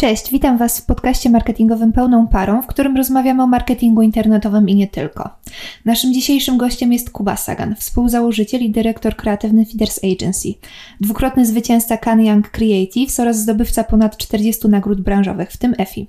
Cześć, 0.00 0.30
witam 0.30 0.58
Was 0.58 0.80
w 0.80 0.86
podcaście 0.86 1.30
marketingowym 1.30 1.92
Pełną 1.92 2.28
Parą, 2.28 2.62
w 2.62 2.66
którym 2.66 2.96
rozmawiamy 2.96 3.42
o 3.42 3.46
marketingu 3.46 4.02
internetowym 4.02 4.68
i 4.68 4.74
nie 4.74 4.86
tylko. 4.86 5.30
Naszym 5.84 6.12
dzisiejszym 6.12 6.58
gościem 6.58 6.92
jest 6.92 7.10
Kuba 7.10 7.36
Sagan, 7.36 7.74
współzałożyciel 7.74 8.60
i 8.62 8.70
dyrektor 8.70 9.16
kreatywny 9.16 9.66
Feeders 9.66 10.00
Agency, 10.04 10.48
dwukrotny 11.00 11.46
zwycięzca 11.46 11.96
Can 11.96 12.24
Young 12.24 12.50
Creatives 12.50 13.20
oraz 13.20 13.38
zdobywca 13.38 13.84
ponad 13.84 14.16
40 14.16 14.68
nagród 14.68 15.00
branżowych, 15.00 15.50
w 15.50 15.56
tym 15.56 15.74
EFI. 15.78 16.06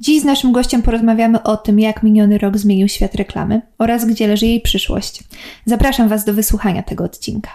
Dziś 0.00 0.22
z 0.22 0.24
naszym 0.24 0.52
gościem 0.52 0.82
porozmawiamy 0.82 1.42
o 1.42 1.56
tym, 1.56 1.80
jak 1.80 2.02
miniony 2.02 2.38
rok 2.38 2.58
zmienił 2.58 2.88
świat 2.88 3.14
reklamy 3.14 3.62
oraz 3.78 4.04
gdzie 4.04 4.28
leży 4.28 4.46
jej 4.46 4.60
przyszłość. 4.60 5.24
Zapraszam 5.64 6.08
Was 6.08 6.24
do 6.24 6.34
wysłuchania 6.34 6.82
tego 6.82 7.04
odcinka. 7.04 7.50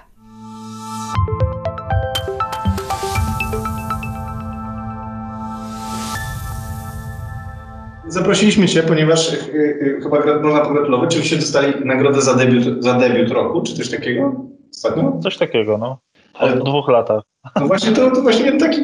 Zaprosiliśmy 8.11 8.67
Cię, 8.67 8.83
ponieważ 8.83 9.33
y, 9.33 9.37
y, 9.53 9.99
chyba 10.03 10.39
można 10.41 10.65
pogratulować. 10.65 11.15
Czy 11.15 11.23
się 11.23 11.35
dostali 11.35 11.85
nagrodę 11.85 12.21
za 12.21 12.33
debiut, 12.33 12.83
za 12.83 12.93
debiut 12.93 13.31
roku, 13.31 13.61
czy 13.61 13.73
coś 13.73 13.89
takiego 13.89 14.45
ostatnio? 14.71 15.19
Coś 15.23 15.37
takiego, 15.37 15.77
no. 15.77 15.99
Ale 16.33 16.57
po 16.57 16.63
dwóch 16.63 16.87
latach. 16.87 17.23
No 17.55 17.67
właśnie, 17.67 17.91
to, 17.91 18.11
to 18.11 18.21
właśnie 18.21 18.57
taki, 18.57 18.81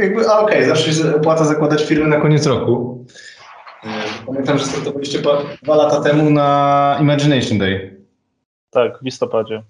jakby, 0.00 0.28
a 0.28 0.38
okej, 0.38 0.56
okay, 0.56 0.68
zawsze 0.68 0.92
się 0.92 1.16
opłaca 1.16 1.44
zakładać 1.44 1.84
firmy 1.84 2.06
na 2.06 2.20
koniec 2.20 2.46
roku. 2.46 3.04
Y, 3.84 3.88
pamiętam, 4.26 4.58
że 4.58 4.64
startowaliście 4.64 5.18
dwa 5.62 5.76
lata 5.76 6.00
temu 6.00 6.30
na 6.30 6.98
Imagination 7.00 7.58
Day. 7.58 8.04
Tak, 8.70 8.98
w 8.98 9.04
listopadzie, 9.04 9.62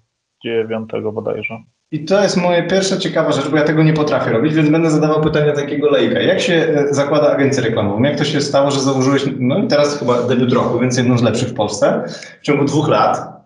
9 0.43 0.89
bodajże. 1.13 1.57
I 1.93 2.05
to 2.05 2.23
jest 2.23 2.37
moja 2.37 2.67
pierwsza 2.67 2.97
ciekawa 2.97 3.31
rzecz, 3.31 3.47
bo 3.47 3.57
ja 3.57 3.63
tego 3.63 3.83
nie 3.83 3.93
potrafię 3.93 4.31
robić, 4.31 4.53
więc 4.53 4.69
będę 4.69 4.91
zadawał 4.91 5.21
pytania 5.21 5.53
takiego 5.53 5.89
lejka. 5.89 6.19
Jak 6.19 6.41
się 6.41 6.53
e, 6.53 6.93
zakłada 6.93 7.31
agencję 7.31 7.63
reklamową? 7.63 8.03
Jak 8.03 8.17
to 8.17 8.23
się 8.23 8.41
stało, 8.41 8.71
że 8.71 8.79
założyłeś, 8.79 9.25
no 9.39 9.59
i 9.59 9.67
teraz 9.67 9.99
chyba 9.99 10.23
debiut 10.23 10.53
roku, 10.53 10.79
więc 10.79 10.97
jedną 10.97 11.17
z 11.17 11.23
lepszych 11.23 11.49
w 11.49 11.53
Polsce, 11.53 12.03
w 12.41 12.45
ciągu 12.45 12.65
dwóch 12.65 12.87
lat. 12.87 13.40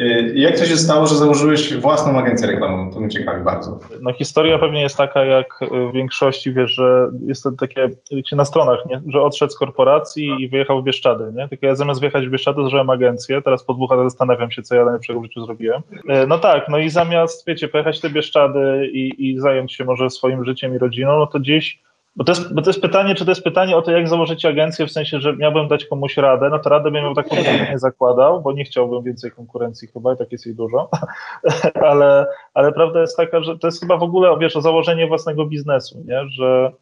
Y, 0.00 0.32
jak 0.34 0.58
to 0.58 0.64
się 0.64 0.76
stało, 0.76 1.06
że 1.06 1.14
założyłeś 1.14 1.74
własną 1.74 2.18
agencję 2.18 2.46
reklamową? 2.46 2.92
To 2.92 3.00
mnie 3.00 3.08
ciekawi 3.08 3.44
bardzo. 3.44 3.78
No 4.00 4.12
historia 4.12 4.58
pewnie 4.58 4.82
jest 4.82 4.96
taka, 4.96 5.24
jak 5.24 5.60
w 5.90 5.92
większości, 5.92 6.52
wiesz, 6.52 6.70
że 6.70 7.10
jest 7.26 7.42
to 7.42 7.52
takie, 7.52 7.88
wiecie, 8.10 8.36
na 8.36 8.44
stronach, 8.44 8.78
nie? 8.86 9.02
że 9.08 9.22
odszedł 9.22 9.52
z 9.52 9.58
korporacji 9.58 10.36
i 10.40 10.48
wyjechał 10.48 10.82
w 10.82 10.84
Bieszczady, 10.84 11.32
nie? 11.34 11.48
Tylko 11.48 11.66
ja 11.66 11.74
zamiast 11.74 12.00
wyjechać 12.00 12.26
w 12.26 12.30
Bieszczady, 12.30 12.64
zacząłem 12.64 12.90
agencję, 12.90 13.42
teraz 13.42 13.64
po 13.64 13.74
dwóch 13.74 13.90
latach 13.90 14.06
zastanawiam 14.06 14.50
się, 14.50 14.62
co 14.62 14.74
ja 14.74 14.84
najlepszego 14.84 15.20
w 15.20 15.24
życiu 15.24 15.44
zrobiłem. 15.44 15.82
Y, 15.92 16.26
no 16.28 16.38
tak, 16.38 16.68
no 16.68 16.78
i 16.78 16.90
zamiast, 16.90 17.46
wiecie, 17.46 17.68
pojechać 17.68 18.00
te 18.00 18.10
Bieszczady 18.10 18.90
i, 18.92 19.30
i 19.30 19.40
zająć 19.40 19.74
się 19.74 19.84
może 19.84 20.10
swoim 20.10 20.44
życiem 20.44 20.74
i 20.74 20.78
rodziną, 20.78 21.18
no 21.18 21.26
to 21.26 21.40
gdzieś 21.40 21.80
bo 22.16 22.24
to, 22.24 22.32
jest, 22.32 22.54
bo 22.54 22.62
to 22.62 22.70
jest 22.70 22.82
pytanie, 22.82 23.14
czy 23.14 23.24
to 23.24 23.30
jest 23.30 23.44
pytanie 23.44 23.76
o 23.76 23.82
to, 23.82 23.90
jak 23.90 24.08
założyć 24.08 24.44
agencję, 24.44 24.86
w 24.86 24.92
sensie, 24.92 25.20
że 25.20 25.36
miałbym 25.36 25.68
dać 25.68 25.84
komuś 25.84 26.16
radę, 26.16 26.48
no 26.50 26.58
to 26.58 26.70
radę 26.70 26.90
bym 26.90 27.04
ją 27.04 27.14
tak 27.14 27.26
nie 27.70 27.78
zakładał, 27.78 28.42
bo 28.42 28.52
nie 28.52 28.64
chciałbym 28.64 29.02
więcej 29.02 29.30
konkurencji 29.30 29.88
chyba 29.88 30.14
i 30.14 30.16
tak 30.16 30.32
jest 30.32 30.46
jej 30.46 30.54
dużo, 30.54 30.88
ale, 31.90 32.26
ale 32.54 32.72
prawda 32.72 33.00
jest 33.00 33.16
taka, 33.16 33.42
że 33.42 33.58
to 33.58 33.66
jest 33.66 33.80
chyba 33.80 33.96
w 33.96 34.02
ogóle, 34.02 34.38
wiesz, 34.38 34.56
o 34.56 34.60
założenie 34.60 35.06
własnego 35.06 35.46
biznesu, 35.46 36.02
nie? 36.06 36.28
że 36.28 36.72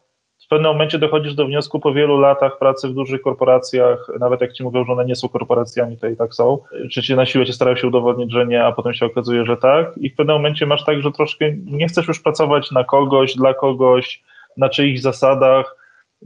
w 0.45 0.47
pewnym 0.49 0.71
momencie 0.71 0.99
dochodzisz 0.99 1.33
do 1.33 1.45
wniosku 1.45 1.79
po 1.79 1.93
wielu 1.93 2.17
latach 2.17 2.57
pracy 2.57 2.87
w 2.87 2.93
dużych 2.93 3.21
korporacjach, 3.21 4.07
nawet 4.19 4.41
jak 4.41 4.53
ci 4.53 4.63
mówią, 4.63 4.85
że 4.85 4.91
one 4.93 5.05
nie 5.05 5.15
są 5.15 5.29
korporacjami, 5.29 5.97
to 5.97 6.07
i 6.07 6.15
tak 6.15 6.33
są, 6.33 6.59
czy 6.91 7.01
ci 7.03 7.15
na 7.15 7.25
siłę 7.25 7.45
ci 7.45 7.53
starają 7.53 7.77
się 7.77 7.87
udowodnić, 7.87 8.31
że 8.31 8.45
nie, 8.45 8.65
a 8.65 8.71
potem 8.71 8.93
się 8.93 9.05
okazuje, 9.05 9.45
że 9.45 9.57
tak. 9.57 9.97
I 9.97 10.09
w 10.09 10.15
pewnym 10.15 10.35
momencie 10.35 10.65
masz 10.65 10.85
tak, 10.85 11.01
że 11.01 11.11
troszkę 11.11 11.51
nie 11.65 11.87
chcesz 11.87 12.07
już 12.07 12.19
pracować 12.19 12.71
na 12.71 12.83
kogoś, 12.83 13.35
dla 13.35 13.53
kogoś, 13.53 14.23
na 14.59 14.69
czyichś 14.69 15.01
zasadach. 15.01 15.75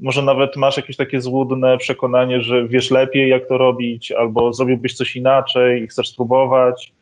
Może 0.01 0.21
nawet 0.21 0.55
masz 0.55 0.77
jakieś 0.77 0.97
takie 0.97 1.21
złudne 1.21 1.77
przekonanie, 1.77 2.41
że 2.41 2.67
wiesz 2.67 2.91
lepiej, 2.91 3.29
jak 3.29 3.47
to 3.47 3.57
robić, 3.57 4.11
albo 4.11 4.53
zrobiłbyś 4.53 4.93
coś 4.93 5.15
inaczej 5.15 5.83
i 5.83 5.87
chcesz 5.87 6.09
spróbować. 6.09 6.93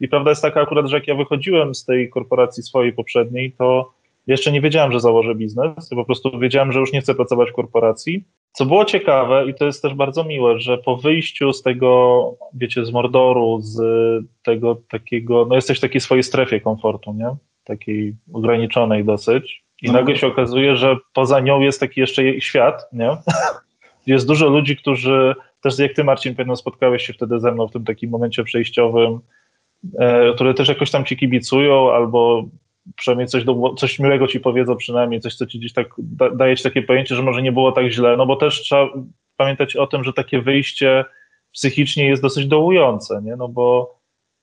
I 0.00 0.08
prawda 0.08 0.30
jest 0.30 0.42
taka 0.42 0.60
akurat, 0.60 0.86
że 0.86 0.96
jak 0.96 1.08
ja 1.08 1.14
wychodziłem 1.14 1.74
z 1.74 1.84
tej 1.84 2.10
korporacji 2.10 2.62
swojej 2.62 2.92
poprzedniej, 2.92 3.52
to 3.52 3.92
jeszcze 4.26 4.52
nie 4.52 4.60
wiedziałem, 4.60 4.92
że 4.92 5.00
założę 5.00 5.34
biznes. 5.34 5.88
Po 5.90 6.04
prostu 6.04 6.38
wiedziałem, 6.38 6.72
że 6.72 6.80
już 6.80 6.92
nie 6.92 7.00
chcę 7.00 7.14
pracować 7.14 7.50
w 7.50 7.52
korporacji. 7.54 8.24
Co 8.52 8.66
było 8.66 8.84
ciekawe 8.84 9.46
i 9.46 9.54
to 9.54 9.66
jest 9.66 9.82
też 9.82 9.94
bardzo 9.94 10.24
miłe, 10.24 10.60
że 10.60 10.78
po 10.78 10.96
wyjściu 10.96 11.52
z 11.52 11.62
tego, 11.62 12.34
wiecie, 12.54 12.84
z 12.84 12.92
Mordoru, 12.92 13.58
z 13.60 13.80
tego 14.42 14.76
takiego, 14.90 15.46
no 15.48 15.54
jesteś 15.54 15.78
w 15.78 15.80
takiej 15.80 16.00
swojej 16.00 16.22
strefie 16.22 16.60
komfortu, 16.60 17.12
nie? 17.12 17.36
Takiej 17.64 18.14
ograniczonej 18.32 19.04
dosyć. 19.04 19.67
I 19.82 19.86
no. 19.86 19.92
nagle 19.92 20.16
się 20.16 20.26
okazuje, 20.26 20.76
że 20.76 20.96
poza 21.12 21.40
nią 21.40 21.60
jest 21.60 21.80
taki 21.80 22.00
jeszcze 22.00 22.40
świat, 22.40 22.88
nie? 22.92 23.10
Jest 24.06 24.26
dużo 24.26 24.48
ludzi, 24.48 24.76
którzy 24.76 25.34
też 25.62 25.78
jak 25.78 25.92
ty, 25.92 26.04
Marcin, 26.04 26.34
pewno 26.34 26.56
spotkałeś 26.56 27.06
się 27.06 27.12
wtedy 27.12 27.40
ze 27.40 27.52
mną 27.52 27.68
w 27.68 27.72
tym 27.72 27.84
takim 27.84 28.10
momencie 28.10 28.44
przejściowym, 28.44 29.20
e, 29.98 30.34
które 30.34 30.54
też 30.54 30.68
jakoś 30.68 30.90
tam 30.90 31.04
ci 31.04 31.16
kibicują 31.16 31.92
albo 31.92 32.44
przynajmniej 32.96 33.28
coś, 33.28 33.44
do, 33.44 33.74
coś 33.74 33.98
miłego 33.98 34.26
ci 34.26 34.40
powiedzą, 34.40 34.76
przynajmniej 34.76 35.20
coś, 35.20 35.34
co 35.34 35.46
ci 35.46 35.58
gdzieś 35.58 35.72
tak 35.72 35.88
da, 35.98 36.30
daje 36.30 36.56
ci 36.56 36.62
takie 36.62 36.82
pojęcie, 36.82 37.14
że 37.14 37.22
może 37.22 37.42
nie 37.42 37.52
było 37.52 37.72
tak 37.72 37.86
źle, 37.90 38.16
no 38.16 38.26
bo 38.26 38.36
też 38.36 38.62
trzeba 38.62 38.88
pamiętać 39.36 39.76
o 39.76 39.86
tym, 39.86 40.04
że 40.04 40.12
takie 40.12 40.42
wyjście 40.42 41.04
psychicznie 41.52 42.06
jest 42.06 42.22
dosyć 42.22 42.46
dołujące, 42.46 43.22
nie? 43.22 43.36
No 43.36 43.48
bo 43.48 43.98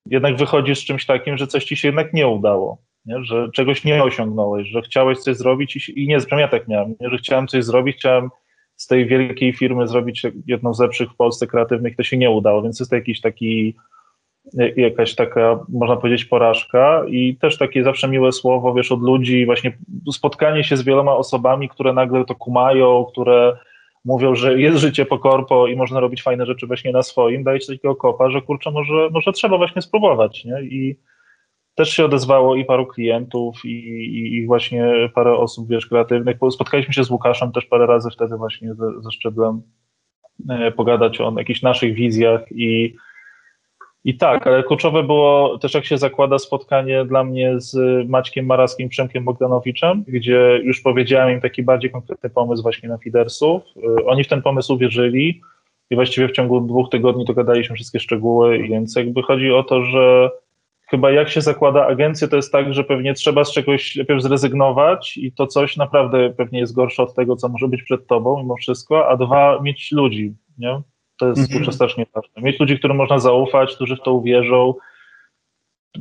jednak 0.05 0.35
wychodzisz 0.37 0.79
z 0.79 0.85
czymś 0.85 1.05
takim, 1.05 1.37
że 1.37 1.47
coś 1.47 1.65
ci 1.65 1.77
się 1.77 1.87
jednak 1.87 2.13
nie 2.13 2.27
udało 2.27 2.77
nie? 3.05 3.23
że 3.23 3.49
czegoś 3.53 3.83
nie 3.83 4.03
osiągnąłeś, 4.03 4.67
że 4.67 4.81
chciałeś 4.81 5.19
coś 5.19 5.37
zrobić 5.37 5.89
i, 5.89 6.03
i 6.03 6.07
nie, 6.07 6.17
ja 6.31 6.47
tak 6.47 6.67
miałem, 6.67 6.95
nie? 7.01 7.09
że 7.09 7.17
chciałem 7.17 7.47
coś 7.47 7.63
zrobić, 7.63 7.97
chciałem 7.97 8.29
z 8.75 8.87
tej 8.87 9.05
wielkiej 9.05 9.53
firmy 9.53 9.87
zrobić 9.87 10.23
jedną 10.47 10.73
z 10.73 10.79
lepszych 10.79 11.11
w 11.11 11.15
Polsce 11.15 11.47
kreatywnych, 11.47 11.95
to 11.95 12.03
się 12.03 12.17
nie 12.17 12.29
udało, 12.29 12.61
więc 12.61 12.79
jest 12.79 12.89
to 12.89 12.95
jakiś 12.95 13.21
taki 13.21 13.75
jakaś 14.75 15.15
taka, 15.15 15.59
można 15.69 15.95
powiedzieć, 15.95 16.25
porażka 16.25 17.05
i 17.09 17.37
też 17.37 17.57
takie 17.57 17.83
zawsze 17.83 18.07
miłe 18.07 18.31
słowo, 18.31 18.73
wiesz, 18.73 18.91
od 18.91 19.01
ludzi, 19.01 19.45
właśnie 19.45 19.77
spotkanie 20.11 20.63
się 20.63 20.77
z 20.77 20.83
wieloma 20.83 21.15
osobami, 21.15 21.69
które 21.69 21.93
nagle 21.93 22.25
to 22.25 22.35
kumają, 22.35 23.05
które 23.11 23.57
mówią, 24.05 24.35
że 24.35 24.59
jest 24.59 24.77
życie 24.77 25.05
po 25.05 25.19
korpo 25.19 25.67
i 25.67 25.75
można 25.75 25.99
robić 25.99 26.23
fajne 26.23 26.45
rzeczy 26.45 26.67
właśnie 26.67 26.91
na 26.91 27.03
swoim, 27.03 27.43
daje 27.43 27.59
ci 27.59 27.67
takiego 27.67 27.95
kopa, 27.95 28.29
że 28.29 28.41
kurczę, 28.41 28.71
może, 28.71 29.09
może 29.11 29.31
trzeba 29.31 29.57
właśnie 29.57 29.81
spróbować, 29.81 30.45
nie? 30.45 30.61
I 30.61 30.95
też 31.75 31.89
się 31.89 32.05
odezwało 32.05 32.55
i 32.55 32.65
paru 32.65 32.85
klientów, 32.85 33.65
i, 33.65 33.69
i, 33.69 34.35
i, 34.35 34.45
właśnie 34.45 35.09
parę 35.15 35.37
osób, 35.37 35.69
wiesz, 35.69 35.85
kreatywnych. 35.85 36.37
Spotkaliśmy 36.51 36.93
się 36.93 37.03
z 37.03 37.09
Łukaszem 37.09 37.51
też 37.51 37.65
parę 37.65 37.85
razy 37.85 38.09
wtedy 38.09 38.37
właśnie 38.37 38.73
ze, 38.73 39.01
ze 39.01 39.11
Szczeblem 39.11 39.61
e, 40.49 40.71
pogadać 40.71 41.21
o 41.21 41.33
jakichś 41.37 41.61
naszych 41.61 41.93
wizjach 41.93 42.41
i, 42.51 42.95
i 44.03 44.17
tak, 44.17 44.47
ale 44.47 44.63
kluczowe 44.63 45.03
było 45.03 45.57
też 45.57 45.73
jak 45.73 45.85
się 45.85 45.97
zakłada 45.97 46.39
spotkanie 46.39 47.05
dla 47.05 47.23
mnie 47.23 47.53
z 47.57 47.77
Maćkiem 48.09 48.45
Maraskim, 48.45 48.89
Przemkiem 48.89 49.23
Bogdanowiczem, 49.23 50.03
gdzie 50.07 50.61
już 50.63 50.81
powiedziałem 50.81 51.33
im 51.33 51.41
taki 51.41 51.63
bardziej 51.63 51.91
konkretny 51.91 52.29
pomysł 52.29 52.63
właśnie 52.63 52.89
na 52.89 52.97
Fidersów. 52.97 53.63
E, 53.99 54.05
oni 54.05 54.23
w 54.23 54.27
ten 54.27 54.41
pomysł 54.41 54.73
uwierzyli 54.73 55.41
i 55.89 55.95
właściwie 55.95 56.27
w 56.27 56.31
ciągu 56.31 56.61
dwóch 56.61 56.89
tygodni 56.89 57.25
dogadaliśmy 57.25 57.75
wszystkie 57.75 57.99
szczegóły, 57.99 58.63
więc 58.63 58.95
jakby 58.95 59.23
chodzi 59.23 59.51
o 59.51 59.63
to, 59.63 59.83
że 59.83 60.29
chyba 60.87 61.11
jak 61.11 61.29
się 61.29 61.41
zakłada 61.41 61.87
agencję, 61.87 62.27
to 62.27 62.35
jest 62.35 62.51
tak, 62.51 62.73
że 62.73 62.83
pewnie 62.83 63.13
trzeba 63.13 63.43
z 63.43 63.53
czegoś 63.53 63.95
najpierw 63.95 64.21
zrezygnować 64.21 65.17
i 65.17 65.31
to 65.31 65.47
coś 65.47 65.77
naprawdę 65.77 66.29
pewnie 66.29 66.59
jest 66.59 66.75
gorsze 66.75 67.03
od 67.03 67.15
tego, 67.15 67.35
co 67.35 67.49
może 67.49 67.67
być 67.67 67.83
przed 67.83 68.07
tobą 68.07 68.37
mimo 68.37 68.55
wszystko, 68.55 69.09
a 69.09 69.17
dwa, 69.17 69.59
mieć 69.61 69.91
ludzi, 69.91 70.33
nie? 70.57 70.81
To 71.17 71.27
jest 71.27 71.53
mhm. 71.53 71.73
strasznie 71.73 72.05
ważne. 72.15 72.41
Mieć 72.41 72.59
ludzi, 72.59 72.79
którym 72.79 72.97
można 72.97 73.19
zaufać, 73.19 73.75
którzy 73.75 73.95
w 73.95 74.01
to 74.01 74.13
uwierzą. 74.13 74.73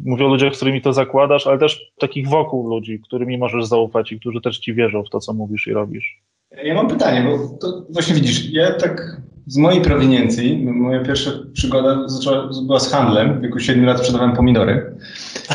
Mówię 0.05 0.27
o 0.27 0.29
ludziach, 0.29 0.55
z 0.55 0.57
którymi 0.57 0.83
to 0.83 0.93
zakładasz, 0.93 1.47
ale 1.47 1.59
też 1.59 1.93
takich 1.99 2.29
wokół 2.29 2.69
ludzi, 2.69 3.01
którymi 3.01 3.39
możesz 3.39 3.65
zaufać 3.65 4.13
i 4.13 4.21
którzy 4.21 4.41
też 4.41 4.59
ci 4.59 4.75
wierzą 4.75 5.03
w 5.05 5.11
to, 5.11 5.21
co 5.21 5.33
mówisz 5.33 5.67
i 5.67 5.73
robisz. 5.73 6.23
Ja 6.63 6.75
mam 6.75 6.89
pytanie, 6.89 7.25
bo 7.31 7.59
to 7.59 7.83
właśnie 7.91 8.15
widzisz, 8.15 8.51
ja 8.51 8.73
tak 8.73 9.21
z 9.47 9.57
mojej 9.57 9.81
prowiniencji, 9.83 10.67
moja 10.67 11.01
pierwsza 11.01 11.31
przygoda 11.53 12.09
zaczęła, 12.09 12.49
była 12.67 12.81
z 12.81 12.93
handlem. 12.93 13.39
W 13.39 13.43
wieku 13.43 13.61
7 13.61 13.85
lat 13.85 13.99
sprzedawałem 13.99 14.37
pomidory. 14.37 14.95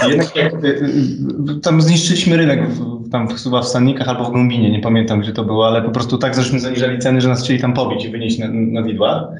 Jednak 0.07 0.34
tam 1.62 1.81
zniszczyliśmy 1.81 2.38
rynek, 2.38 2.69
w, 2.69 3.10
tam 3.12 3.28
chyba 3.28 3.62
w 3.62 3.68
Stannikach 3.68 4.07
albo 4.07 4.25
w 4.25 4.31
Głębinie, 4.31 4.72
nie 4.72 4.80
pamiętam 4.80 5.22
gdzie 5.22 5.34
to 5.34 5.44
było, 5.44 5.68
ale 5.68 5.81
po 5.81 5.92
prostu 5.92 6.18
tak 6.18 6.36
żeśmy 6.36 6.60
zaniżali 6.60 7.00
ceny, 7.00 7.22
że 7.22 7.30
nas 7.30 7.44
chcieli 7.44 7.60
tam 7.60 7.74
pobić 7.74 8.06
i 8.06 8.10
wynieść 8.10 8.40
na, 8.40 8.48
na 8.51 8.84
widła. 8.84 9.31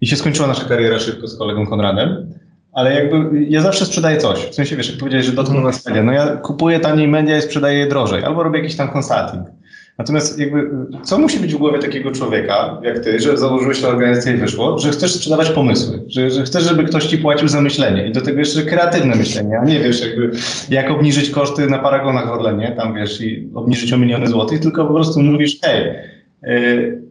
I 0.00 0.06
się 0.06 0.16
skończyła 0.16 0.48
nasza 0.48 0.64
kariera 0.64 0.98
szybko 0.98 1.28
z 1.28 1.38
kolegą 1.38 1.66
Konradem. 1.66 2.26
Ale 2.72 2.94
jakby 2.94 3.44
ja 3.48 3.62
zawsze 3.62 3.86
sprzedaję 3.86 4.16
coś. 4.16 4.38
W 4.38 4.54
sensie 4.54 4.76
wiesz, 4.76 4.90
jak 4.90 4.98
powiedziałeś, 4.98 5.26
że 5.26 5.32
dotknął 5.32 5.64
nas 5.64 5.86
media. 5.86 6.02
No 6.02 6.12
ja 6.12 6.36
kupuję 6.36 6.80
taniej 6.80 7.08
media 7.08 7.38
i 7.38 7.42
sprzedaję 7.42 7.78
je 7.78 7.86
drożej. 7.86 8.24
Albo 8.24 8.42
robię 8.42 8.58
jakiś 8.58 8.76
tam 8.76 8.88
consulting. 8.88 9.59
Natomiast 10.00 10.38
jakby, 10.38 10.70
co 11.02 11.18
musi 11.18 11.38
być 11.40 11.54
w 11.54 11.58
głowie 11.58 11.78
takiego 11.78 12.10
człowieka, 12.10 12.80
jak 12.82 12.98
ty, 12.98 13.20
że 13.20 13.36
założyłeś 13.36 13.80
tę 13.80 13.88
organizację 13.88 14.32
i 14.32 14.36
wyszło, 14.36 14.78
że 14.78 14.90
chcesz 14.90 15.14
sprzedawać 15.14 15.50
pomysły, 15.50 16.02
że, 16.08 16.30
że 16.30 16.42
chcesz, 16.42 16.64
żeby 16.64 16.84
ktoś 16.84 17.06
ci 17.06 17.18
płacił 17.18 17.48
za 17.48 17.60
myślenie 17.60 18.08
i 18.08 18.12
do 18.12 18.20
tego 18.20 18.38
jeszcze 18.38 18.62
kreatywne 18.62 19.16
myślenie, 19.16 19.58
a 19.58 19.64
nie 19.64 19.80
wiesz, 19.80 20.00
jakby, 20.00 20.30
jak 20.70 20.90
obniżyć 20.90 21.30
koszty 21.30 21.66
na 21.66 21.78
paragonach 21.78 22.26
w 22.26 22.30
Orlenie, 22.30 22.74
tam 22.76 22.94
wiesz, 22.94 23.20
i 23.20 23.48
obniżyć 23.54 23.92
o 23.92 23.98
miliony 23.98 24.26
złotych, 24.26 24.60
tylko 24.60 24.86
po 24.86 24.94
prostu 24.94 25.20
mówisz, 25.20 25.58
hej, 25.62 25.94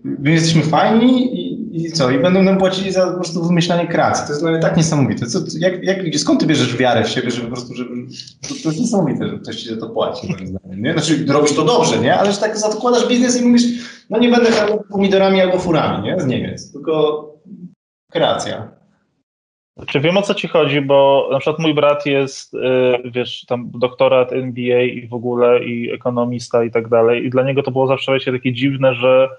my 0.04 0.32
jesteśmy 0.32 0.62
fajni 0.62 1.49
i, 1.72 1.92
co? 1.92 2.10
I 2.12 2.20
będą 2.20 2.44
nam 2.44 2.58
płacili 2.58 2.92
za 2.92 3.08
po 3.08 3.14
prostu 3.14 3.48
wymyślanie 3.48 3.88
kreacji. 3.88 4.26
To 4.26 4.32
jest 4.32 4.44
dla 4.44 4.52
mnie 4.52 4.60
tak 4.60 4.78
niesamowite. 4.78 5.26
Co, 5.26 5.40
jak, 5.60 5.84
jak, 5.84 6.16
skąd 6.16 6.40
ty 6.40 6.46
bierzesz 6.46 6.78
wiarę 6.78 7.04
w 7.04 7.10
siebie, 7.10 7.32
że 7.32 7.42
po 7.42 7.48
prostu, 7.48 7.76
że, 7.76 7.86
to, 8.42 8.48
to 8.64 8.70
jest 8.70 8.80
niesamowite, 8.80 9.28
że 9.28 9.40
ktoś 9.40 9.56
ci 9.56 9.70
za 9.70 9.78
to 9.78 9.90
płaci, 9.90 10.36
nie? 10.78 10.94
Znaczy, 10.94 11.26
robisz 11.28 11.56
to 11.56 11.66
dobrze, 11.66 12.00
nie? 12.00 12.20
Ale 12.20 12.32
że 12.32 12.38
tak 12.38 12.58
zakładasz 12.58 13.08
biznes 13.08 13.42
i 13.42 13.46
mówisz, 13.46 13.64
no 14.10 14.20
nie 14.20 14.30
będę 14.30 14.62
albo 14.62 14.84
pomidorami 14.92 15.42
albo 15.42 15.60
furami, 15.60 16.04
nie? 16.04 16.20
Z 16.20 16.26
Niemiec, 16.26 16.74
tylko 16.74 17.24
kreacja. 18.12 18.72
Czy 19.88 20.00
wiem 20.00 20.18
o 20.18 20.22
co 20.22 20.34
ci 20.34 20.48
chodzi, 20.48 20.82
bo 20.82 21.30
na 21.32 21.40
przykład 21.40 21.60
mój 21.60 21.74
brat 21.74 22.06
jest, 22.06 22.54
y, 22.54 22.58
wiesz, 23.06 23.46
tam 23.46 23.72
doktorat 23.74 24.32
MBA 24.32 24.82
i 24.82 25.08
w 25.08 25.14
ogóle 25.14 25.64
i 25.64 25.92
ekonomista 25.92 26.64
i 26.64 26.72
tak 26.72 26.88
dalej 26.88 27.26
i 27.26 27.30
dla 27.30 27.44
niego 27.44 27.64
to 27.64 27.72
było 27.72 27.88
zawsze 27.88 28.32
takie 28.32 28.54
dziwne, 28.54 28.96
że 28.96 29.30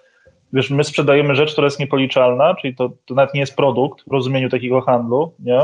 wiesz, 0.53 0.71
my 0.71 0.85
sprzedajemy 0.85 1.35
rzecz, 1.35 1.53
która 1.53 1.65
jest 1.65 1.81
niepoliczalna, 1.81 2.55
czyli 2.55 2.75
to, 2.75 2.91
to 3.05 3.15
nawet 3.15 3.35
nie 3.35 3.41
jest 3.41 3.57
produkt 3.57 4.05
w 4.09 4.13
rozumieniu 4.13 4.49
takiego 4.49 4.81
handlu, 4.81 5.35
nie? 5.39 5.61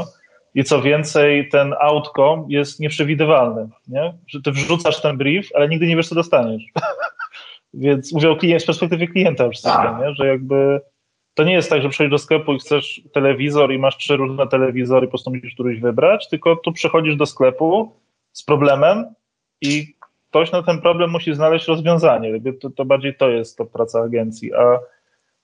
I 0.55 0.65
co 0.65 0.83
więcej, 0.83 1.49
ten 1.49 1.75
outcome 1.81 2.45
jest 2.49 2.81
nieprzewidywalny, 2.81 3.69
nie? 3.89 4.15
Że 4.27 4.43
ty 4.43 4.53
wrzucasz 4.53 5.03
ten 5.03 5.17
brief, 5.17 5.49
ale 5.55 5.69
nigdy 5.69 5.87
nie 5.87 5.97
wiesz, 5.97 6.09
co 6.09 6.15
dostaniesz. 6.15 6.63
Więc 7.75 8.13
mówię 8.13 8.37
klient, 8.37 8.63
z 8.63 8.67
perspektywy 8.67 9.07
klienta 9.07 9.45
już 9.45 9.59
sobie, 9.59 9.75
tak. 9.75 10.01
nie? 10.01 10.15
Że 10.15 10.27
jakby 10.27 10.81
to 11.35 11.45
nie 11.45 11.53
jest 11.53 11.71
tak, 11.71 11.83
że 11.83 11.89
przychodzisz 11.89 12.11
do 12.11 12.19
sklepu 12.19 12.55
i 12.55 12.59
chcesz 12.59 13.03
telewizor 13.13 13.73
i 13.73 13.79
masz 13.79 13.97
trzy 13.97 14.17
różne 14.17 14.47
telewizory 14.47 15.07
i 15.07 15.09
po 15.09 15.11
prostu 15.11 15.31
musisz 15.31 15.55
któryś 15.55 15.81
wybrać, 15.81 16.29
tylko 16.29 16.57
tu 16.57 16.73
przychodzisz 16.73 17.17
do 17.17 17.27
sklepu 17.27 17.93
z 18.33 18.45
problemem 18.45 19.05
i 19.61 19.96
ktoś 20.37 20.53
na 20.53 20.63
ten 20.63 20.81
problem 20.81 21.11
musi 21.11 21.35
znaleźć 21.35 21.69
rozwiązanie. 21.69 22.41
To, 22.61 22.71
to 22.71 22.85
bardziej 22.85 23.15
to 23.15 23.29
jest 23.29 23.59
to 23.59 23.65
praca 23.65 24.01
agencji. 24.01 24.55
A 24.55 24.79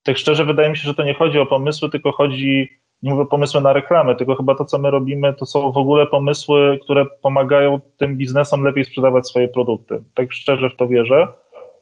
tak 0.02 0.18
szczerze 0.18 0.44
wydaje 0.44 0.70
mi 0.70 0.76
się, 0.76 0.82
że 0.82 0.94
to 0.94 1.04
nie 1.04 1.14
chodzi 1.14 1.38
o 1.38 1.46
pomysły, 1.46 1.90
tylko 1.90 2.12
chodzi, 2.12 2.68
nie 3.02 3.14
mówię 3.14 3.26
pomysły 3.26 3.60
na 3.60 3.72
reklamę, 3.72 4.16
tylko 4.16 4.34
chyba 4.34 4.54
to, 4.54 4.64
co 4.64 4.78
my 4.78 4.90
robimy, 4.90 5.34
to 5.34 5.46
są 5.46 5.72
w 5.72 5.76
ogóle 5.76 6.06
pomysły, 6.06 6.78
które 6.82 7.06
pomagają 7.22 7.80
tym 7.96 8.16
biznesom 8.16 8.64
lepiej 8.64 8.84
sprzedawać 8.84 9.28
swoje 9.28 9.48
produkty. 9.48 10.02
Tak 10.14 10.32
szczerze 10.32 10.70
w 10.70 10.76
to 10.76 10.88
wierzę 10.88 11.28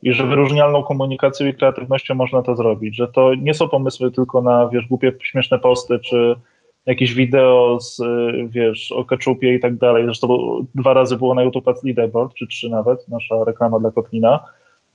i 0.02 0.12
że 0.12 0.26
wyróżnialną 0.26 0.82
komunikacją 0.82 1.46
i 1.46 1.54
kreatywnością 1.54 2.14
można 2.14 2.42
to 2.42 2.56
zrobić, 2.56 2.96
że 2.96 3.08
to 3.08 3.34
nie 3.34 3.54
są 3.54 3.68
pomysły 3.68 4.10
tylko 4.10 4.42
na, 4.42 4.68
wiesz, 4.68 4.86
głupie, 4.86 5.12
śmieszne 5.22 5.58
posty, 5.58 5.98
czy 5.98 6.36
jakieś 6.87 7.15
wideo 7.15 7.79
z, 7.81 8.03
wiesz, 8.49 8.93
o 8.93 9.05
keczupie 9.05 9.55
i 9.55 9.61
tak 9.61 9.77
dalej. 9.77 10.05
Zresztą 10.05 10.29
dwa 10.75 10.94
razy 10.94 11.17
było 11.17 11.35
na 11.35 11.43
YouTube 11.43 11.85
Leaderboard, 11.85 12.35
czy 12.35 12.47
trzy 12.47 12.69
nawet, 12.69 13.09
nasza 13.09 13.44
reklama 13.44 13.79
dla 13.79 13.91
Kotlina. 13.91 14.44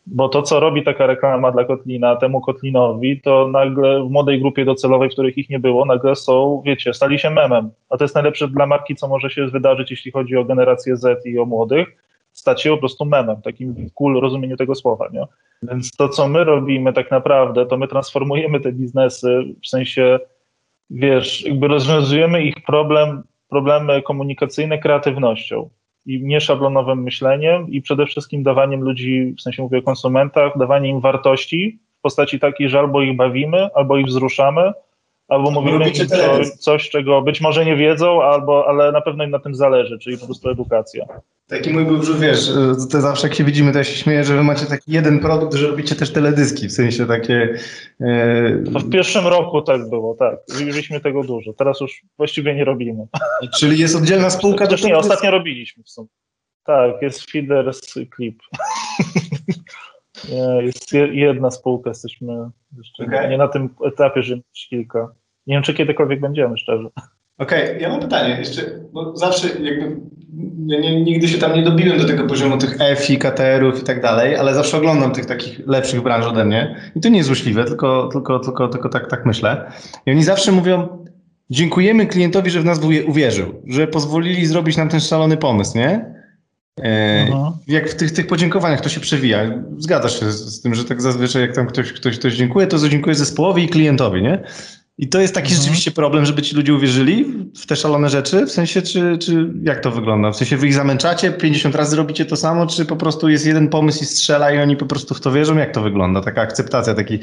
Bo 0.07 0.29
to, 0.29 0.41
co 0.41 0.59
robi 0.59 0.83
taka 0.83 1.07
reklama 1.07 1.51
dla 1.51 1.63
Kotlina, 1.63 2.15
temu 2.15 2.41
Kotlinowi, 2.41 3.21
to 3.21 3.47
nagle 3.47 4.03
w 4.03 4.09
młodej 4.09 4.41
grupie 4.41 4.65
docelowej, 4.65 5.09
w 5.09 5.11
których 5.13 5.37
ich 5.37 5.49
nie 5.49 5.59
było, 5.59 5.85
nagle 5.85 6.15
są, 6.15 6.61
wiecie, 6.65 6.93
stali 6.93 7.19
się 7.19 7.29
memem. 7.29 7.69
A 7.89 7.97
to 7.97 8.03
jest 8.03 8.15
najlepsze 8.15 8.47
dla 8.47 8.65
marki, 8.65 8.95
co 8.95 9.07
może 9.07 9.29
się 9.29 9.47
wydarzyć, 9.47 9.91
jeśli 9.91 10.11
chodzi 10.11 10.37
o 10.37 10.45
generację 10.45 10.97
Z 10.97 11.25
i 11.25 11.39
o 11.39 11.45
młodych, 11.45 11.87
stać 12.31 12.61
się 12.61 12.69
po 12.69 12.77
prostu 12.77 13.05
memem, 13.05 13.41
takim 13.41 13.89
cool 13.93 14.21
rozumieniu 14.21 14.57
tego 14.57 14.75
słowa, 14.75 15.09
nie? 15.13 15.25
Więc 15.63 15.95
to, 15.95 16.09
co 16.09 16.27
my 16.27 16.43
robimy 16.43 16.93
tak 16.93 17.11
naprawdę, 17.11 17.65
to 17.65 17.77
my 17.77 17.87
transformujemy 17.87 18.59
te 18.59 18.71
biznesy, 18.71 19.43
w 19.63 19.67
sensie, 19.67 20.19
wiesz, 20.89 21.45
jakby 21.45 21.67
rozwiązujemy 21.67 22.43
ich 22.43 22.55
problem, 22.65 23.23
problemy 23.49 24.01
komunikacyjne 24.01 24.77
kreatywnością 24.77 25.69
i 26.05 26.23
nieszablonowym 26.23 27.03
myśleniem 27.03 27.69
i 27.69 27.81
przede 27.81 28.05
wszystkim 28.05 28.43
dawaniem 28.43 28.81
ludzi, 28.81 29.33
w 29.37 29.41
sensie 29.41 29.63
mówię 29.63 29.77
o 29.79 29.81
konsumentach, 29.81 30.57
dawaniem 30.57 30.95
im 30.95 31.01
wartości 31.01 31.79
w 31.99 32.01
postaci 32.01 32.39
takiej, 32.39 32.69
że 32.69 32.79
albo 32.79 33.01
ich 33.01 33.15
bawimy, 33.15 33.69
albo 33.75 33.97
ich 33.97 34.05
wzruszamy, 34.05 34.71
albo 35.27 35.51
mówimy 35.51 35.87
im 35.87 35.93
coś, 35.93 36.49
coś, 36.49 36.89
czego 36.89 37.21
być 37.21 37.41
może 37.41 37.65
nie 37.65 37.75
wiedzą, 37.75 38.23
albo, 38.23 38.67
ale 38.67 38.91
na 38.91 39.01
pewno 39.01 39.23
im 39.23 39.31
na 39.31 39.39
tym 39.39 39.55
zależy, 39.55 39.99
czyli 39.99 40.17
po 40.17 40.25
prostu 40.25 40.49
edukacja. 40.49 41.05
Taki 41.47 41.69
mój 41.69 41.85
był, 41.85 42.03
że 42.03 42.13
wiesz, 42.13 42.51
to 42.91 43.01
zawsze 43.01 43.27
jak 43.27 43.37
się 43.37 43.43
widzimy, 43.43 43.71
to 43.71 43.77
ja 43.77 43.83
się 43.83 43.95
śmieję, 43.95 44.23
że 44.23 44.35
wy 44.35 44.43
macie 44.43 44.65
taki 44.65 44.91
jeden 44.91 45.19
produkt, 45.19 45.53
że 45.53 45.67
robicie 45.67 45.95
też 45.95 46.13
teledyski, 46.13 46.67
w 46.67 46.71
sensie 46.71 47.05
takie... 47.05 47.57
E... 48.01 48.55
w 48.55 48.89
pierwszym 48.89 49.27
roku 49.27 49.61
tak 49.61 49.89
było, 49.89 50.15
tak. 50.15 50.39
Robiliśmy 50.59 50.99
tego 50.99 51.23
dużo, 51.23 51.53
teraz 51.53 51.81
już 51.81 52.01
właściwie 52.17 52.55
nie 52.55 52.65
robimy. 52.65 53.07
Czyli 53.59 53.79
jest 53.79 53.95
oddzielna 53.95 54.29
spółka 54.29 54.67
do 54.67 54.75
Nie, 54.75 54.97
ostatnio 54.97 55.31
robiliśmy 55.31 55.83
w 55.83 55.89
sumie. 55.89 56.07
Tak, 56.65 57.01
jest 57.01 57.31
Feeders 57.31 57.81
Clip. 58.15 58.39
jest 60.61 60.93
jedna 61.11 61.51
spółka, 61.51 61.89
jesteśmy 61.89 62.49
jeszcze 62.77 63.03
okay. 63.03 63.29
nie 63.29 63.37
na 63.37 63.47
tym 63.47 63.69
etapie, 63.85 64.23
że 64.23 64.35
kilka. 64.69 65.13
Nie 65.47 65.55
wiem, 65.55 65.63
czy 65.63 65.73
kiedykolwiek 65.73 66.19
będziemy, 66.19 66.57
szczerze. 66.57 66.89
Okej, 67.37 67.63
okay, 67.63 67.79
ja 67.79 67.89
mam 67.89 67.99
pytanie 67.99 68.35
jeszcze, 68.39 68.61
bo 68.93 69.17
zawsze 69.17 69.47
jakby 69.47 69.81
ja 69.81 69.87
nie, 70.57 71.01
nigdy 71.01 71.27
się 71.27 71.37
tam 71.37 71.53
nie 71.53 71.63
dobiłem 71.63 71.97
do 71.97 72.05
tego 72.05 72.23
poziomu 72.23 72.57
tych 72.57 72.81
EFI, 72.81 73.17
KTR-ów 73.17 73.81
i 73.81 73.83
tak 73.83 74.01
dalej, 74.01 74.35
ale 74.35 74.53
zawsze 74.53 74.77
oglądam 74.77 75.11
tych 75.11 75.25
takich 75.25 75.67
lepszych 75.67 76.01
branż 76.01 76.25
ode 76.25 76.45
mnie 76.45 76.75
i 76.95 77.01
to 77.01 77.09
nie 77.09 77.17
jest 77.17 77.27
złośliwe, 77.27 77.65
tylko, 77.65 78.09
tylko, 78.11 78.39
tylko, 78.39 78.67
tylko 78.67 78.89
tak, 78.89 79.09
tak 79.09 79.25
myślę. 79.25 79.71
I 80.05 80.11
oni 80.11 80.23
zawsze 80.23 80.51
mówią, 80.51 81.05
dziękujemy 81.49 82.05
klientowi, 82.05 82.51
że 82.51 82.61
w 82.61 82.65
nas 82.65 82.79
uwierzył, 83.07 83.61
że 83.67 83.87
pozwolili 83.87 84.45
zrobić 84.45 84.77
nam 84.77 84.89
ten 84.89 84.99
szalony 84.99 85.37
pomysł, 85.37 85.77
nie? 85.77 86.15
E, 86.81 87.27
jak 87.67 87.89
w 87.89 87.95
tych, 87.95 88.11
tych 88.11 88.27
podziękowaniach 88.27 88.81
to 88.81 88.89
się 88.89 88.99
przewija. 88.99 89.63
Zgadzasz 89.77 90.19
się 90.19 90.31
z, 90.31 90.55
z, 90.55 90.61
tym, 90.61 90.75
że 90.75 90.85
tak 90.85 91.01
zazwyczaj 91.01 91.41
jak 91.41 91.55
tam 91.55 91.67
ktoś, 91.67 91.93
ktoś, 91.93 92.19
ktoś 92.19 92.35
dziękuje, 92.35 92.67
to 92.67 92.89
dziękuję 92.89 93.15
zespołowi 93.15 93.63
i 93.63 93.69
klientowi, 93.69 94.21
nie? 94.21 94.43
I 94.97 95.09
to 95.09 95.19
jest 95.19 95.35
taki 95.35 95.47
mhm. 95.47 95.61
rzeczywiście 95.61 95.91
problem, 95.91 96.25
żeby 96.25 96.41
ci 96.41 96.55
ludzie 96.55 96.73
uwierzyli 96.73 97.25
w 97.61 97.65
te 97.65 97.75
szalone 97.75 98.09
rzeczy? 98.09 98.45
W 98.45 98.51
sensie, 98.51 98.81
czy, 98.81 99.17
czy 99.17 99.53
jak 99.63 99.79
to 99.79 99.91
wygląda? 99.91 100.31
W 100.31 100.35
sensie 100.35 100.57
wy 100.57 100.67
ich 100.67 100.73
zamęczacie, 100.73 101.31
50 101.31 101.75
razy 101.75 101.97
robicie 101.97 102.25
to 102.25 102.35
samo, 102.35 102.67
czy 102.67 102.85
po 102.85 102.95
prostu 102.95 103.29
jest 103.29 103.45
jeden 103.45 103.69
pomysł 103.69 104.03
i 104.03 104.05
strzela 104.05 104.51
i 104.51 104.59
oni 104.59 104.77
po 104.77 104.85
prostu 104.85 105.15
w 105.15 105.21
to 105.21 105.31
wierzą? 105.31 105.57
Jak 105.57 105.71
to 105.71 105.81
wygląda? 105.81 106.21
Taka 106.21 106.41
akceptacja 106.41 106.93
taki, 106.93 107.19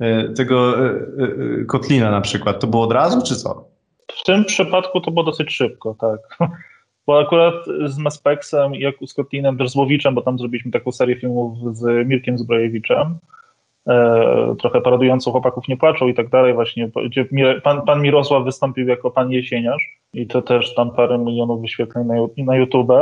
e, 0.00 0.28
tego 0.28 0.86
e, 0.86 0.90
e, 0.90 1.64
Kotlina 1.64 2.10
na 2.10 2.20
przykład. 2.20 2.60
To 2.60 2.66
było 2.66 2.82
od 2.82 2.92
razu, 2.92 3.22
czy 3.22 3.36
co? 3.36 3.68
W 4.12 4.24
tym 4.24 4.44
przypadku 4.44 5.00
to 5.00 5.10
było 5.10 5.24
dosyć 5.24 5.50
szybko, 5.50 5.96
tak. 6.00 6.20
Bo 7.06 7.20
akurat 7.20 7.54
z 7.86 7.98
Maspexem, 7.98 8.74
jak 8.74 8.94
z 9.06 9.14
Kotlinem, 9.14 9.58
też 9.58 9.70
z 9.70 9.76
Łowiczem, 9.76 10.14
bo 10.14 10.22
tam 10.22 10.38
zrobiliśmy 10.38 10.70
taką 10.70 10.92
serię 10.92 11.16
filmów 11.16 11.76
z 11.76 12.08
Mirkiem 12.08 12.38
Zbrojewiczem, 12.38 13.18
trochę 14.58 14.80
paradującą 14.80 15.30
chłopaków 15.30 15.68
nie 15.68 15.76
płaczą 15.76 16.08
i 16.08 16.14
tak 16.14 16.28
dalej 16.28 16.54
właśnie, 16.54 16.90
gdzie 17.06 17.26
pan, 17.62 17.82
pan 17.82 18.02
Mirosław 18.02 18.44
wystąpił 18.44 18.88
jako 18.88 19.10
pan 19.10 19.30
Jesieniarz 19.30 19.98
i 20.12 20.26
to 20.26 20.42
też 20.42 20.74
tam 20.74 20.90
parę 20.90 21.18
milionów 21.18 21.60
wyświetleń 21.60 22.06
na, 22.06 22.14
na 22.44 22.56
YouTube. 22.56 22.92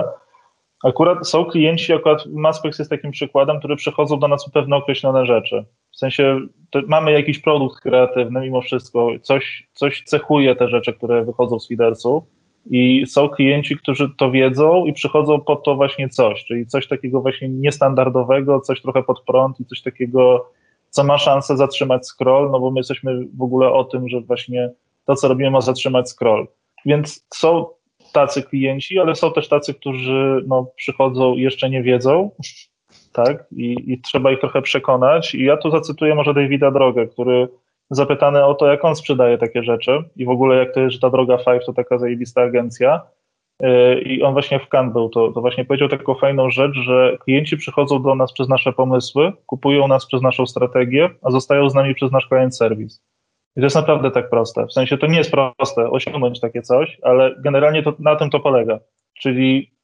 Akurat 0.85 1.29
są 1.29 1.45
klienci, 1.45 1.93
akurat 1.93 2.27
Maspex 2.27 2.79
jest 2.79 2.91
takim 2.91 3.11
przykładem, 3.11 3.59
który 3.59 3.77
przychodzą 3.77 4.19
do 4.19 4.29
nas 4.29 4.49
o 4.49 4.51
pewne 4.51 4.77
określone 4.77 5.27
rzeczy. 5.27 5.65
W 5.93 5.99
sensie 5.99 6.41
mamy 6.87 7.13
jakiś 7.13 7.39
produkt 7.39 7.81
kreatywny 7.81 8.41
mimo 8.41 8.61
wszystko, 8.61 9.09
coś, 9.23 9.69
coś 9.73 10.03
cechuje 10.03 10.57
te 10.57 10.69
rzeczy, 10.69 10.93
które 10.93 11.25
wychodzą 11.25 11.59
z 11.59 11.69
feedersów 11.69 12.25
i 12.71 13.07
są 13.07 13.29
klienci, 13.29 13.77
którzy 13.77 14.11
to 14.17 14.31
wiedzą 14.31 14.85
i 14.85 14.93
przychodzą 14.93 15.41
po 15.41 15.57
to 15.57 15.75
właśnie 15.75 16.09
coś, 16.09 16.45
czyli 16.45 16.67
coś 16.67 16.89
takiego 16.89 17.21
właśnie 17.21 17.49
niestandardowego, 17.49 18.61
coś 18.61 18.83
trochę 18.83 19.03
pod 19.03 19.21
prąd 19.21 19.61
i 19.61 19.65
coś 19.65 19.83
takiego 19.83 20.51
co 20.97 21.05
ma 21.05 21.19
szansę 21.19 21.57
zatrzymać 21.57 22.07
scroll, 22.07 22.51
no 22.51 22.61
bo 22.61 22.71
my 22.71 22.81
jesteśmy 22.81 23.27
w 23.37 23.43
ogóle 23.43 23.73
o 23.73 23.85
tym, 23.85 24.09
że 24.09 24.21
właśnie 24.21 24.71
to, 25.05 25.15
co 25.15 25.29
robimy, 25.29 25.51
ma 25.51 25.61
zatrzymać 25.61 26.11
scroll. 26.11 26.47
Więc 26.87 27.27
są 27.35 27.67
tacy 28.13 28.43
klienci, 28.43 28.99
ale 28.99 29.15
są 29.15 29.33
też 29.33 29.49
tacy, 29.49 29.75
którzy 29.75 30.45
no, 30.47 30.67
przychodzą 30.77 31.35
jeszcze 31.35 31.71
nie 31.71 31.83
wiedzą, 31.83 32.31
tak, 33.13 33.45
I, 33.57 33.93
i 33.93 34.01
trzeba 34.01 34.33
ich 34.33 34.41
trochę 34.41 34.63
przekonać. 34.63 35.35
I 35.35 35.45
ja 35.45 35.57
tu 35.57 35.71
zacytuję 35.71 36.15
może 36.15 36.35
Davida 36.35 36.71
Drogę, 36.71 37.07
który 37.07 37.49
zapytany 37.91 38.45
o 38.45 38.55
to, 38.55 38.67
jak 38.67 38.85
on 38.85 38.97
sprzedaje 38.97 39.39
takie 39.39 39.63
rzeczy 39.63 40.03
i 40.17 40.25
w 40.25 40.31
ogóle 40.31 40.57
jak 40.57 40.75
to 40.75 40.81
jest, 40.81 40.95
że 40.95 41.01
ta 41.01 41.11
Droga 41.11 41.39
Five 41.39 41.65
to 41.67 41.73
taka 41.73 41.99
zajebista 41.99 42.43
agencja, 42.43 43.01
I 44.05 44.23
on 44.23 44.33
właśnie 44.33 44.61
w 44.61 44.69
Cannes 44.69 44.93
był, 44.93 45.09
to, 45.09 45.33
to 45.33 45.41
właśnie 45.41 45.65
powiedział 45.65 45.89
taką 45.89 46.15
fajną 46.15 46.51
rzecz, 46.51 46.75
że 46.75 47.19
klienci 47.25 47.57
przychodzą 47.57 48.03
do 48.03 48.15
nas 48.15 48.33
przez 48.33 48.49
nasze 48.49 48.73
pomysły, 48.73 49.33
kupują 49.47 49.89
nas 49.89 50.07
przez 50.07 50.23
naszą 50.23 50.47
strategię, 50.47 51.11
a 51.23 51.31
zostają 51.31 51.71
z 51.71 51.75
nami 51.75 51.95
przez 51.95 52.13
nasz 52.13 52.29
client 52.29 52.57
service. 52.57 52.99
I 53.57 53.61
to 53.61 53.67
jest 53.67 53.77
naprawdę 53.77 54.11
tak 54.11 54.31
proste. 54.31 54.67
W 54.67 54.73
sensie 54.73 54.99
to 54.99 55.07
nie 55.07 55.19
jest 55.19 55.31
proste 55.31 55.91
osiągnąć 55.91 56.41
takie 56.41 56.63
coś, 56.63 56.99
ale 57.03 57.35
generalnie 57.39 57.83
to, 57.83 57.95
na 57.99 58.17
tym 58.17 58.31
to 58.31 58.41
polega. 58.41 58.79
Czyli 59.15 59.77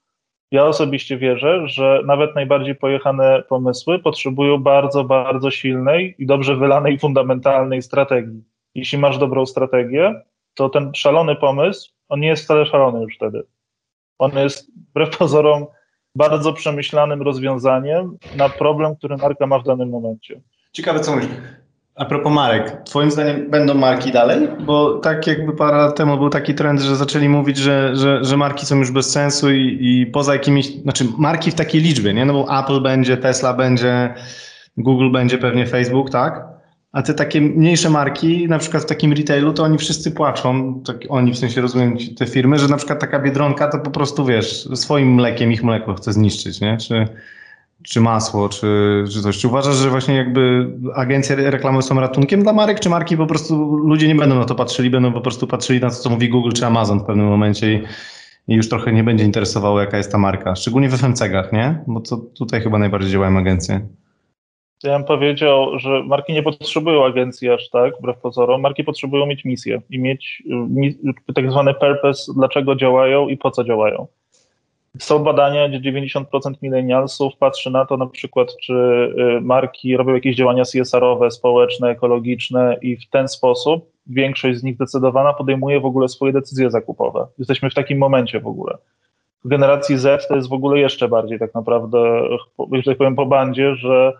ja 0.51 0.67
osobiście 0.67 1.17
wierzę, 1.19 1.69
że 1.69 2.03
nawet 2.07 2.35
najbardziej 2.35 2.75
pojechane 2.75 3.43
pomysły 3.49 3.99
potrzebują 3.99 4.59
bardzo, 4.59 5.05
bardzo 5.05 5.51
silnej 5.51 6.15
i 6.19 6.27
dobrze 6.27 6.57
wylanej 6.57 6.99
fundamentalnej 6.99 7.83
strategii. 7.83 8.45
Jeśli 8.75 8.99
masz 8.99 9.19
dobrą 9.19 9.47
strategię, 9.47 10.23
to 10.55 10.69
ten 10.69 10.95
szalony 10.95 11.37
pomysł, 11.37 11.93
on 12.09 12.21
nie 12.21 12.29
jest 12.29 12.45
wcale 12.45 12.67
szalony 12.67 13.03
już 13.03 13.17
wtedy. 13.17 13.43
On 14.23 14.31
jest 14.39 14.71
wbrew 14.91 15.19
pozorom 15.19 15.67
bardzo 16.15 16.53
przemyślanym 16.53 17.23
rozwiązaniem 17.23 18.17
na 18.37 18.49
problem, 18.49 18.97
który 18.97 19.17
marka 19.17 19.47
ma 19.47 19.59
w 19.59 19.65
danym 19.65 19.89
momencie. 19.89 20.41
Ciekawe, 20.73 21.01
co 21.01 21.15
mówisz. 21.15 21.29
A 21.95 22.05
propos 22.05 22.33
marek, 22.33 22.83
twoim 22.85 23.11
zdaniem 23.11 23.51
będą 23.51 23.75
marki 23.75 24.13
dalej? 24.13 24.49
Bo 24.61 24.99
tak 24.99 25.27
jakby 25.27 25.53
parę 25.53 25.77
lat 25.77 25.97
temu 25.97 26.17
był 26.17 26.31
taki 26.31 26.55
trend, 26.55 26.81
że 26.81 26.97
zaczęli 26.97 27.29
mówić, 27.29 27.57
że, 27.57 27.97
że, 27.97 28.25
że 28.25 28.37
marki 28.37 28.67
są 28.67 28.77
już 28.77 28.91
bez 28.91 29.11
sensu 29.11 29.51
i, 29.51 29.79
i 29.81 30.07
poza 30.07 30.33
jakimiś, 30.33 30.67
znaczy 30.67 31.05
marki 31.19 31.51
w 31.51 31.55
takiej 31.55 31.81
liczbie, 31.81 32.15
nie? 32.15 32.25
No 32.25 32.33
bo 32.33 32.61
Apple 32.61 32.81
będzie, 32.81 33.17
Tesla 33.17 33.55
będzie, 33.55 34.15
Google 34.77 35.11
będzie 35.11 35.39
pewnie 35.39 35.67
Facebook, 35.67 36.11
tak? 36.11 36.45
A 36.93 37.03
te 37.03 37.15
takie 37.15 37.41
mniejsze 37.41 37.91
marki, 37.91 38.49
na 38.49 38.59
przykład 38.59 38.83
w 38.83 38.87
takim 38.87 39.13
retailu, 39.13 39.53
to 39.53 39.63
oni 39.63 39.79
wszyscy 39.79 40.11
płaczą, 40.11 40.81
tak 40.87 40.97
oni 41.09 41.33
w 41.33 41.39
sensie 41.39 41.61
rozumiem 41.61 41.97
te 42.19 42.27
firmy, 42.27 42.59
że 42.59 42.69
na 42.69 42.77
przykład 42.77 43.01
taka 43.01 43.19
Biedronka 43.19 43.69
to 43.69 43.79
po 43.79 43.91
prostu, 43.91 44.25
wiesz, 44.25 44.69
swoim 44.75 45.15
mlekiem 45.15 45.53
ich 45.53 45.65
mleko 45.65 45.95
chce 45.95 46.13
zniszczyć, 46.13 46.61
nie? 46.61 46.77
Czy, 46.77 47.09
czy 47.83 48.01
masło, 48.01 48.49
czy, 48.49 49.05
czy 49.13 49.23
coś. 49.23 49.39
Czy 49.39 49.49
uważasz, 49.49 49.77
że 49.77 49.91
właśnie 49.91 50.15
jakby 50.15 50.71
agencje 50.95 51.37
reklamowe 51.37 51.83
są 51.83 52.01
ratunkiem 52.01 52.43
dla 52.43 52.53
marek, 52.53 52.81
czy 52.81 52.89
marki 52.89 53.17
po 53.17 53.27
prostu 53.27 53.77
ludzie 53.77 54.09
nie 54.09 54.15
będą 54.15 54.35
na 54.35 54.45
to 54.45 54.55
patrzyli, 54.55 54.91
będą 54.91 55.13
po 55.13 55.21
prostu 55.21 55.47
patrzyli 55.47 55.81
na 55.81 55.91
to, 55.91 55.97
co 55.97 56.11
mówi 56.11 56.29
Google 56.29 56.53
czy 56.53 56.67
Amazon 56.67 57.01
w 57.01 57.05
pewnym 57.05 57.27
momencie 57.27 57.73
i, 57.73 57.83
i 58.49 58.55
już 58.55 58.69
trochę 58.69 58.93
nie 58.93 59.05
będzie 59.05 59.25
interesowało, 59.25 59.81
jaka 59.81 59.97
jest 59.97 60.13
ta 60.13 60.19
marka. 60.19 60.57
Szczególnie 60.57 60.89
w 60.89 60.95
FMCG-ach, 60.95 61.53
nie? 61.53 61.85
Bo 61.87 62.01
to 62.01 62.17
tutaj 62.17 62.61
chyba 62.61 62.79
najbardziej 62.79 63.13
działają 63.13 63.39
agencje. 63.39 63.81
Ja 64.85 64.99
bym 64.99 65.07
powiedział, 65.07 65.79
że 65.79 66.03
marki 66.03 66.33
nie 66.33 66.43
potrzebują 66.43 67.05
agencji 67.05 67.51
aż 67.51 67.71
tak, 67.71 67.99
wbrew 67.99 68.19
pozorom. 68.19 68.61
Marki 68.61 68.85
potrzebują 68.85 69.27
mieć 69.27 69.45
misję 69.45 69.83
i 69.91 69.99
mieć 69.99 70.43
y, 71.29 71.33
tak 71.35 71.51
zwany 71.51 71.75
purpose, 71.75 72.33
dlaczego 72.37 72.77
działają 72.77 73.29
i 73.29 73.37
po 73.37 73.51
co 73.51 73.65
działają. 73.65 74.07
Są 74.99 75.19
badania, 75.19 75.69
gdzie 75.69 75.93
90% 75.93 76.25
milenialsów 76.63 77.37
patrzy 77.37 77.71
na 77.71 77.87
to 77.87 77.97
na 77.97 78.07
przykład, 78.07 78.57
czy 78.63 78.75
y, 78.75 79.41
marki 79.41 79.97
robią 79.97 80.15
jakieś 80.15 80.37
działania 80.37 80.65
CSR-owe, 80.65 81.31
społeczne, 81.31 81.89
ekologiczne 81.89 82.77
i 82.83 82.97
w 82.97 83.11
ten 83.11 83.29
sposób 83.29 83.93
większość 84.07 84.59
z 84.59 84.63
nich 84.63 84.75
zdecydowana 84.75 85.33
podejmuje 85.33 85.81
w 85.81 85.87
ogóle 85.87 86.09
swoje 86.09 86.33
decyzje 86.33 86.71
zakupowe. 86.71 87.27
Jesteśmy 87.39 87.71
w 87.71 87.75
takim 87.75 87.99
momencie 87.99 88.41
w 88.41 88.47
ogóle. 88.47 88.79
W 89.45 89.49
generacji 89.49 89.99
Z 89.99 90.29
to 90.29 90.37
jest 90.37 90.49
w 90.49 90.53
ogóle 90.53 90.79
jeszcze 90.79 91.09
bardziej 91.09 91.39
tak 91.39 91.55
naprawdę, 91.55 92.23
że 92.73 92.83
tak 92.83 92.99
powiem 92.99 93.17
po 93.17 93.27
bandzie, 93.27 93.75
że 93.75 94.13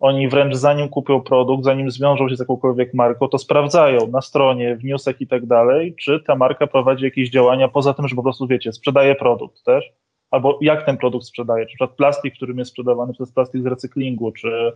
oni 0.00 0.28
wręcz 0.28 0.54
zanim 0.54 0.88
kupią 0.88 1.20
produkt, 1.20 1.64
zanim 1.64 1.90
zwiążą 1.90 2.28
się 2.28 2.36
z 2.36 2.40
jakąkolwiek 2.40 2.94
marką, 2.94 3.28
to 3.28 3.38
sprawdzają 3.38 4.06
na 4.06 4.20
stronie, 4.20 4.76
w 4.76 4.84
newsach 4.84 5.20
i 5.20 5.26
tak 5.26 5.46
dalej, 5.46 5.94
czy 6.00 6.20
ta 6.20 6.36
marka 6.36 6.66
prowadzi 6.66 7.04
jakieś 7.04 7.30
działania 7.30 7.68
poza 7.68 7.94
tym, 7.94 8.08
że 8.08 8.16
po 8.16 8.22
prostu, 8.22 8.46
wiecie, 8.46 8.72
sprzedaje 8.72 9.14
produkt 9.14 9.64
też, 9.64 9.92
albo 10.30 10.58
jak 10.60 10.86
ten 10.86 10.96
produkt 10.96 11.26
sprzedaje, 11.26 11.66
czy 11.66 11.72
na 11.72 11.74
przykład 11.74 11.90
plastik, 11.90 12.34
którym 12.34 12.58
jest 12.58 12.70
sprzedawany, 12.70 13.12
czy 13.12 13.18
to 13.18 13.24
jest 13.24 13.34
plastik 13.34 13.62
z 13.62 13.66
recyklingu, 13.66 14.32
czy 14.32 14.72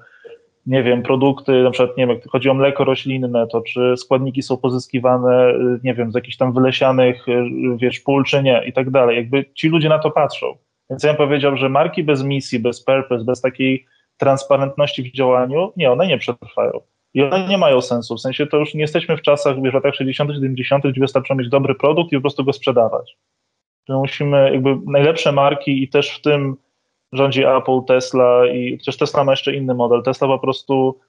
nie 0.66 0.82
wiem, 0.82 1.02
produkty, 1.02 1.62
na 1.62 1.70
przykład, 1.70 1.96
nie 1.96 2.06
wiem, 2.06 2.16
jak 2.16 2.28
chodzi 2.28 2.48
o 2.48 2.54
mleko 2.54 2.84
roślinne, 2.84 3.46
to 3.46 3.60
czy 3.60 3.96
składniki 3.96 4.42
są 4.42 4.56
pozyskiwane, 4.56 5.54
nie 5.84 5.94
wiem, 5.94 6.12
z 6.12 6.14
jakichś 6.14 6.36
tam 6.36 6.52
wylesianych, 6.52 7.26
wiesz, 7.76 8.00
pól, 8.00 8.24
czy 8.24 8.42
nie, 8.42 8.62
i 8.66 8.72
tak 8.72 8.90
dalej. 8.90 9.16
Jakby 9.16 9.44
ci 9.54 9.68
ludzie 9.68 9.88
na 9.88 9.98
to 9.98 10.10
patrzą. 10.10 10.46
Więc 10.90 11.02
ja 11.02 11.10
bym 11.10 11.16
powiedział, 11.16 11.56
że 11.56 11.68
marki 11.68 12.04
bez 12.04 12.24
misji, 12.24 12.58
bez 12.58 12.84
purpose, 12.84 13.24
bez 13.24 13.40
takiej 13.40 13.86
transparentności 14.18 15.02
w 15.02 15.12
działaniu, 15.12 15.72
nie, 15.76 15.92
one 15.92 16.06
nie 16.06 16.18
przetrwają. 16.18 16.80
I 17.14 17.22
one 17.22 17.48
nie 17.48 17.58
mają 17.58 17.80
sensu. 17.80 18.16
W 18.16 18.20
sensie 18.20 18.46
to 18.46 18.56
już 18.56 18.74
nie 18.74 18.80
jesteśmy 18.80 19.16
w 19.16 19.22
czasach, 19.22 19.62
wiesz, 19.62 19.72
w 19.72 19.74
latach 19.74 19.94
60., 19.94 20.30
70., 20.32 20.86
gdzie 20.86 21.00
wystarczy 21.00 21.34
mieć 21.34 21.48
dobry 21.48 21.74
produkt 21.74 22.12
i 22.12 22.16
po 22.16 22.20
prostu 22.20 22.44
go 22.44 22.52
sprzedawać. 22.52 23.16
Że 23.88 23.94
musimy, 23.94 24.52
jakby 24.52 24.76
najlepsze 24.86 25.32
marki 25.32 25.82
i 25.82 25.88
też 25.88 26.10
w 26.10 26.20
tym 26.22 26.56
rządzi 27.12 27.44
Apple, 27.44 27.84
Tesla 27.86 28.46
i 28.46 28.78
chociaż 28.78 28.96
Tesla 28.96 29.24
ma 29.24 29.32
jeszcze 29.32 29.54
inny 29.54 29.74
model. 29.74 30.02
Tesla 30.02 30.28
po 30.28 30.38
prostu 30.38 31.00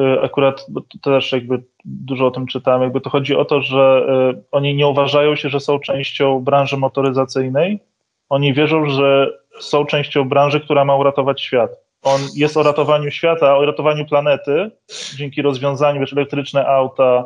y, 0.00 0.20
akurat 0.22 0.66
też 1.02 1.32
jakby 1.32 1.62
dużo 1.84 2.26
o 2.26 2.30
tym 2.30 2.46
czytałem, 2.46 2.82
jakby 2.82 3.00
to 3.00 3.10
chodzi 3.10 3.36
o 3.36 3.44
to, 3.44 3.62
że 3.62 4.06
y, 4.38 4.42
oni 4.50 4.74
nie 4.74 4.86
uważają 4.86 5.36
się, 5.36 5.48
że 5.48 5.60
są 5.60 5.78
częścią 5.78 6.40
branży 6.40 6.76
motoryzacyjnej. 6.76 7.80
Oni 8.28 8.54
wierzą, 8.54 8.86
że 8.86 9.38
są 9.60 9.86
częścią 9.86 10.28
branży, 10.28 10.60
która 10.60 10.84
ma 10.84 10.96
uratować 10.96 11.42
świat 11.42 11.87
on 12.02 12.20
jest 12.34 12.56
o 12.56 12.62
ratowaniu 12.62 13.10
świata, 13.10 13.56
o 13.56 13.66
ratowaniu 13.66 14.06
planety 14.06 14.70
dzięki 15.16 15.42
rozwiązaniu, 15.42 16.00
wiesz, 16.00 16.12
elektryczne 16.12 16.66
auta, 16.66 17.24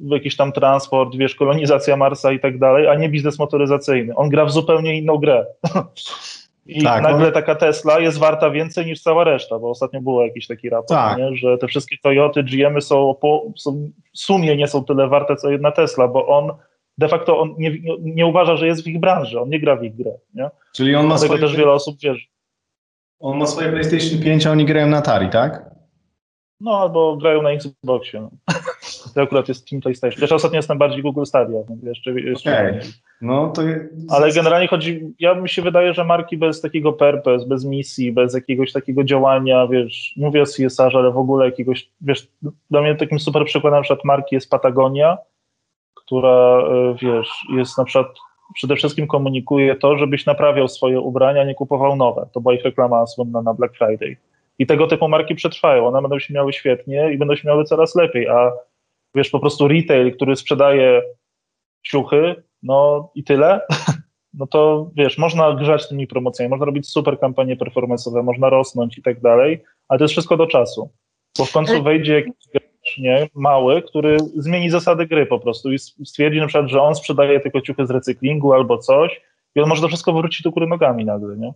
jakiś 0.00 0.36
tam 0.36 0.52
transport, 0.52 1.16
wiesz, 1.16 1.34
kolonizacja 1.34 1.96
Marsa 1.96 2.32
i 2.32 2.40
tak 2.40 2.58
dalej, 2.58 2.88
a 2.88 2.94
nie 2.94 3.08
biznes 3.08 3.38
motoryzacyjny. 3.38 4.14
On 4.14 4.28
gra 4.28 4.44
w 4.44 4.52
zupełnie 4.52 4.98
inną 4.98 5.16
grę. 5.16 5.46
I 6.66 6.82
tak, 6.82 7.02
nagle 7.02 7.26
on... 7.26 7.32
taka 7.32 7.54
Tesla 7.54 8.00
jest 8.00 8.18
warta 8.18 8.50
więcej 8.50 8.86
niż 8.86 9.00
cała 9.00 9.24
reszta, 9.24 9.58
bo 9.58 9.70
ostatnio 9.70 10.00
było 10.00 10.24
jakiś 10.24 10.46
taki 10.46 10.70
raport, 10.70 10.88
tak. 10.88 11.18
nie? 11.18 11.36
że 11.36 11.58
te 11.58 11.66
wszystkie 11.66 11.96
Toyoty, 12.02 12.42
GMy 12.42 12.80
są, 12.80 13.14
po, 13.20 13.42
są, 13.56 13.90
w 14.14 14.18
sumie 14.18 14.56
nie 14.56 14.68
są 14.68 14.84
tyle 14.84 15.08
warte, 15.08 15.36
co 15.36 15.50
jedna 15.50 15.72
Tesla, 15.72 16.08
bo 16.08 16.26
on 16.26 16.52
de 16.98 17.08
facto 17.08 17.40
on 17.40 17.54
nie, 17.58 17.72
nie 18.00 18.26
uważa, 18.26 18.56
że 18.56 18.66
jest 18.66 18.84
w 18.84 18.86
ich 18.86 19.00
branży, 19.00 19.40
on 19.40 19.48
nie 19.48 19.60
gra 19.60 19.76
w 19.76 19.84
ich 19.84 19.96
grę. 19.96 20.12
Nie? 20.34 20.50
Czyli 20.74 20.94
on 20.94 21.06
ma 21.06 21.08
Dlatego 21.08 21.36
swoje... 21.36 21.40
też 21.40 21.56
wiele 21.56 21.72
osób 21.72 21.96
wierzy. 22.00 22.26
On 23.20 23.38
ma 23.38 23.46
swoje 23.46 23.68
PlayStation 23.68 24.20
5, 24.20 24.46
a 24.46 24.50
oni 24.50 24.64
grają 24.64 24.86
na 24.86 24.96
Atari, 24.96 25.30
tak? 25.30 25.70
No, 26.60 26.78
albo 26.78 27.16
grają 27.16 27.42
na 27.42 27.50
Xboxie. 27.50 28.20
No. 28.20 28.30
To 29.14 29.22
akurat 29.22 29.48
jest 29.48 29.68
Team 29.70 29.82
PlayStation. 29.82 30.20
Też 30.20 30.32
ostatnio 30.32 30.56
jestem 30.56 30.78
bardziej 30.78 31.02
Google 31.02 31.24
Stadia. 31.24 31.58
Jeszcze, 31.82 32.12
jeszcze 32.20 32.52
okay. 32.52 32.80
no, 33.20 33.48
to 33.48 33.62
jest... 33.62 33.92
Ale 34.08 34.32
generalnie 34.32 34.68
chodzi, 34.68 35.14
ja 35.18 35.34
mi 35.34 35.48
się 35.48 35.62
wydaje, 35.62 35.94
że 35.94 36.04
marki 36.04 36.38
bez 36.38 36.60
takiego 36.60 36.92
purpose, 36.92 37.46
bez 37.46 37.64
misji, 37.64 38.12
bez 38.12 38.34
jakiegoś 38.34 38.72
takiego 38.72 39.04
działania, 39.04 39.66
wiesz, 39.66 40.14
mówię 40.16 40.42
o 40.42 40.44
CSR, 40.44 40.96
ale 40.96 41.12
w 41.12 41.18
ogóle 41.18 41.46
jakiegoś, 41.46 41.90
wiesz, 42.00 42.28
dla 42.70 42.82
mnie 42.82 42.94
takim 42.94 43.20
super 43.20 43.44
przykładem 43.44 43.78
na 43.78 43.82
przykład 43.82 44.04
marki 44.04 44.34
jest 44.34 44.50
Patagonia, 44.50 45.18
która, 45.94 46.58
e, 46.58 46.94
wiesz, 47.02 47.46
jest 47.56 47.78
na 47.78 47.84
przykład 47.84 48.08
przede 48.54 48.76
wszystkim 48.76 49.06
komunikuje 49.06 49.76
to, 49.76 49.98
żebyś 49.98 50.26
naprawiał 50.26 50.68
swoje 50.68 51.00
ubrania, 51.00 51.44
nie 51.44 51.54
kupował 51.54 51.96
nowe. 51.96 52.28
To 52.32 52.40
była 52.40 52.54
ich 52.54 52.64
reklama 52.64 53.06
słynna 53.06 53.42
na 53.42 53.54
Black 53.54 53.76
Friday. 53.76 54.16
I 54.58 54.66
tego 54.66 54.86
typu 54.86 55.08
marki 55.08 55.34
przetrwają. 55.34 55.86
One 55.86 56.02
będą 56.02 56.18
się 56.18 56.34
miały 56.34 56.52
świetnie 56.52 57.12
i 57.12 57.18
będą 57.18 57.36
się 57.36 57.48
miały 57.48 57.64
coraz 57.64 57.94
lepiej, 57.94 58.28
a 58.28 58.52
wiesz, 59.14 59.30
po 59.30 59.40
prostu 59.40 59.68
retail, 59.68 60.14
który 60.14 60.36
sprzedaje 60.36 61.02
ciuchy, 61.82 62.42
no 62.62 63.10
i 63.14 63.24
tyle, 63.24 63.60
no 64.38 64.46
to 64.46 64.90
wiesz, 64.94 65.18
można 65.18 65.52
grzać 65.54 65.88
tymi 65.88 66.06
promocjami, 66.06 66.50
można 66.50 66.66
robić 66.66 66.88
super 66.88 67.18
kampanie 67.18 67.56
performance'owe, 67.56 68.22
można 68.22 68.50
rosnąć 68.50 68.98
i 68.98 69.02
tak 69.02 69.20
dalej, 69.20 69.64
ale 69.88 69.98
to 69.98 70.04
jest 70.04 70.12
wszystko 70.12 70.36
do 70.36 70.46
czasu. 70.46 70.90
Bo 71.38 71.44
w 71.44 71.52
końcu 71.52 71.82
wejdzie 71.82 72.14
jakiś 72.14 72.46
nie, 72.98 73.28
mały, 73.34 73.82
który 73.82 74.16
zmieni 74.36 74.70
zasady 74.70 75.06
gry 75.06 75.26
po 75.26 75.38
prostu 75.38 75.72
i 75.72 75.78
stwierdzi 75.78 76.40
na 76.40 76.46
przykład, 76.46 76.70
że 76.70 76.82
on 76.82 76.94
sprzedaje 76.94 77.40
tylko 77.40 77.60
ciuchy 77.60 77.86
z 77.86 77.90
recyklingu 77.90 78.52
albo 78.52 78.78
coś 78.78 79.20
i 79.54 79.60
on 79.60 79.68
może 79.68 79.82
to 79.82 79.88
wszystko 79.88 80.12
wrócić 80.12 80.42
do 80.42 80.50
góry 80.50 80.66
nogami 80.66 81.04
nagle, 81.04 81.36
nie? 81.36 81.52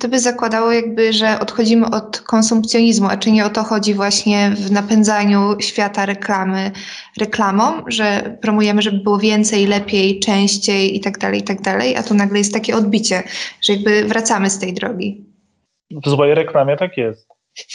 To 0.00 0.08
by 0.08 0.20
zakładało 0.20 0.72
jakby, 0.72 1.12
że 1.12 1.40
odchodzimy 1.40 1.86
od 1.86 2.20
konsumpcjonizmu, 2.20 3.08
a 3.08 3.16
czy 3.16 3.32
nie 3.32 3.46
o 3.46 3.50
to 3.50 3.62
chodzi 3.62 3.94
właśnie 3.94 4.50
w 4.50 4.70
napędzaniu 4.70 5.60
świata 5.60 6.06
reklamy 6.06 6.70
reklamą, 7.20 7.82
że 7.86 8.38
promujemy, 8.42 8.82
żeby 8.82 8.98
było 8.98 9.18
więcej, 9.18 9.66
lepiej, 9.66 10.20
częściej 10.20 10.96
i 10.96 11.00
tak 11.00 11.18
dalej, 11.18 11.40
i 11.40 11.42
tak 11.42 11.60
dalej, 11.60 11.96
a 11.96 12.02
tu 12.02 12.14
nagle 12.14 12.38
jest 12.38 12.52
takie 12.52 12.76
odbicie, 12.76 13.22
że 13.62 13.72
jakby 13.72 14.04
wracamy 14.04 14.50
z 14.50 14.58
tej 14.58 14.74
drogi. 14.74 15.24
W 15.90 16.08
złej 16.08 16.34
reklamie 16.34 16.76
tak 16.76 16.96
jest. 16.96 17.28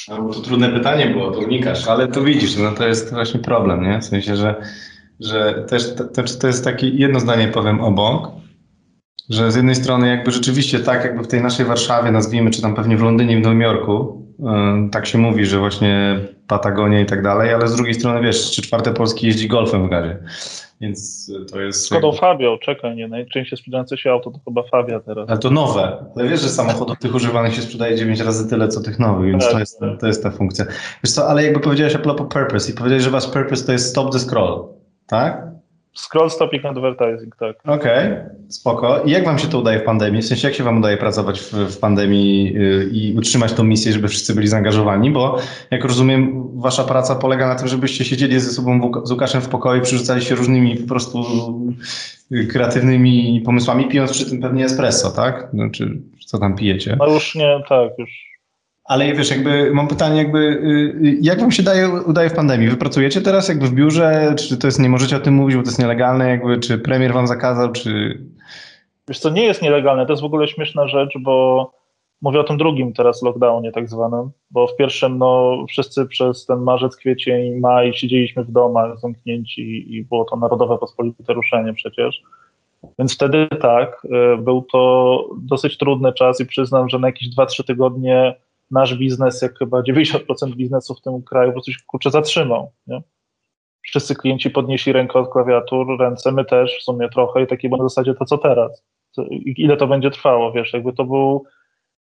Albo 0.07 0.33
to 0.33 0.39
trudne 0.39 0.69
pytanie 0.69 1.05
było, 1.05 1.31
to 1.31 1.39
unikasz, 1.39 1.87
ale 1.87 2.07
to 2.07 2.23
widzisz, 2.23 2.57
no 2.57 2.71
to 2.71 2.87
jest 2.87 3.13
właśnie 3.13 3.39
problem, 3.39 3.83
nie? 3.83 3.99
W 3.99 4.05
sensie, 4.05 4.35
że, 4.35 4.55
że 5.19 5.65
też 5.69 5.95
to, 5.95 6.03
to 6.39 6.47
jest 6.47 6.63
takie 6.63 6.89
jedno 6.89 7.19
zdanie 7.19 7.47
powiem 7.47 7.81
obok, 7.81 8.31
że 9.29 9.51
z 9.51 9.55
jednej 9.55 9.75
strony 9.75 10.07
jakby 10.07 10.31
rzeczywiście 10.31 10.79
tak 10.79 11.03
jakby 11.03 11.23
w 11.23 11.27
tej 11.27 11.41
naszej 11.41 11.65
Warszawie 11.65 12.11
nazwijmy, 12.11 12.51
czy 12.51 12.61
tam 12.61 12.75
pewnie 12.75 12.97
w 12.97 13.01
Londynie, 13.01 13.37
w 13.37 13.41
Nowym 13.41 13.61
Jorku, 13.61 14.25
yy, 14.39 14.89
tak 14.91 15.05
się 15.05 15.17
mówi, 15.17 15.45
że 15.45 15.59
właśnie 15.59 16.19
Patagonia 16.49 16.99
i 16.99 17.05
tak 17.05 17.21
dalej, 17.21 17.53
ale 17.53 17.67
z 17.67 17.75
drugiej 17.75 17.93
strony 17.93 18.21
wiesz, 18.21 18.37
trzy 18.37 18.61
czwarte 18.61 18.93
Polski 18.93 19.27
jeździ 19.27 19.47
golfem 19.47 19.87
w 19.87 19.89
gazie. 19.89 20.17
Więc 20.81 21.31
to 21.51 21.61
jest. 21.61 21.85
Skodą 21.85 22.11
Fabio, 22.11 22.57
czekaj, 22.57 22.95
nie. 22.95 23.07
Najczęściej 23.07 23.57
sprzedające 23.57 23.97
się 23.97 24.11
auto 24.11 24.31
to 24.31 24.39
chyba 24.45 24.63
Fabia 24.63 24.99
teraz. 24.99 25.29
Ale 25.29 25.39
to 25.39 25.49
nowe. 25.49 26.05
Ale 26.15 26.29
wiesz, 26.29 26.41
że 26.41 26.49
samochodów 26.49 26.99
tych 26.99 27.15
używanych 27.15 27.53
się 27.53 27.61
sprzedaje 27.61 27.95
9 27.95 28.19
razy 28.19 28.49
tyle, 28.49 28.67
co 28.67 28.81
tych 28.81 28.99
nowych, 28.99 29.31
więc 29.31 29.43
tak, 29.43 29.53
to, 29.53 29.59
jest, 29.59 29.79
to 29.99 30.07
jest 30.07 30.23
ta 30.23 30.31
funkcja. 30.31 30.65
Wiesz 31.03 31.13
co, 31.13 31.27
ale 31.27 31.43
jakby 31.43 31.59
powiedziałeś 31.59 31.95
a 31.95 31.99
propos 31.99 32.27
purpose 32.33 32.71
i 32.71 32.75
powiedziałeś, 32.75 33.03
że 33.03 33.09
wasz 33.09 33.27
purpose 33.27 33.65
to 33.65 33.71
jest 33.71 33.89
stop 33.89 34.11
the 34.11 34.19
scroll, 34.19 34.67
tak? 35.07 35.49
Scroll 35.93 36.29
stopping 36.29 36.65
advertising, 36.65 37.35
tak. 37.35 37.55
Okej, 37.63 38.07
okay, 38.07 38.29
spoko. 38.49 39.03
I 39.03 39.11
jak 39.11 39.25
wam 39.25 39.39
się 39.39 39.47
to 39.47 39.59
udaje 39.59 39.79
w 39.79 39.83
pandemii? 39.83 40.21
W 40.21 40.25
sensie, 40.25 40.47
jak 40.47 40.57
się 40.57 40.63
wam 40.63 40.77
udaje 40.77 40.97
pracować 40.97 41.39
w, 41.39 41.53
w 41.53 41.79
pandemii 41.79 42.53
yy, 42.53 42.89
i 42.91 43.15
utrzymać 43.17 43.53
tą 43.53 43.63
misję, 43.63 43.93
żeby 43.93 44.07
wszyscy 44.07 44.35
byli 44.35 44.47
zaangażowani? 44.47 45.11
Bo 45.11 45.37
jak 45.71 45.83
rozumiem, 45.83 46.49
wasza 46.59 46.83
praca 46.83 47.15
polega 47.15 47.47
na 47.47 47.55
tym, 47.55 47.67
żebyście 47.67 48.05
siedzieli 48.05 48.39
ze 48.39 48.51
sobą 48.51 48.91
z 49.03 49.11
Łukaszem 49.11 49.41
w 49.41 49.49
pokoju, 49.49 49.81
przerzucali 49.81 50.21
się 50.21 50.35
różnymi 50.35 50.77
po 50.77 50.87
prostu 50.87 51.25
kreatywnymi 52.49 53.41
pomysłami, 53.45 53.87
pijąc 53.87 54.11
przy 54.11 54.29
tym 54.29 54.41
pewnie 54.41 54.65
espresso, 54.65 55.11
tak? 55.11 55.49
Znaczy, 55.53 55.97
co 56.25 56.37
tam 56.37 56.55
pijecie? 56.55 56.95
No 56.99 57.07
już 57.07 57.35
nie, 57.35 57.63
tak, 57.69 57.89
już 57.97 58.28
Ale 58.89 59.13
wiesz, 59.13 59.31
jakby 59.31 59.71
mam 59.73 59.87
pytanie, 59.87 60.17
jakby 60.17 60.39
y, 60.39 61.17
jak 61.21 61.39
wam 61.39 61.51
się 61.51 61.63
daje, 61.63 61.89
udaje 61.89 62.29
w 62.29 62.33
pandemii? 62.33 62.69
Wy 62.69 62.77
pracujecie 62.77 63.21
teraz 63.21 63.49
jakby 63.49 63.67
w 63.67 63.73
biurze? 63.73 64.35
Czy 64.37 64.57
to 64.57 64.67
jest, 64.67 64.79
nie 64.79 64.89
możecie 64.89 65.17
o 65.17 65.19
tym 65.19 65.33
mówić, 65.33 65.55
bo 65.55 65.63
to 65.63 65.69
jest 65.69 65.79
nielegalne? 65.79 66.29
Jakby, 66.29 66.57
czy 66.57 66.77
premier 66.77 67.13
wam 67.13 67.27
zakazał, 67.27 67.71
czy... 67.71 68.21
Wiesz 69.07 69.19
co, 69.19 69.29
nie 69.29 69.43
jest 69.43 69.61
nielegalne, 69.61 70.05
to 70.05 70.13
jest 70.13 70.21
w 70.21 70.25
ogóle 70.25 70.47
śmieszna 70.47 70.87
rzecz, 70.87 71.13
bo 71.19 71.71
mówię 72.21 72.39
o 72.39 72.43
tym 72.43 72.57
drugim 72.57 72.93
teraz 72.93 73.21
lockdownie 73.21 73.71
tak 73.71 73.89
zwanym, 73.89 74.29
bo 74.51 74.67
w 74.67 74.75
pierwszym 74.75 75.17
no 75.17 75.57
wszyscy 75.69 76.05
przez 76.05 76.45
ten 76.45 76.59
marzec, 76.59 76.95
kwiecień, 76.95 77.59
maj 77.59 77.93
siedzieliśmy 77.93 78.43
w 78.43 78.51
domach 78.51 78.99
zamknięci 78.99 79.95
i 79.95 80.03
było 80.03 80.25
to 80.25 80.35
narodowe 80.35 80.77
pospolite 80.77 81.33
ruszenie 81.33 81.73
przecież. 81.73 82.21
Więc 82.99 83.15
wtedy 83.15 83.47
tak, 83.61 84.05
y, 84.05 84.37
był 84.37 84.61
to 84.71 85.23
dosyć 85.41 85.77
trudny 85.77 86.13
czas 86.13 86.39
i 86.41 86.45
przyznam, 86.45 86.89
że 86.89 86.99
na 86.99 87.07
jakieś 87.07 87.35
2-3 87.35 87.63
tygodnie 87.63 88.35
nasz 88.71 88.95
biznes, 88.95 89.41
jak 89.41 89.57
chyba 89.57 89.81
90% 89.81 90.55
biznesu 90.55 90.95
w 90.95 91.01
tym 91.01 91.23
kraju, 91.23 91.49
po 91.49 91.53
prostu 91.53 91.71
się 91.71 91.79
kurczę 91.87 92.11
zatrzymał. 92.11 92.71
Nie? 92.87 93.01
Wszyscy 93.81 94.15
klienci 94.15 94.49
podnieśli 94.49 94.93
rękę 94.93 95.19
od 95.19 95.31
klawiatur, 95.31 95.99
ręce, 95.99 96.31
my 96.31 96.45
też 96.45 96.79
w 96.79 96.83
sumie 96.83 97.09
trochę 97.09 97.43
i 97.43 97.47
takie 97.47 97.69
było 97.69 97.83
na 97.83 97.89
zasadzie 97.89 98.13
to 98.13 98.25
co 98.25 98.37
teraz. 98.37 98.83
Ile 99.57 99.77
to 99.77 99.87
będzie 99.87 100.11
trwało, 100.11 100.51
wiesz, 100.51 100.73
jakby 100.73 100.93
to 100.93 101.05
był 101.05 101.43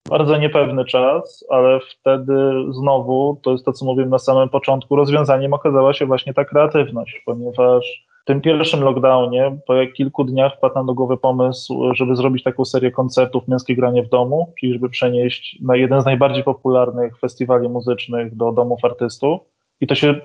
bardzo 0.09 0.37
niepewny 0.37 0.85
czas, 0.85 1.45
ale 1.49 1.79
wtedy 1.79 2.33
znowu, 2.71 3.39
to 3.43 3.51
jest 3.51 3.65
to, 3.65 3.73
co 3.73 3.85
mówiłem 3.85 4.09
na 4.09 4.19
samym 4.19 4.49
początku, 4.49 4.95
rozwiązaniem 4.95 5.53
okazała 5.53 5.93
się 5.93 6.05
właśnie 6.05 6.33
ta 6.33 6.45
kreatywność, 6.45 7.21
ponieważ 7.25 8.05
w 8.23 8.25
tym 8.25 8.41
pierwszym 8.41 8.81
lockdownie, 8.81 9.57
po 9.67 9.73
kilku 9.93 10.23
dniach 10.23 10.55
wpadł 10.57 10.85
do 10.85 10.93
głowy 10.93 11.17
pomysł, 11.17 11.93
żeby 11.93 12.15
zrobić 12.15 12.43
taką 12.43 12.65
serię 12.65 12.91
koncertów 12.91 13.47
Męskie 13.47 13.75
Granie 13.75 14.03
w 14.03 14.09
Domu, 14.09 14.53
czyli 14.59 14.73
żeby 14.73 14.89
przenieść 14.89 15.59
na 15.61 15.75
jeden 15.75 16.01
z 16.01 16.05
najbardziej 16.05 16.43
popularnych 16.43 17.19
festiwali 17.19 17.69
muzycznych 17.69 18.35
do 18.35 18.51
domów 18.51 18.85
artystów. 18.85 19.41
I 19.81 19.87
to 19.87 19.95
się 19.95 20.15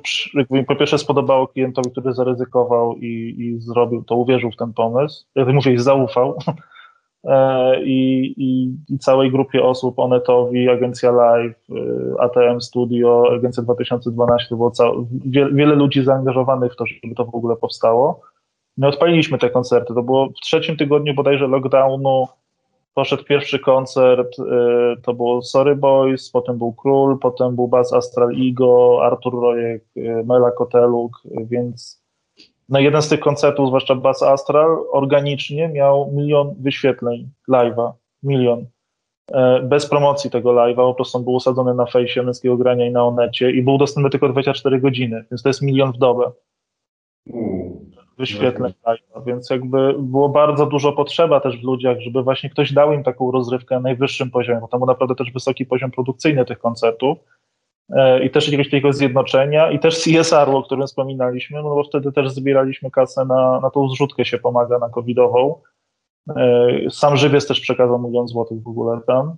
po 0.67 0.77
pierwsze 0.77 0.99
spodobało 0.99 1.49
klientowi, 1.49 1.91
który 1.91 2.13
zaryzykował 2.13 2.97
i, 2.97 3.35
i 3.39 3.61
zrobił 3.61 4.05
to, 4.05 4.17
uwierzył 4.17 4.51
w 4.51 4.57
ten 4.57 4.73
pomysł. 4.73 5.25
Jak 5.35 5.49
mówię, 5.49 5.79
zaufał. 5.79 6.39
E, 7.25 7.83
I, 7.83 8.35
i, 8.37 8.99
całej 8.99 9.31
grupie 9.31 9.65
osób, 9.65 9.99
Onetowi, 9.99 10.69
Agencja 10.69 11.13
Live, 11.13 11.57
e, 11.71 12.21
ATM 12.21 12.61
Studio, 12.61 13.25
Agencja 13.37 13.63
2012, 13.63 14.49
to 14.49 14.57
było 14.57 14.73
wiele, 15.25 15.53
wiele 15.53 15.75
ludzi 15.75 16.05
zaangażowanych 16.05 16.73
w 16.73 16.77
to, 16.77 16.87
żeby 16.87 17.15
to 17.15 17.25
w 17.25 17.35
ogóle 17.35 17.57
powstało. 17.57 18.21
My 18.77 18.87
odpaliliśmy 18.87 19.39
te 19.39 19.51
koncerty, 19.51 19.95
to 19.95 20.03
było 20.03 20.29
w 20.29 20.41
trzecim 20.43 20.77
tygodniu 20.77 21.15
bodajże 21.15 21.47
lockdownu, 21.47 22.29
poszedł 22.95 23.25
pierwszy 23.25 23.59
koncert, 23.59 24.37
e, 24.39 24.97
to 25.03 25.15
było 25.15 25.43
Sorry 25.43 25.77
Boys, 25.77 26.31
potem 26.31 26.59
był 26.59 26.73
Król, 26.73 27.19
potem 27.19 27.55
był 27.55 27.69
Bas 27.69 27.93
Astral 27.93 28.31
Ego, 28.49 28.99
Artur 29.03 29.41
Rojek, 29.43 29.85
Mela 30.25 30.51
Koteluk, 30.51 31.23
więc 31.25 31.98
no 32.69 32.79
jeden 32.79 33.03
z 33.03 33.09
tych 33.09 33.21
koncertów, 33.21 33.69
zwłaszcza 33.69 33.95
Bass 33.95 34.23
Astral, 34.23 34.79
organicznie 34.93 35.69
miał 35.69 36.13
milion 36.13 36.55
wyświetleń 36.61 37.31
live'a, 37.51 37.93
milion. 38.23 38.67
E, 39.33 39.63
bez 39.63 39.87
promocji 39.87 40.31
tego 40.31 40.51
live'a, 40.51 40.77
po 40.77 40.95
prostu 40.95 41.19
on 41.19 41.25
był 41.25 41.33
usadzony 41.33 41.75
na 41.75 41.87
fejsie 41.87 42.23
męskiego 42.23 42.57
grania 42.57 42.87
i 42.87 42.93
na 42.93 43.05
onecie 43.05 43.51
i 43.51 43.63
był 43.63 43.79
dostępny 43.79 44.11
tylko 44.11 44.29
24 44.29 44.81
godziny, 44.81 45.25
więc 45.31 45.43
to 45.43 45.49
jest 45.49 45.63
milion 45.63 45.93
w 45.93 45.99
dobę. 45.99 46.31
Wyświetleń 48.19 48.73
live'a, 48.87 49.25
więc 49.27 49.51
jakby 49.51 49.95
było 49.99 50.29
bardzo 50.29 50.67
dużo 50.67 50.93
potrzeba 50.93 51.41
też 51.41 51.61
w 51.61 51.65
ludziach, 51.65 52.01
żeby 52.01 52.23
właśnie 52.23 52.51
ktoś 52.51 52.73
dał 52.73 52.93
im 52.93 53.03
taką 53.03 53.31
rozrywkę 53.31 53.75
na 53.75 53.81
najwyższym 53.81 54.31
poziomie, 54.31 54.61
bo 54.61 54.69
tam 54.69 54.81
był 54.81 54.87
naprawdę 54.87 55.15
też 55.15 55.33
wysoki 55.33 55.67
poziom 55.67 55.91
produkcyjny 55.91 56.45
tych 56.45 56.59
koncertów, 56.59 57.19
i 58.25 58.31
też 58.31 58.47
jakiegoś 58.47 58.67
takiego 58.67 58.93
zjednoczenia 58.93 59.71
i 59.71 59.79
też 59.79 60.05
CSR, 60.05 60.51
o 60.51 60.63
którym 60.63 60.87
wspominaliśmy, 60.87 61.63
no 61.63 61.75
bo 61.75 61.85
wtedy 61.85 62.13
też 62.13 62.31
zbieraliśmy 62.31 62.91
kasę 62.91 63.25
na, 63.25 63.61
na 63.61 63.71
tą 63.71 63.89
zrzutkę 63.89 64.25
się 64.25 64.39
pomaga 64.39 64.79
na 64.79 64.89
covidową. 64.89 65.55
E, 66.37 66.69
sam 66.91 67.17
żywiec 67.17 67.47
też 67.47 67.61
przekazał 67.61 67.99
milion 68.03 68.29
złotych 68.29 68.63
w 68.63 68.69
ogóle 68.69 69.01
tam. 69.07 69.37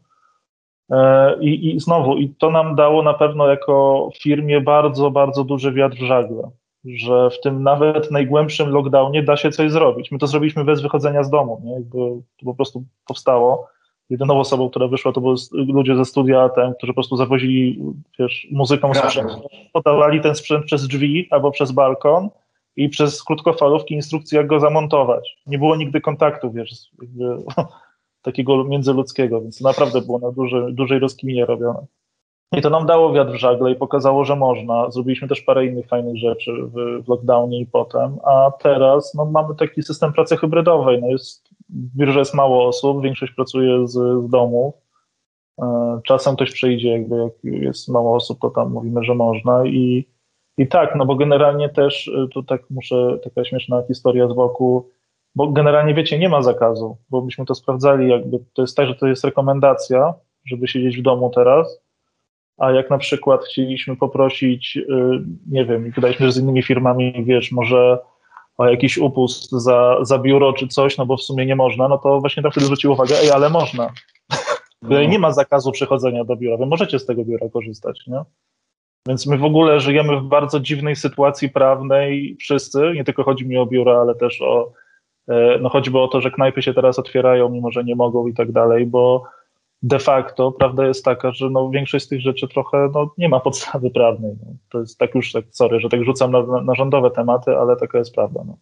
E, 0.91 1.37
I, 1.41 1.75
I 1.75 1.81
znowu, 1.81 2.17
i 2.17 2.29
to 2.29 2.51
nam 2.51 2.75
dało 2.75 3.03
na 3.03 3.15
pewno 3.15 3.47
jako 3.47 4.09
firmie 4.23 4.61
bardzo, 4.61 5.11
bardzo 5.11 5.45
duży 5.45 5.73
wiatr 5.73 5.97
w 5.97 6.07
żagle, 6.07 6.51
że 6.85 7.31
w 7.31 7.41
tym 7.41 7.63
nawet 7.63 8.11
najgłębszym 8.11 8.69
lockdownie 8.69 9.23
da 9.23 9.37
się 9.37 9.51
coś 9.51 9.71
zrobić. 9.71 10.11
My 10.11 10.19
to 10.19 10.27
zrobiliśmy 10.27 10.65
bez 10.65 10.83
wychodzenia 10.83 11.23
z 11.23 11.31
domu, 11.31 11.61
nie? 11.65 11.73
Jakby 11.73 11.99
to 12.39 12.45
po 12.45 12.55
prostu 12.55 12.85
powstało 13.07 13.69
jedyną 14.11 14.41
osobą, 14.41 14.71
która 14.71 14.89
wyszła, 14.89 15.13
to 15.13 15.21
byli 15.21 15.73
ludzie 15.73 15.97
ze 15.97 16.05
studia 16.05 16.49
ten, 16.49 16.75
którzy 16.75 16.93
po 16.93 16.95
prostu 16.95 17.17
zawozili 17.17 17.83
wiesz, 18.19 18.49
muzyką 18.51 18.95
sprzęt. 18.95 19.31
Podawali 19.73 20.21
ten 20.21 20.35
sprzęt 20.35 20.65
przez 20.65 20.89
drzwi 20.89 21.29
albo 21.31 21.51
przez 21.51 21.73
balkon 21.73 22.29
i 22.77 22.89
przez 22.89 23.25
krótkofalówki 23.25 23.95
instrukcje, 23.95 24.39
jak 24.39 24.47
go 24.47 24.61
zamontować. 24.61 25.37
Nie 25.47 25.59
było 25.59 25.77
nigdy 25.77 26.01
kontaktu, 26.01 26.53
wiesz, 26.53 26.91
jakby, 27.03 27.37
takiego 28.23 28.65
międzyludzkiego, 28.65 29.41
więc 29.41 29.61
naprawdę 29.61 30.01
było 30.01 30.19
na 30.19 30.33
duży, 30.33 30.67
dużej 30.73 30.99
rozkminie 30.99 31.47
robione. 31.47 31.87
I 32.57 32.63
to 32.63 32.71
nam 32.71 32.87
dało 32.87 33.13
wiatr 33.13 33.33
w 33.33 33.37
żagle 33.37 33.73
i 33.73 33.77
pokazało, 33.77 34.25
że 34.25 34.37
można. 34.37 34.91
Zrobiliśmy 34.91 35.29
też 35.29 35.41
parę 35.41 35.67
innych 35.67 35.87
fajnych 35.87 36.17
rzeczy 36.17 36.53
w, 36.53 37.05
w 37.05 37.09
lockdownie 37.09 37.61
i 37.61 37.67
potem, 37.67 38.19
a 38.25 38.51
teraz 38.51 39.15
no, 39.15 39.25
mamy 39.25 39.55
taki 39.55 39.83
system 39.83 40.13
pracy 40.13 40.37
hybrydowej. 40.37 41.01
No, 41.01 41.07
jest 41.07 41.50
w 41.69 41.97
biurze 41.97 42.19
jest 42.19 42.35
mało 42.35 42.67
osób, 42.67 43.03
większość 43.03 43.33
pracuje 43.33 43.89
z, 43.89 43.93
z 44.27 44.31
domu. 44.31 44.75
E, 45.63 46.01
czasem 46.05 46.37
ktoś 46.37 46.53
przyjdzie, 46.53 46.89
jakby 46.89 47.17
jak 47.17 47.33
jest 47.45 47.89
mało 47.89 48.17
osób, 48.17 48.39
to 48.41 48.51
tam 48.51 48.73
mówimy, 48.73 49.05
że 49.05 49.15
można 49.15 49.67
i, 49.67 50.09
i 50.59 50.69
tak, 50.69 50.97
no 50.97 51.07
bo 51.07 51.15
generalnie 51.15 51.69
też 51.69 52.09
e, 52.09 52.29
tu 52.29 52.43
tak 52.43 52.71
muszę, 52.71 53.19
taka 53.25 53.45
śmieszna 53.45 53.83
historia 53.89 54.29
z 54.29 54.35
boku, 54.35 54.91
bo 55.35 55.49
generalnie 55.49 55.95
wiecie, 55.95 56.19
nie 56.19 56.29
ma 56.29 56.43
zakazu, 56.43 56.97
bo 57.11 57.23
byśmy 57.23 57.45
to 57.45 57.55
sprawdzali, 57.55 58.09
jakby 58.09 58.39
to 58.53 58.63
jest 58.63 58.77
tak, 58.77 58.87
że 58.87 58.95
to 58.95 59.07
jest 59.07 59.25
rekomendacja, 59.25 60.15
żeby 60.45 60.69
siedzieć 60.69 60.99
w 60.99 61.03
domu 61.03 61.31
teraz, 61.35 61.83
a 62.59 62.71
jak 62.71 62.91
na 62.91 62.99
przykład 62.99 63.45
chcieliśmy 63.45 63.97
poprosić, 63.97 64.77
e, 64.77 64.83
nie 65.51 65.65
wiem, 65.65 65.91
wydaliśmy, 65.91 66.27
że 66.27 66.33
z 66.33 66.39
innymi 66.39 66.63
firmami, 66.63 67.25
wiesz, 67.25 67.53
może 67.53 67.99
o 68.61 68.69
jakiś 68.69 68.99
upust 68.99 69.51
za, 69.51 69.97
za 70.03 70.19
biuro 70.19 70.53
czy 70.53 70.69
coś, 70.69 70.99
no 70.99 71.07
bo 71.07 71.17
w 71.17 71.23
sumie 71.23 71.47
nie 71.47 71.57
można, 71.57 71.89
no 71.89 71.99
to 71.99 72.21
właśnie 72.21 72.43
tam 72.43 72.53
wtedy 72.53 72.67
zwrócił 72.67 72.93
uwagę, 72.93 73.15
ej, 73.23 73.31
ale 73.31 73.51
można. 73.51 73.91
No. 74.83 75.03
Nie 75.03 75.19
ma 75.19 75.33
zakazu 75.33 75.73
przychodzenia 75.73 76.25
do 76.25 76.37
biura, 76.37 76.57
wy 76.57 76.67
możecie 76.67 76.99
z 76.99 77.07
tego 77.07 77.25
biura 77.25 77.49
korzystać, 77.49 78.07
nie? 78.07 78.23
Więc 79.09 79.27
my 79.27 79.39
w 79.39 79.45
ogóle 79.45 79.81
żyjemy 79.81 80.21
w 80.21 80.23
bardzo 80.23 80.61
dziwnej 80.61 80.97
sytuacji 80.97 81.49
prawnej 81.49 82.37
wszyscy, 82.41 82.93
nie 82.95 83.05
tylko 83.05 83.23
chodzi 83.23 83.47
mi 83.47 83.57
o 83.57 83.67
biura, 83.67 84.01
ale 84.01 84.15
też 84.15 84.43
o, 84.43 84.73
e, 85.29 85.59
no 85.61 85.69
choćby 85.69 85.99
o 85.99 86.09
to, 86.09 86.21
że 86.21 86.31
knajpy 86.31 86.63
się 86.63 86.75
teraz 86.75 86.99
otwierają, 86.99 87.49
mimo 87.49 87.71
że 87.71 87.85
nie 87.85 87.97
mogą 87.97 88.27
i 88.27 88.35
tak 88.35 88.53
dalej, 88.53 88.87
bo 88.87 89.23
de 89.83 89.99
facto 89.99 90.53
prawda 90.53 90.87
jest 90.87 91.05
taka, 91.05 91.33
że 91.33 91.51
no, 91.51 91.71
większość 91.71 92.05
z 92.05 92.09
tych 92.09 92.21
rzeczy 92.21 92.49
trochę 92.49 92.91
no, 92.95 93.15
nie 93.19 93.29
ma 93.29 93.41
podstawy 93.41 93.91
prawnej. 93.91 94.33
No. 94.47 94.53
To 94.71 94.81
jest 94.81 94.99
tak 94.99 95.15
już, 95.15 95.33
tak, 95.33 95.45
sorry, 95.51 95.81
że 95.81 95.89
tak 95.89 96.05
rzucam 96.05 96.33
na, 96.33 96.47
na, 96.47 96.63
na 96.63 96.75
rządowe 96.75 97.11
tematy, 97.11 97.57
ale 97.57 97.77
taka 97.77 97.99
jest 97.99 98.15
prawda. 98.15 98.41
No. 98.47 98.57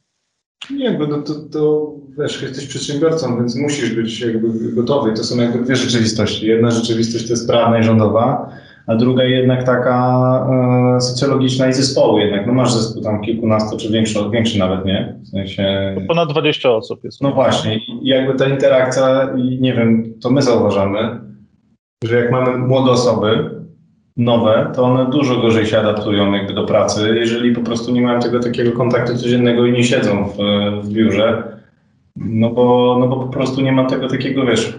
Nie, 0.71 0.91
bo 0.91 1.07
to, 1.07 1.23
to, 1.23 1.35
to 1.35 1.93
wiesz, 2.19 2.43
jesteś 2.43 2.67
przedsiębiorcą, 2.67 3.37
więc 3.37 3.57
musisz 3.57 3.95
być 3.95 4.21
jakby 4.21 4.73
gotowy. 4.73 5.13
To 5.13 5.25
są 5.25 5.37
jakby 5.37 5.65
dwie 5.65 5.77
rzeczywistości. 5.77 6.47
Jedna 6.47 6.71
rzeczywistość 6.71 7.27
to 7.27 7.33
jest 7.33 7.49
prawna 7.49 7.79
i 7.79 7.83
rządowa, 7.83 8.51
a 8.89 8.97
druga 8.97 9.25
jednak 9.25 9.65
taka 9.65 9.97
e, 10.97 11.01
socjologiczna 11.01 11.69
i 11.69 11.73
zespołu 11.73 12.19
jednak. 12.19 12.47
No 12.47 12.53
masz 12.53 12.73
zespół 12.73 13.03
tam 13.03 13.21
kilkunastu, 13.21 13.77
czy 13.79 13.93
większy, 13.93 14.19
większy 14.33 14.59
nawet, 14.59 14.85
nie? 14.85 15.17
W 15.23 15.29
sensie... 15.29 15.95
To 15.95 16.01
ponad 16.09 16.29
20 16.29 16.71
osób 16.71 17.05
jest. 17.05 17.23
No 17.23 17.33
właśnie 17.33 17.77
i 17.77 18.01
jakby 18.03 18.35
ta 18.35 18.49
interakcja, 18.49 19.29
i 19.37 19.61
nie 19.61 19.75
wiem, 19.75 20.15
to 20.23 20.31
my 20.31 20.43
zauważamy, 20.43 21.21
że 22.05 22.21
jak 22.21 22.33
mamy 22.33 22.59
młode 22.59 22.91
osoby, 22.91 23.51
nowe, 24.17 24.73
to 24.75 24.83
one 24.83 25.11
dużo 25.11 25.41
gorzej 25.41 25.67
się 25.67 25.79
adaptują 25.79 26.33
jakby 26.33 26.55
do 26.55 26.65
pracy, 26.65 27.15
jeżeli 27.15 27.55
po 27.55 27.61
prostu 27.61 27.93
nie 27.93 28.01
mają 28.01 28.21
tego 28.21 28.41
takiego 28.41 28.73
kontaktu 28.73 29.17
codziennego 29.17 29.67
i 29.67 29.73
nie 29.73 29.85
siedzą 29.85 30.29
w, 30.29 30.37
w 30.83 30.93
biurze, 30.93 31.43
no 32.17 32.51
bo, 32.51 32.97
no 33.01 33.09
bo 33.09 33.17
po 33.17 33.29
prostu 33.29 33.61
nie 33.61 33.73
ma 33.73 33.87
tego 33.87 34.09
takiego, 34.09 34.47
wiesz, 34.47 34.79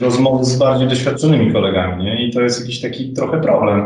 rozmowy 0.00 0.44
z 0.44 0.56
bardziej 0.56 0.88
doświadczonymi 0.88 1.52
kolegami, 1.52 2.04
nie? 2.04 2.26
I 2.26 2.32
to 2.32 2.40
jest 2.40 2.60
jakiś 2.60 2.80
taki 2.80 3.12
trochę 3.12 3.40
problem. 3.40 3.82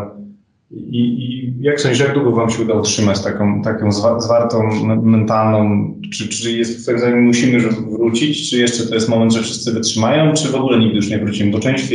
I, 0.70 1.00
i 1.00 1.54
jak 1.60 1.80
sądzisz, 1.80 2.00
jak 2.00 2.14
długo 2.14 2.32
wam 2.32 2.50
się 2.50 2.62
uda 2.62 2.74
utrzymać 2.74 3.22
taką, 3.22 3.62
taką 3.62 3.92
zwartą 4.18 4.62
mentalną, 5.02 5.94
czy, 6.12 6.28
czy 6.28 6.52
jest 6.52 6.86
tak 6.86 6.98
zdaniem 6.98 7.24
musimy 7.24 7.60
wrócić, 7.70 8.50
czy 8.50 8.58
jeszcze 8.58 8.86
to 8.86 8.94
jest 8.94 9.08
moment, 9.08 9.32
że 9.32 9.42
wszyscy 9.42 9.72
wytrzymają, 9.72 10.32
czy 10.32 10.48
w 10.48 10.54
ogóle 10.54 10.78
nigdy 10.78 10.96
już 10.96 11.10
nie 11.10 11.18
wrócimy, 11.18 11.50
bo 11.50 11.58
część 11.58 11.94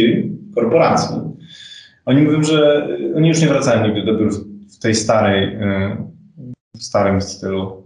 korporacji, 0.55 1.17
oni 2.05 2.21
mówią, 2.21 2.43
że 2.43 2.87
oni 3.15 3.29
już 3.29 3.41
nie 3.41 3.47
wracają 3.47 3.87
nigdy 3.87 4.03
do 4.05 4.19
biur 4.19 4.31
w 4.77 4.79
tej 4.79 4.95
starej, 4.95 5.43
y, 5.43 5.97
w 6.75 6.83
starym 6.83 7.21
stylu. 7.21 7.83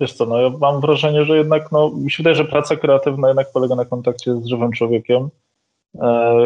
Wiesz 0.00 0.12
co, 0.12 0.26
no 0.26 0.40
ja 0.40 0.50
mam 0.60 0.80
wrażenie, 0.80 1.24
że 1.24 1.36
jednak, 1.36 1.72
no 1.72 1.90
mi 1.90 2.10
się 2.10 2.16
wydaje, 2.16 2.36
że 2.36 2.44
praca 2.44 2.76
kreatywna 2.76 3.28
jednak 3.28 3.52
polega 3.52 3.74
na 3.74 3.84
kontakcie 3.84 4.34
z 4.34 4.46
żywym 4.46 4.72
człowiekiem, 4.72 5.28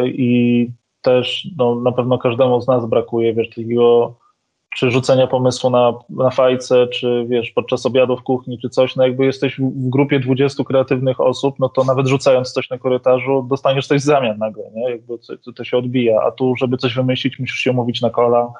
I 0.05 0.69
też 1.01 1.47
no, 1.57 1.75
na 1.75 1.91
pewno 1.91 2.17
każdemu 2.17 2.61
z 2.61 2.67
nas 2.67 2.85
brakuje, 2.85 3.33
wiesz, 3.33 3.49
takiego 3.49 4.15
czy 4.75 4.91
rzucenia 4.91 5.27
pomysłu 5.27 5.69
na, 5.69 5.93
na 6.09 6.29
fajce, 6.29 6.87
czy 6.87 7.25
wiesz, 7.29 7.51
podczas 7.51 7.85
obiadu 7.85 8.17
w 8.17 8.23
kuchni, 8.23 8.59
czy 8.59 8.69
coś, 8.69 8.95
no 8.95 9.03
jakby 9.03 9.25
jesteś 9.25 9.59
w 9.59 9.89
grupie 9.89 10.19
20 10.19 10.63
kreatywnych 10.63 11.21
osób, 11.21 11.55
no 11.59 11.69
to 11.69 11.83
nawet 11.83 12.07
rzucając 12.07 12.51
coś 12.51 12.69
na 12.69 12.77
korytarzu, 12.77 13.47
dostaniesz 13.49 13.87
coś 13.87 14.01
w 14.01 14.05
zamian 14.05 14.37
nagle, 14.37 14.63
nie? 14.75 14.89
Jakby 14.89 15.13
to, 15.45 15.51
to 15.53 15.63
się 15.63 15.77
odbija, 15.77 16.21
a 16.21 16.31
tu, 16.31 16.55
żeby 16.55 16.77
coś 16.77 16.95
wymyślić, 16.95 17.39
musisz 17.39 17.59
się 17.59 17.71
umówić 17.71 18.01
na 18.01 18.09
kola, 18.09 18.53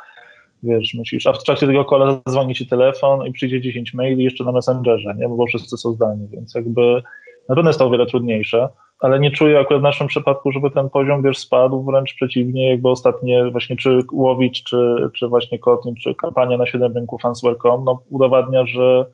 wiesz, 0.63 0.93
musisz, 0.93 1.27
a 1.27 1.33
w 1.33 1.43
trakcie 1.43 1.67
tego 1.67 1.85
kola 1.85 2.21
zadzwoni 2.25 2.55
ci 2.55 2.67
telefon 2.67 3.27
i 3.27 3.31
przyjdzie 3.31 3.61
10 3.61 3.93
maili 3.93 4.23
jeszcze 4.23 4.43
na 4.43 4.51
Messengerze, 4.51 5.15
nie? 5.17 5.29
Bo 5.29 5.45
wszyscy 5.45 5.77
są 5.77 5.93
zdalni, 5.93 6.27
więc 6.27 6.55
jakby 6.55 7.03
na 7.49 7.55
pewno 7.55 7.69
jest 7.69 7.79
to 7.79 7.85
o 7.85 7.89
wiele 7.89 8.05
trudniejsze 8.05 8.69
ale 9.03 9.19
nie 9.19 9.31
czuję 9.31 9.59
akurat 9.59 9.81
w 9.81 9.83
naszym 9.83 10.07
przypadku, 10.07 10.51
żeby 10.51 10.71
ten 10.71 10.89
poziom 10.89 11.23
wiesz, 11.23 11.37
spadł, 11.37 11.83
wręcz 11.83 12.13
przeciwnie, 12.13 12.69
jakby 12.69 12.89
ostatnie 12.89 13.51
właśnie 13.51 13.75
czy 13.75 13.99
Łowicz, 14.11 14.63
czy, 14.63 14.95
czy 15.15 15.27
właśnie 15.27 15.59
Kotlin, 15.59 15.95
czy 15.95 16.15
kampania 16.15 16.57
na 16.57 16.65
7 16.65 16.93
rynku 16.93 17.17
Fans 17.17 17.41
Welcome, 17.41 17.83
no 17.85 18.03
udowadnia, 18.09 18.65
że 18.65 19.05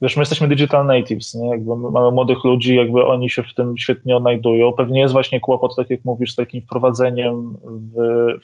wiesz, 0.00 0.16
my 0.16 0.20
jesteśmy 0.20 0.48
digital 0.48 0.86
natives, 0.86 1.34
nie? 1.34 1.48
Jakby 1.48 1.76
mamy 1.76 2.10
młodych 2.10 2.44
ludzi, 2.44 2.76
jakby 2.76 3.06
oni 3.06 3.30
się 3.30 3.42
w 3.42 3.54
tym 3.54 3.78
świetnie 3.78 4.16
odnajdują. 4.16 4.72
Pewnie 4.72 5.00
jest 5.00 5.12
właśnie 5.12 5.40
kłopot, 5.40 5.76
tak 5.76 5.90
jak 5.90 6.04
mówisz, 6.04 6.32
z 6.32 6.36
takim 6.36 6.62
wprowadzeniem 6.62 7.56
w, 7.64 7.94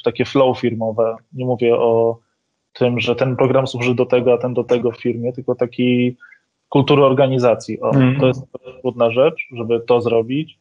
w 0.01 0.03
takie 0.03 0.25
flow 0.25 0.59
firmowe. 0.59 1.17
Nie 1.33 1.45
mówię 1.45 1.77
o 1.77 2.19
tym, 2.73 3.01
że 3.01 3.17
ten 3.17 3.37
program 3.37 3.67
służy 3.67 3.95
do 3.95 4.07
tego, 4.07 4.33
a 4.33 4.39
ten 4.39 4.55
do 4.55 4.65
tego 4.65 4.91
w 4.91 5.01
firmie, 5.01 5.33
tylko 5.33 5.55
taki 5.55 6.17
kultury 6.73 7.05
organizacji. 7.05 7.81
O, 7.81 7.91
mm. 7.91 8.21
To 8.21 8.27
jest 8.27 8.43
trudna 8.81 9.11
rzecz, 9.11 9.49
żeby 9.57 9.81
to 9.81 10.01
zrobić 10.01 10.59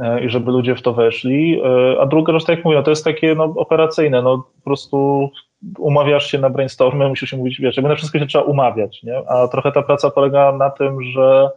e, 0.00 0.24
i 0.24 0.28
żeby 0.30 0.50
ludzie 0.50 0.76
w 0.76 0.82
to 0.82 0.92
weszli. 0.92 1.60
E, 1.64 2.00
a 2.00 2.06
druga 2.06 2.32
rzecz, 2.32 2.44
tak 2.44 2.56
jak 2.56 2.64
mówię, 2.64 2.76
no, 2.76 2.82
to 2.82 2.90
jest 2.90 3.04
takie 3.04 3.34
no, 3.34 3.44
operacyjne, 3.44 4.22
no 4.22 4.38
po 4.38 4.64
prostu 4.64 5.30
umawiasz 5.78 6.30
się 6.30 6.38
na 6.38 6.50
brainstormy, 6.50 7.08
musisz 7.08 7.30
się 7.30 7.36
mówić, 7.36 7.60
wiesz, 7.60 7.76
jakby 7.76 7.88
na 7.88 7.96
wszystko 7.96 8.18
się 8.18 8.26
trzeba 8.26 8.44
umawiać, 8.44 9.02
nie? 9.02 9.28
A 9.28 9.48
trochę 9.48 9.72
ta 9.72 9.82
praca 9.82 10.10
polega 10.10 10.52
na 10.52 10.70
tym, 10.70 11.02
że 11.02 11.50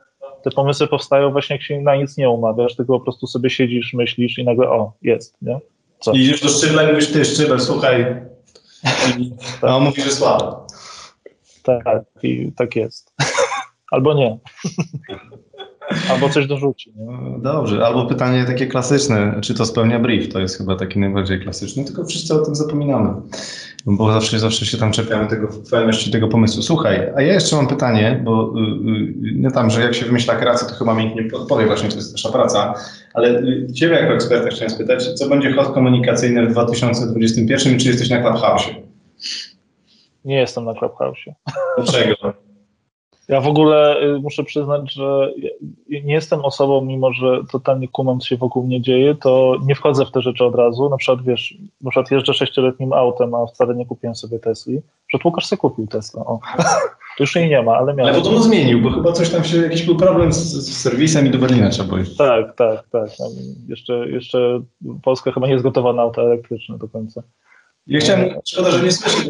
te 0.43 0.51
pomysły 0.51 0.87
powstają 0.87 1.31
właśnie 1.31 1.55
jak 1.55 1.63
się 1.63 1.81
na 1.81 1.95
nic 1.95 2.17
nie 2.17 2.29
umawiasz, 2.29 2.75
tylko 2.75 2.93
po 2.93 3.03
prostu 3.03 3.27
sobie 3.27 3.49
siedzisz, 3.49 3.93
myślisz 3.93 4.37
i 4.37 4.43
nagle 4.43 4.69
o, 4.69 4.93
jest, 5.01 5.37
nie? 5.41 5.59
Co? 5.99 6.11
I 6.13 6.19
idziesz 6.19 6.41
do 6.41 6.49
Szczyla 6.49 6.83
i 6.83 6.87
mówisz, 6.87 7.11
ty 7.11 7.25
Szczyler, 7.25 7.61
słuchaj, 7.61 8.21
a 9.61 9.75
on 9.75 9.83
mówi, 9.83 10.01
że 10.01 10.11
słabo. 10.11 10.67
Tak, 11.63 12.03
i 12.23 12.51
tak 12.51 12.75
jest. 12.75 13.13
Albo 13.95 14.13
nie. 14.13 14.37
Albo 16.11 16.29
coś 16.29 16.47
dorzuci. 16.47 16.93
Nie? 16.95 17.39
Dobrze, 17.39 17.85
albo 17.85 18.05
pytanie 18.05 18.45
takie 18.45 18.67
klasyczne, 18.67 19.39
czy 19.41 19.53
to 19.53 19.65
spełnia 19.65 19.99
brief? 19.99 20.33
To 20.33 20.39
jest 20.39 20.57
chyba 20.57 20.75
taki 20.75 20.99
najbardziej 20.99 21.39
klasyczny, 21.39 21.85
tylko 21.85 22.05
wszyscy 22.05 22.33
o 22.33 22.45
tym 22.45 22.55
zapominamy, 22.55 23.13
bo 23.85 24.13
zawsze, 24.13 24.39
zawsze 24.39 24.65
się 24.65 24.77
tam 24.77 24.91
czepiamy 24.91 25.27
tego 25.27 25.47
fajności 25.69 26.11
tego 26.11 26.27
pomysłu. 26.27 26.61
Słuchaj, 26.61 27.11
a 27.15 27.21
ja 27.21 27.33
jeszcze 27.33 27.55
mam 27.55 27.67
pytanie, 27.67 28.21
bo 28.23 28.53
yy, 28.55 29.33
nie 29.35 29.51
tam, 29.51 29.69
że 29.69 29.81
jak 29.81 29.95
się 29.95 30.05
wymyśla 30.05 30.35
kreację, 30.35 30.67
to 30.67 30.75
chyba 30.75 30.95
mi 30.95 31.05
nikt 31.05 31.15
nie 31.15 31.23
podpowie 31.23 31.65
właśnie, 31.65 31.89
to 31.89 31.95
jest 31.95 32.11
nasza 32.11 32.31
praca, 32.31 32.73
ale 33.13 33.39
y, 33.39 33.73
Ciebie 33.73 33.95
jako 33.95 34.13
eksperta 34.13 34.49
chciałem 34.49 34.69
spytać, 34.69 35.13
co 35.13 35.29
będzie 35.29 35.53
hot 35.53 35.73
komunikacyjny 35.73 36.47
w 36.47 36.51
2021 36.51 37.75
i 37.75 37.77
czy 37.77 37.87
jesteś 37.87 38.09
na 38.09 38.21
Clubhouse? 38.21 38.69
Nie 40.25 40.35
jestem 40.35 40.65
na 40.65 40.73
Clubhouse. 40.73 41.19
Dlaczego? 41.77 42.15
Ja 43.27 43.41
w 43.41 43.47
ogóle 43.47 44.03
y, 44.03 44.19
muszę 44.19 44.43
przyznać, 44.43 44.93
że 44.93 45.33
nie 45.89 46.13
jestem 46.13 46.39
osobą, 46.39 46.81
mimo 46.81 47.13
że 47.13 47.41
totalnie 47.51 47.87
kumam, 47.87 48.19
co 48.19 48.27
się 48.27 48.37
wokół 48.37 48.63
mnie 48.63 48.81
dzieje, 48.81 49.15
to 49.15 49.55
nie 49.65 49.75
wchodzę 49.75 50.05
w 50.05 50.11
te 50.11 50.21
rzeczy 50.21 50.45
od 50.45 50.55
razu. 50.55 50.89
Na 50.89 50.97
przykład, 50.97 51.25
wiesz, 51.25 51.57
na 51.81 51.91
przykład 51.91 52.11
jeżdżę 52.11 52.33
sześcioletnim 52.33 52.93
autem, 52.93 53.33
a 53.33 53.45
wcale 53.45 53.75
nie 53.75 53.85
kupiłem 53.85 54.15
sobie 54.15 54.39
Tesli. 54.39 54.81
Przed 55.07 55.25
Łukasz 55.25 55.45
sobie 55.45 55.57
kupił 55.57 55.87
Tesla. 55.87 56.25
O. 56.25 56.39
To 57.17 57.23
już 57.23 57.35
jej 57.35 57.49
nie 57.49 57.61
ma, 57.61 57.77
ale 57.77 57.93
miałem. 57.93 58.13
Ale 58.13 58.23
podobno 58.23 58.43
zmienił, 58.43 58.81
bo 58.81 58.89
chyba 58.89 59.11
coś 59.11 59.29
tam 59.29 59.43
się, 59.43 59.57
jakiś 59.57 59.83
był 59.83 59.95
problem 59.95 60.33
z, 60.33 60.37
z 60.37 60.81
serwisem 60.81 61.27
i 61.27 61.29
do 61.29 61.37
Berlina 61.37 61.69
trzeba 61.69 61.87
było 61.87 61.99
iść. 61.99 62.17
Tak, 62.17 62.55
tak, 62.55 62.87
tak. 62.91 63.09
Jeszcze, 63.67 64.09
jeszcze 64.09 64.61
Polska 65.03 65.31
chyba 65.31 65.47
nie 65.47 65.53
jest 65.53 65.63
gotowa 65.63 65.93
na 65.93 66.01
auto 66.01 66.21
elektryczne 66.21 66.77
do 66.77 66.87
końca. 66.87 67.23
Ja 67.87 67.99
chciałem, 67.99 68.29
szkoda, 68.45 68.71
że 68.71 68.83
nie 68.83 68.91
słyszy. 68.91 69.27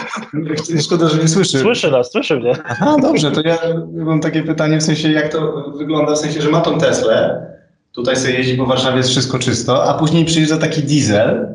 Szkoda, 0.85 1.09
że 1.09 1.17
nie 1.17 1.27
słyszy. 1.27 1.59
Słyszy 1.59 1.91
nas, 1.91 2.11
słyszy 2.11 2.39
mnie. 2.39 2.53
Aha, 2.65 2.95
dobrze, 3.01 3.31
to 3.31 3.41
ja 3.41 3.57
mam 3.93 4.21
takie 4.21 4.43
pytanie, 4.43 4.77
w 4.77 4.83
sensie 4.83 5.11
jak 5.11 5.31
to 5.31 5.71
wygląda, 5.77 6.13
w 6.13 6.17
sensie, 6.17 6.41
że 6.41 6.49
ma 6.49 6.61
tą 6.61 6.79
Teslę, 6.79 7.45
tutaj 7.91 8.15
sobie 8.15 8.33
jeździ 8.33 8.57
po 8.57 8.65
Warszawie, 8.65 8.97
jest 8.97 9.09
wszystko 9.09 9.39
czysto, 9.39 9.83
a 9.83 9.93
później 9.99 10.25
przyjeżdża 10.25 10.57
taki 10.57 10.83
diesel, 10.83 11.47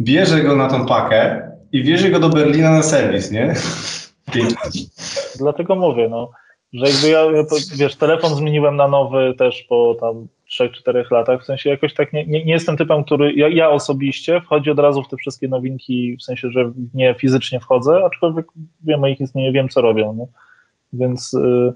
bierze 0.00 0.42
go 0.42 0.56
na 0.56 0.68
tą 0.68 0.86
pakę 0.86 1.50
i 1.72 1.82
wiezie 1.82 2.10
go 2.10 2.20
do 2.20 2.28
Berlina 2.28 2.70
na 2.70 2.82
serwis, 2.82 3.30
nie? 3.30 3.54
Dlatego 5.38 5.74
mówię, 5.74 6.08
no, 6.08 6.30
że 6.72 6.86
jakby 6.86 7.08
ja, 7.08 7.24
wiesz, 7.76 7.96
telefon 7.96 8.34
zmieniłem 8.34 8.76
na 8.76 8.88
nowy 8.88 9.34
też 9.38 9.62
po 9.68 9.96
tam 10.00 10.26
3-4 10.60 11.12
latach. 11.12 11.42
W 11.42 11.44
sensie 11.44 11.70
jakoś 11.70 11.94
tak 11.94 12.12
nie, 12.12 12.26
nie, 12.26 12.44
nie 12.44 12.52
jestem 12.52 12.76
typem, 12.76 13.04
który 13.04 13.32
ja, 13.32 13.48
ja, 13.48 13.70
osobiście 13.70 14.40
wchodzi 14.40 14.70
od 14.70 14.78
razu 14.78 15.02
w 15.02 15.08
te 15.08 15.16
wszystkie 15.16 15.48
nowinki, 15.48 16.16
w 16.16 16.22
sensie, 16.22 16.50
że 16.50 16.72
nie 16.94 17.14
fizycznie 17.14 17.60
wchodzę, 17.60 18.04
aczkolwiek 18.04 18.46
wiem 18.84 19.04
o 19.04 19.06
ich 19.06 19.20
istnieniu, 19.20 19.52
wiem 19.52 19.68
co 19.68 19.80
robią. 19.80 20.14
Nie? 20.14 20.26
Więc 20.92 21.34
y, 21.34 21.74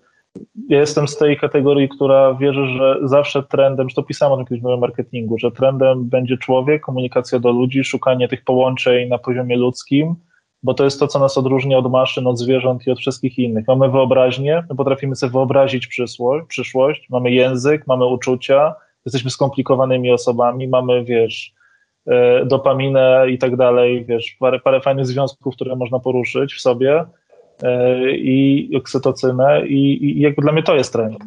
ja 0.68 0.80
jestem 0.80 1.08
z 1.08 1.16
tej 1.16 1.36
kategorii, 1.36 1.88
która 1.88 2.34
wierzy, 2.34 2.66
że 2.66 2.98
zawsze 3.02 3.42
trendem, 3.42 3.88
że 3.88 3.94
to 3.94 4.02
pisałem 4.02 4.32
o 4.32 4.36
tym 4.36 4.46
kiedyś 4.46 4.62
w 4.62 4.80
marketingu, 4.80 5.38
że 5.38 5.50
trendem 5.50 6.08
będzie 6.08 6.38
człowiek, 6.38 6.82
komunikacja 6.82 7.38
do 7.38 7.52
ludzi, 7.52 7.84
szukanie 7.84 8.28
tych 8.28 8.44
połączeń 8.44 9.08
na 9.08 9.18
poziomie 9.18 9.56
ludzkim, 9.56 10.14
bo 10.62 10.74
to 10.74 10.84
jest 10.84 11.00
to, 11.00 11.06
co 11.06 11.18
nas 11.18 11.38
odróżnia 11.38 11.78
od 11.78 11.90
maszyn, 11.90 12.26
od 12.26 12.38
zwierząt 12.38 12.86
i 12.86 12.90
od 12.90 12.98
wszystkich 12.98 13.38
innych. 13.38 13.64
Mamy 13.68 13.90
wyobraźnię, 13.90 14.64
my 14.70 14.76
potrafimy 14.76 15.16
sobie 15.16 15.32
wyobrazić 15.32 15.86
przyszłość, 15.86 16.46
przyszłość, 16.48 17.06
mamy 17.10 17.30
język, 17.30 17.86
mamy 17.86 18.06
uczucia, 18.06 18.74
jesteśmy 19.06 19.30
skomplikowanymi 19.30 20.10
osobami, 20.10 20.68
mamy, 20.68 21.04
wiesz, 21.04 21.54
e, 22.06 22.46
dopaminę 22.46 23.26
i 23.30 23.38
tak 23.38 23.56
dalej, 23.56 24.04
wiesz, 24.04 24.36
parę, 24.40 24.60
parę 24.60 24.80
fajnych 24.80 25.06
związków, 25.06 25.54
które 25.54 25.76
można 25.76 25.98
poruszyć 25.98 26.54
w 26.54 26.60
sobie 26.60 27.04
e, 27.62 28.10
i 28.10 28.70
oksytocynę 28.76 29.66
i, 29.66 30.04
i 30.04 30.20
jakby 30.20 30.42
dla 30.42 30.52
mnie 30.52 30.62
to 30.62 30.74
jest 30.74 30.92
trend. 30.92 31.18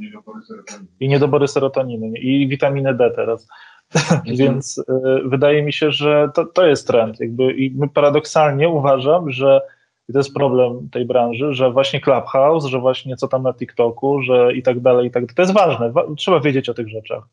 I 0.99 1.07
niedobory 1.07 1.47
serotoniny 1.47 2.19
i 2.19 2.47
witaminy 2.47 2.93
D 2.93 3.11
teraz. 3.15 3.47
Więc 4.39 4.77
y, 4.77 4.83
wydaje 5.25 5.63
mi 5.63 5.73
się, 5.73 5.91
że 5.91 6.29
to, 6.33 6.45
to 6.45 6.65
jest 6.65 6.87
trend. 6.87 7.19
Jakby, 7.19 7.53
I 7.53 7.75
paradoksalnie 7.93 8.69
uważam, 8.69 9.31
że 9.31 9.61
i 10.09 10.13
to 10.13 10.19
jest 10.19 10.33
problem 10.33 10.89
tej 10.89 11.05
branży, 11.05 11.53
że 11.53 11.71
właśnie 11.71 12.01
Clubhouse, 12.01 12.65
że 12.65 12.79
właśnie 12.79 13.15
co 13.15 13.27
tam 13.27 13.43
na 13.43 13.53
TikToku, 13.53 14.21
że 14.21 14.53
i 14.53 14.63
tak 14.63 14.79
dalej, 14.79 15.07
i 15.07 15.11
tak 15.11 15.25
dalej. 15.25 15.35
To 15.35 15.41
jest 15.41 15.53
ważne, 15.53 15.91
wa 15.91 16.03
trzeba 16.17 16.39
wiedzieć 16.39 16.69
o 16.69 16.73
tych 16.73 16.89
rzeczach. 16.89 17.23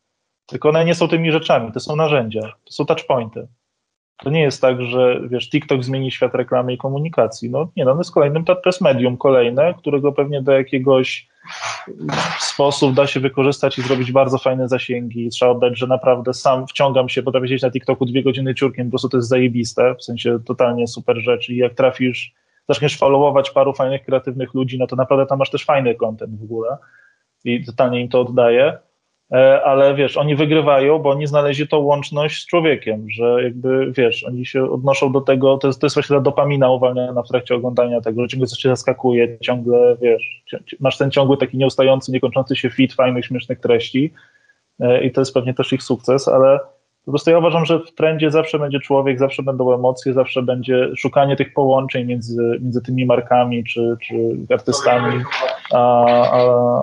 Tylko 0.46 0.68
one 0.68 0.84
nie 0.84 0.94
są 0.94 1.08
tymi 1.08 1.32
rzeczami, 1.32 1.72
to 1.72 1.80
są 1.80 1.96
narzędzia, 1.96 2.40
to 2.40 2.72
są 2.72 2.84
touchpointy. 2.84 3.48
To 4.18 4.30
nie 4.30 4.40
jest 4.40 4.60
tak, 4.60 4.82
że 4.82 5.20
wiesz, 5.28 5.50
TikTok 5.50 5.84
zmieni 5.84 6.10
świat 6.10 6.34
reklamy 6.34 6.72
i 6.72 6.78
komunikacji. 6.78 7.50
No 7.50 7.68
nie, 7.76 7.84
no, 7.84 7.92
on 7.92 7.98
jest 7.98 8.14
kolejnym, 8.14 8.44
to 8.44 8.60
jest 8.66 8.80
medium 8.80 9.16
kolejne, 9.16 9.74
którego 9.74 10.12
pewnie 10.12 10.42
do 10.42 10.52
jakiegoś 10.52 11.28
sposób 12.38 12.94
da 12.94 13.06
się 13.06 13.20
wykorzystać 13.20 13.78
i 13.78 13.82
zrobić 13.82 14.12
bardzo 14.12 14.38
fajne 14.38 14.68
zasięgi. 14.68 15.28
Trzeba 15.28 15.50
oddać, 15.50 15.78
że 15.78 15.86
naprawdę 15.86 16.34
sam 16.34 16.66
wciągam 16.66 17.08
się, 17.08 17.22
potrafię 17.22 17.48
siedzieć 17.48 17.62
na 17.62 17.70
TikToku 17.70 18.06
dwie 18.06 18.22
godziny 18.22 18.54
ciurkiem, 18.54 18.86
po 18.86 18.90
prostu 18.90 19.08
to 19.08 19.16
jest 19.16 19.28
zajebiste, 19.28 19.94
w 19.94 20.04
sensie 20.04 20.38
totalnie 20.44 20.86
super 20.86 21.18
rzecz 21.20 21.48
i 21.48 21.56
jak 21.56 21.74
trafisz, 21.74 22.34
zaczniesz 22.68 22.96
followować 22.96 23.50
paru 23.50 23.72
fajnych, 23.72 24.04
kreatywnych 24.04 24.54
ludzi, 24.54 24.78
no 24.78 24.86
to 24.86 24.96
naprawdę 24.96 25.26
tam 25.26 25.38
masz 25.38 25.50
też 25.50 25.64
fajny 25.64 25.94
content 25.94 26.40
w 26.40 26.42
ogóle 26.42 26.76
i 27.44 27.64
totalnie 27.64 28.00
im 28.00 28.08
to 28.08 28.20
oddaję. 28.20 28.78
E, 29.32 29.62
ale 29.64 29.94
wiesz, 29.94 30.16
oni 30.16 30.36
wygrywają, 30.36 30.98
bo 30.98 31.10
oni 31.10 31.26
znaleźli 31.26 31.68
tą 31.68 31.78
łączność 31.78 32.42
z 32.42 32.46
człowiekiem, 32.46 33.10
że 33.10 33.42
jakby, 33.42 33.92
wiesz, 33.92 34.24
oni 34.24 34.46
się 34.46 34.70
odnoszą 34.70 35.12
do 35.12 35.20
tego, 35.20 35.58
to 35.58 35.66
jest, 35.66 35.80
to 35.80 35.86
jest 35.86 35.96
właśnie 35.96 36.16
ta 36.16 36.22
dopamina 36.22 36.70
uwalniana 36.70 37.22
w 37.22 37.28
trakcie 37.28 37.54
oglądania 37.54 38.00
tego, 38.00 38.22
że 38.22 38.28
ciągle 38.28 38.46
coś 38.46 38.58
cię 38.58 38.68
zaskakuje, 38.68 39.38
ciągle, 39.38 39.96
wiesz, 40.02 40.42
masz 40.80 40.98
ten 40.98 41.10
ciągły, 41.10 41.36
taki 41.36 41.58
nieustający, 41.58 42.12
niekończący 42.12 42.56
się 42.56 42.70
fit 42.70 42.94
fajnych, 42.94 43.26
śmiesznych 43.26 43.60
treści 43.60 44.12
e, 44.80 45.04
i 45.04 45.12
to 45.12 45.20
jest 45.20 45.34
pewnie 45.34 45.54
też 45.54 45.72
ich 45.72 45.82
sukces, 45.82 46.28
ale 46.28 46.58
po 47.08 47.12
prostu 47.12 47.30
ja 47.30 47.38
uważam, 47.38 47.64
że 47.64 47.80
w 47.80 47.92
trendzie 47.94 48.30
zawsze 48.30 48.58
będzie 48.58 48.80
człowiek, 48.80 49.18
zawsze 49.18 49.42
będą 49.42 49.74
emocje, 49.74 50.12
zawsze 50.12 50.42
będzie 50.42 50.90
szukanie 50.96 51.36
tych 51.36 51.54
połączeń 51.54 52.06
między, 52.06 52.58
między 52.62 52.82
tymi 52.82 53.06
markami 53.06 53.64
czy, 53.64 53.96
czy 54.02 54.14
artystami, 54.54 55.22
a, 55.72 56.04
a, 56.30 56.80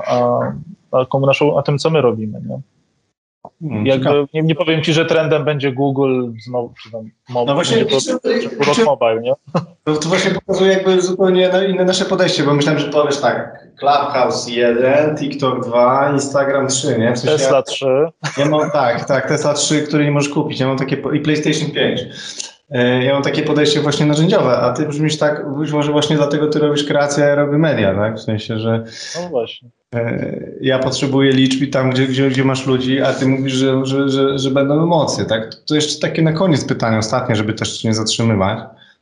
a, 0.91 1.07
a, 1.13 1.19
naszą, 1.19 1.59
a 1.59 1.61
tym, 1.61 1.77
co 1.77 1.89
my 1.89 2.01
robimy. 2.01 2.41
Nie? 2.47 2.59
Hmm, 3.61 3.85
Jakby, 3.85 4.25
nie, 4.33 4.41
nie, 4.41 4.55
powiem 4.55 4.83
ci, 4.83 4.93
że 4.93 5.05
trendem 5.05 5.45
będzie 5.45 5.71
Google 5.71 6.31
znowu, 6.45 6.73
czy 6.83 6.91
tam 6.91 7.09
mob, 7.29 7.47
no 7.47 7.53
właśnie, 7.53 7.85
to, 7.85 7.97
czy, 8.75 8.85
Mobile, 8.85 9.21
nie? 9.21 9.33
To, 9.83 9.95
to, 9.95 10.09
właśnie 10.09 10.31
pokazuje 10.31 10.73
jakby 10.73 11.01
zupełnie 11.01 11.51
inne 11.69 11.85
nasze 11.85 12.05
podejście, 12.05 12.43
bo 12.43 12.53
myślałem, 12.53 12.81
że 12.81 12.89
powiesz 12.89 13.17
tak, 13.17 13.67
Clubhouse 13.79 14.47
1, 14.47 15.17
TikTok 15.17 15.65
2, 15.67 16.11
Instagram 16.13 16.67
3, 16.67 16.97
nie? 16.99 17.13
W 17.13 17.19
sensie 17.19 17.37
Tesla 17.37 17.57
ja, 17.57 17.63
3. 17.63 17.85
Ja 18.37 18.45
mam, 18.45 18.71
tak, 18.71 19.05
tak, 19.05 19.27
Tesla 19.27 19.53
3, 19.53 19.81
który 19.81 20.05
nie 20.05 20.11
możesz 20.11 20.33
kupić, 20.33 20.59
ja 20.59 20.67
mam 20.67 20.77
takie, 20.77 20.97
i 21.13 21.19
PlayStation 21.19 21.71
5. 21.71 22.05
E, 22.69 23.03
ja 23.03 23.13
mam 23.13 23.23
takie 23.23 23.43
podejście 23.43 23.81
właśnie 23.81 24.05
narzędziowe, 24.05 24.57
a 24.57 24.73
ty 24.73 24.87
brzmisz 24.87 25.17
tak, 25.17 25.55
być 25.57 25.71
może 25.71 25.91
właśnie 25.91 26.15
dlatego 26.15 26.47
ty 26.47 26.59
robisz 26.59 26.83
kreację, 26.83 27.23
a 27.23 27.27
ja 27.27 27.35
robię 27.35 27.57
media, 27.57 27.95
tak? 27.95 28.15
W 28.15 28.21
sensie, 28.21 28.59
że 28.59 28.83
no 29.21 29.29
właśnie. 29.29 29.69
E, 29.95 30.35
ja 30.61 30.79
potrzebuję 30.79 31.31
liczb 31.31 31.61
i 31.61 31.67
tam, 31.67 31.89
gdzie, 31.89 32.07
gdzie, 32.07 32.29
gdzie 32.29 32.43
masz 32.43 32.67
ludzi, 32.67 33.01
a 33.01 33.13
ty 33.13 33.27
mówisz, 33.27 33.53
że, 33.53 33.85
że, 33.85 34.09
że, 34.09 34.39
że 34.39 34.51
będą 34.51 34.83
emocje, 34.83 35.25
tak? 35.25 35.55
To 35.55 35.75
jeszcze 35.75 36.07
takie 36.07 36.21
na 36.21 36.33
koniec 36.33 36.65
pytanie 36.65 36.97
ostatnie, 36.97 37.35
żeby 37.35 37.53
też 37.53 37.83
nie 37.83 37.93
zatrzymywać. 37.93 38.59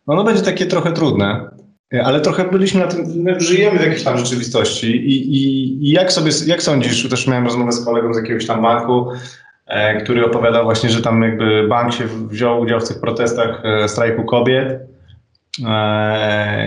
No 0.07 0.13
ono 0.13 0.23
będzie 0.23 0.41
takie 0.41 0.65
trochę 0.65 0.91
trudne, 0.91 1.49
e, 1.93 2.03
ale 2.03 2.21
trochę 2.21 2.43
byliśmy 2.43 2.79
na 2.79 2.87
tym, 2.87 3.05
my 3.15 3.39
żyjemy 3.39 3.79
w 3.79 3.81
jakiejś 3.81 4.03
tam 4.03 4.17
rzeczywistości 4.17 4.87
i, 4.87 5.35
i, 5.35 5.87
i 5.87 5.91
jak 5.91 6.11
sobie, 6.11 6.31
jak 6.45 6.63
sądzisz, 6.63 7.09
też 7.09 7.27
miałem 7.27 7.45
rozmowę 7.45 7.71
z 7.71 7.85
kolegą 7.85 8.13
z 8.13 8.17
jakiegoś 8.17 8.45
tam 8.45 8.61
banku, 8.61 9.11
E, 9.65 10.01
który 10.01 10.25
opowiadał 10.25 10.63
właśnie, 10.63 10.89
że 10.89 11.01
tam 11.01 11.21
jakby 11.21 11.67
bank 11.67 11.93
się 11.93 12.07
wziął 12.07 12.61
udział 12.61 12.79
w 12.79 12.87
tych 12.87 12.99
protestach 12.99 13.61
e, 13.65 13.87
strajku 13.87 14.23
kobiet 14.23 14.79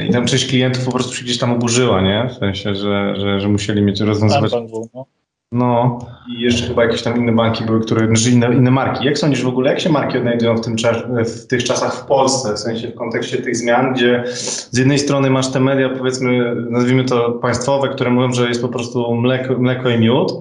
i 0.09 0.13
tam 0.13 0.27
część 0.27 0.47
klientów 0.47 0.85
po 0.85 0.93
prostu 0.93 1.15
się 1.15 1.25
gdzieś 1.25 1.39
tam 1.39 1.53
oburzyła, 1.53 2.01
nie? 2.01 2.29
W 2.31 2.35
sensie, 2.35 2.75
że, 2.75 3.15
że, 3.21 3.41
że 3.41 3.49
musieli 3.49 3.83
mieć 3.83 4.01
rozwiązywać... 4.01 4.53
No. 4.53 5.07
no 5.53 5.99
i 6.37 6.41
jeszcze 6.41 6.67
chyba 6.67 6.85
jakieś 6.85 7.03
tam 7.03 7.17
inne 7.17 7.33
banki 7.33 7.65
były, 7.65 7.81
które, 7.81 8.07
znaczy 8.07 8.31
inne, 8.31 8.55
inne 8.55 8.71
marki. 8.71 9.05
Jak 9.05 9.19
sądzisz 9.19 9.43
w 9.43 9.49
ogóle, 9.49 9.71
jak 9.71 9.81
się 9.81 9.89
marki 9.91 10.19
odnajdują 10.19 10.57
w, 10.57 10.61
tym 10.61 10.77
w 11.25 11.47
tych 11.47 11.65
czasach 11.65 11.95
w 11.95 12.07
Polsce, 12.07 12.55
w 12.55 12.59
sensie 12.59 12.89
w 12.89 12.95
kontekście 12.95 13.37
tych 13.37 13.57
zmian, 13.57 13.95
gdzie 13.95 14.25
z 14.27 14.79
jednej 14.79 14.99
strony 14.99 15.31
masz 15.31 15.53
te 15.53 15.61
media, 15.61 15.89
powiedzmy, 15.99 16.55
nazwijmy 16.71 17.05
to 17.05 17.31
państwowe, 17.31 17.89
które 17.89 18.11
mówią, 18.11 18.33
że 18.33 18.49
jest 18.49 18.63
po 18.63 18.69
prostu 18.69 19.15
mleko, 19.15 19.59
mleko 19.59 19.91
i 19.91 19.99
miód, 19.99 20.33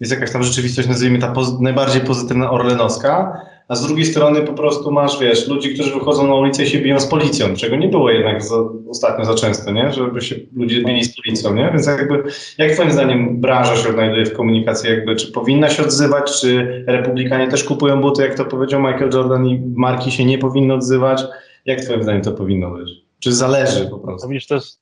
jest 0.00 0.12
jakaś 0.12 0.32
tam 0.32 0.42
rzeczywistość, 0.42 0.88
nazwijmy 0.88 1.18
ta 1.18 1.28
poz 1.28 1.60
najbardziej 1.60 2.02
pozytywna 2.02 2.50
orlenowska, 2.50 3.40
a 3.68 3.74
z 3.74 3.86
drugiej 3.86 4.04
strony 4.04 4.42
po 4.42 4.52
prostu 4.52 4.90
masz, 4.90 5.20
wiesz, 5.20 5.48
ludzi, 5.48 5.74
którzy 5.74 5.94
wychodzą 5.94 6.26
na 6.26 6.34
ulicę 6.34 6.62
i 6.62 6.66
się 6.66 6.78
biją 6.78 7.00
z 7.00 7.06
policją, 7.06 7.56
czego 7.56 7.76
nie 7.76 7.88
było 7.88 8.10
jednak 8.10 8.42
za, 8.42 8.56
ostatnio 8.88 9.24
za 9.24 9.34
często, 9.34 9.72
nie? 9.72 9.92
Żeby 9.92 10.20
się 10.20 10.36
ludzie 10.56 10.82
bili 10.82 11.04
z 11.04 11.16
policją, 11.16 11.54
nie? 11.54 11.70
Więc 11.72 11.86
jakby, 11.86 12.22
jak 12.58 12.72
twoim 12.72 12.92
zdaniem 12.92 13.40
branża 13.40 13.76
się 13.76 13.88
odnajduje 13.88 14.26
w 14.26 14.36
komunikacji, 14.36 14.90
jakby, 14.90 15.16
czy 15.16 15.32
powinna 15.32 15.70
się 15.70 15.82
odzywać, 15.82 16.40
czy 16.40 16.84
republikanie 16.86 17.48
też 17.48 17.64
kupują 17.64 18.00
buty, 18.00 18.22
jak 18.22 18.34
to 18.34 18.44
powiedział 18.44 18.80
Michael 18.80 19.10
Jordan 19.14 19.46
i 19.46 19.62
marki 19.76 20.10
się 20.10 20.24
nie 20.24 20.38
powinny 20.38 20.74
odzywać? 20.74 21.22
Jak 21.64 21.80
twoim 21.80 22.02
zdaniem 22.02 22.22
to 22.22 22.32
powinno 22.32 22.70
być? 22.70 22.90
Czy 23.20 23.32
zależy 23.32 23.86
po 23.86 23.98
prostu? 23.98 24.28
To 24.48 24.54
jest, 24.54 24.80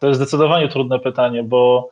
to 0.00 0.08
jest 0.08 0.20
zdecydowanie 0.20 0.68
trudne 0.68 0.98
pytanie, 0.98 1.42
bo 1.42 1.90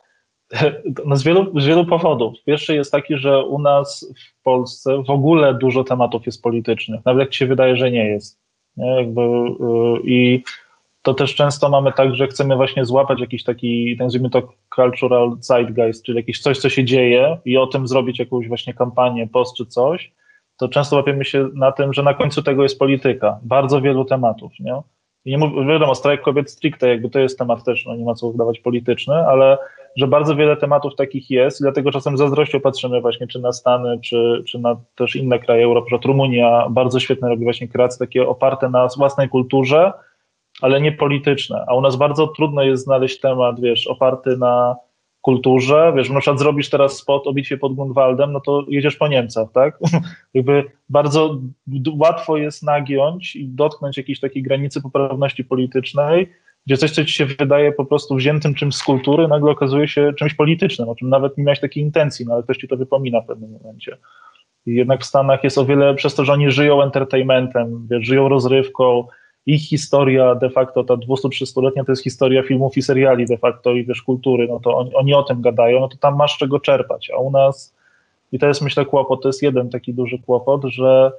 no 1.05 1.15
z, 1.15 1.23
wielu, 1.23 1.59
z 1.59 1.65
wielu 1.65 1.85
powodów. 1.85 2.33
Pierwszy 2.45 2.75
jest 2.75 2.91
taki, 2.91 3.17
że 3.17 3.43
u 3.43 3.59
nas 3.59 4.13
w 4.39 4.43
Polsce 4.43 5.03
w 5.03 5.09
ogóle 5.09 5.53
dużo 5.53 5.83
tematów 5.83 6.25
jest 6.25 6.41
politycznych, 6.41 7.05
nawet 7.05 7.19
jak 7.19 7.29
ci 7.29 7.39
się 7.39 7.45
wydaje, 7.45 7.77
że 7.77 7.91
nie 7.91 8.05
jest. 8.05 8.39
Nie? 8.77 8.95
Jakby, 8.95 9.21
yy, 9.21 9.99
I 10.03 10.43
to 11.01 11.13
też 11.13 11.35
często 11.35 11.69
mamy 11.69 11.93
tak, 11.93 12.15
że 12.15 12.27
chcemy 12.27 12.55
właśnie 12.55 12.85
złapać 12.85 13.19
jakiś 13.19 13.43
taki, 13.43 13.95
nazwijmy 13.99 14.29
to 14.29 14.53
cultural 14.75 15.37
zeitgeist, 15.39 16.05
czyli 16.05 16.17
jakieś 16.17 16.41
coś, 16.41 16.57
co 16.57 16.69
się 16.69 16.85
dzieje 16.85 17.37
i 17.45 17.57
o 17.57 17.67
tym 17.67 17.87
zrobić 17.87 18.19
jakąś 18.19 18.47
właśnie 18.47 18.73
kampanię, 18.73 19.27
post 19.27 19.57
czy 19.57 19.65
coś, 19.65 20.11
to 20.57 20.67
często 20.67 20.95
łapiemy 20.95 21.25
się 21.25 21.49
na 21.53 21.71
tym, 21.71 21.93
że 21.93 22.03
na 22.03 22.13
końcu 22.13 22.43
tego 22.43 22.63
jest 22.63 22.79
polityka. 22.79 23.39
Bardzo 23.43 23.81
wielu 23.81 24.05
tematów, 24.05 24.51
nie? 24.59 24.81
I 25.25 25.31
nie 25.31 25.37
mów, 25.37 25.67
wiadomo, 25.67 25.95
strajk 25.95 26.21
kobiet 26.21 26.51
stricte, 26.51 26.87
jakby 26.87 27.09
to 27.09 27.19
jest 27.19 27.37
temat 27.37 27.63
też, 27.63 27.85
no 27.85 27.95
nie 27.95 28.05
ma 28.05 28.13
co 28.13 28.27
udawać 28.27 28.59
polityczny, 28.59 29.15
ale 29.15 29.57
że 29.97 30.07
bardzo 30.07 30.35
wiele 30.35 30.57
tematów 30.57 30.95
takich 30.95 31.29
jest 31.29 31.61
dlatego 31.61 31.91
czasem 31.91 32.17
zazdrością 32.17 32.59
patrzymy 32.59 33.01
właśnie 33.01 33.27
czy 33.27 33.39
na 33.39 33.51
Stany, 33.51 33.99
czy, 34.01 34.43
czy 34.47 34.59
na 34.59 34.75
też 34.95 35.15
inne 35.15 35.39
kraje 35.39 35.65
Europy, 35.65 35.87
że 35.91 35.97
Rumunia 36.05 36.67
bardzo 36.69 36.99
świetne 36.99 37.29
robi 37.29 37.43
właśnie 37.43 37.67
kreacje 37.67 38.07
takie 38.07 38.27
oparte 38.27 38.69
na 38.69 38.87
własnej 38.97 39.29
kulturze, 39.29 39.93
ale 40.61 40.81
nie 40.81 40.91
polityczne, 40.91 41.65
a 41.67 41.75
u 41.75 41.81
nas 41.81 41.95
bardzo 41.95 42.27
trudno 42.27 42.63
jest 42.63 42.83
znaleźć 42.83 43.19
temat, 43.19 43.59
wiesz, 43.61 43.87
oparty 43.87 44.37
na 44.37 44.75
kulturze, 45.21 45.93
wiesz, 45.95 46.09
na 46.09 46.19
przykład 46.19 46.39
zrobisz 46.39 46.69
teraz 46.69 46.97
spot 46.97 47.27
o 47.27 47.33
bitwie 47.33 47.57
pod 47.57 47.75
Grunwaldem, 47.75 48.31
no 48.31 48.39
to 48.39 48.65
jedziesz 48.67 48.95
po 48.95 49.07
Niemcach, 49.07 49.47
tak? 49.53 49.79
Jakby 50.33 50.63
bardzo 50.89 51.39
łatwo 51.97 52.37
jest 52.37 52.63
nagiąć 52.63 53.35
i 53.35 53.47
dotknąć 53.47 53.97
jakiejś 53.97 54.19
takiej 54.19 54.43
granicy 54.43 54.81
poprawności 54.81 55.43
politycznej, 55.43 56.29
gdzie 56.65 56.77
coś, 56.77 56.91
co 56.91 57.05
ci 57.05 57.13
się 57.13 57.25
wydaje 57.25 57.71
po 57.71 57.85
prostu 57.85 58.15
wziętym 58.15 58.53
czymś 58.53 58.75
z 58.75 58.83
kultury, 58.83 59.27
nagle 59.27 59.51
okazuje 59.51 59.87
się 59.87 60.13
czymś 60.17 60.33
politycznym, 60.33 60.89
o 60.89 60.95
czym 60.95 61.09
nawet 61.09 61.37
nie 61.37 61.43
miałeś 61.43 61.59
takiej 61.59 61.83
intencji, 61.83 62.25
no 62.25 62.33
ale 62.33 62.43
ktoś 62.43 62.57
ci 62.57 62.67
to 62.67 62.77
wypomina 62.77 63.21
w 63.21 63.25
pewnym 63.25 63.51
momencie. 63.51 63.97
I 64.65 64.75
jednak 64.75 65.01
w 65.01 65.05
Stanach 65.05 65.43
jest 65.43 65.57
o 65.57 65.65
wiele, 65.65 65.95
przez 65.95 66.15
to, 66.15 66.25
że 66.25 66.33
oni 66.33 66.51
żyją 66.51 66.83
entertainmentem, 66.83 67.87
wiesz, 67.91 68.05
żyją 68.05 68.29
rozrywką, 68.29 69.07
ich 69.45 69.61
historia 69.61 70.35
de 70.35 70.49
facto, 70.49 70.83
ta 70.83 70.93
200-300-letnia 70.93 71.83
to 71.83 71.91
jest 71.91 72.03
historia 72.03 72.43
filmów 72.43 72.77
i 72.77 72.81
seriali 72.81 73.25
de 73.25 73.37
facto 73.37 73.71
i 73.71 73.85
wiesz, 73.85 74.01
kultury, 74.01 74.47
no 74.47 74.59
to 74.59 74.77
oni, 74.77 74.95
oni 74.95 75.13
o 75.13 75.23
tym 75.23 75.41
gadają, 75.41 75.79
no 75.79 75.87
to 75.87 75.97
tam 75.97 76.15
masz 76.15 76.37
czego 76.37 76.59
czerpać, 76.59 77.11
a 77.17 77.17
u 77.17 77.31
nas, 77.31 77.75
i 78.31 78.39
to 78.39 78.47
jest 78.47 78.61
myślę 78.61 78.85
kłopot, 78.85 79.21
to 79.21 79.29
jest 79.29 79.43
jeden 79.43 79.69
taki 79.69 79.93
duży 79.93 80.19
kłopot, 80.19 80.63
że 80.65 81.11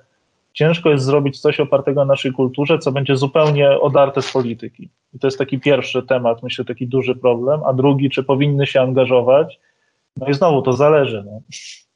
ciężko 0.55 0.91
jest 0.91 1.05
zrobić 1.05 1.41
coś 1.41 1.61
opartego 1.61 2.01
na 2.01 2.13
naszej 2.13 2.33
kulturze, 2.33 2.79
co 2.79 2.93
będzie 2.93 3.17
zupełnie 3.17 3.81
odarte 3.81 4.23
z 4.23 4.33
polityki. 4.33 4.89
I 5.15 5.19
to 5.19 5.27
jest 5.27 5.39
taki 5.39 5.61
pierwszy 5.61 6.03
temat, 6.03 6.43
myślę, 6.43 6.65
taki 6.65 6.87
duży 6.87 7.15
problem. 7.15 7.61
A 7.67 7.73
drugi, 7.73 8.11
czy 8.11 8.23
powinny 8.23 8.67
się 8.67 8.81
angażować? 8.81 9.61
No 10.17 10.29
i 10.29 10.35
znowu 10.35 10.63
to 10.63 10.73
zależy. 10.73 11.25
No, 11.27 11.41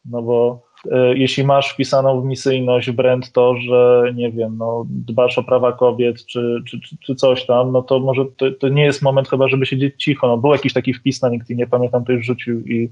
no 0.04 0.22
bo 0.22 0.62
y, 0.86 0.90
jeśli 1.14 1.44
masz 1.44 1.70
wpisaną 1.70 2.20
w 2.20 2.24
misyjność 2.24 2.90
brand 2.90 3.32
to, 3.32 3.56
że 3.56 4.12
nie 4.14 4.32
wiem, 4.32 4.56
no, 4.58 4.86
dbasz 4.88 5.38
o 5.38 5.42
prawa 5.42 5.72
kobiet 5.72 6.26
czy, 6.26 6.62
czy, 6.68 6.80
czy, 6.80 6.96
czy 7.00 7.14
coś 7.14 7.46
tam, 7.46 7.72
no 7.72 7.82
to 7.82 8.00
może 8.00 8.24
to, 8.36 8.50
to, 8.50 8.68
nie 8.68 8.84
jest 8.84 9.02
moment 9.02 9.28
chyba, 9.28 9.48
żeby 9.48 9.66
siedzieć 9.66 10.04
cicho. 10.04 10.28
No, 10.28 10.38
był 10.38 10.52
jakiś 10.52 10.72
taki 10.72 10.94
wpis 10.94 11.22
na 11.22 11.28
LinkedIn, 11.28 11.56
nie 11.56 11.66
pamiętam, 11.66 12.04
ktoś 12.04 12.24
rzucił 12.24 12.60
i 12.60 12.90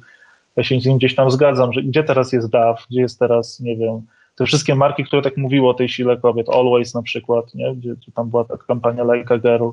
ja 0.57 0.65
się 0.65 0.81
z 0.81 0.87
nim 0.87 0.99
gdzieś 0.99 1.15
tam 1.15 1.31
zgadzam, 1.31 1.73
że 1.73 1.83
gdzie 1.83 2.03
teraz 2.05 2.33
jest 2.33 2.51
DAF, 2.51 2.87
gdzie 2.91 3.01
jest 3.01 3.19
teraz, 3.19 3.61
nie 3.61 3.77
wiem, 3.77 4.03
te 4.37 4.47
wszystkie 4.47 4.75
marki, 4.75 5.05
które 5.05 5.23
tak 5.23 5.37
mówiły 5.37 5.69
o 5.69 5.75
tej 5.75 5.89
sile 5.89 6.17
kobiet, 6.17 6.49
Always 6.49 6.95
na 6.95 7.03
przykład, 7.03 7.55
nie? 7.55 7.75
Gdzie, 7.75 7.95
tam 8.15 8.31
była 8.31 8.45
ta 8.45 8.57
kampania 8.57 9.05
Like 9.05 9.35
a 9.35 9.39
Girl, 9.39 9.69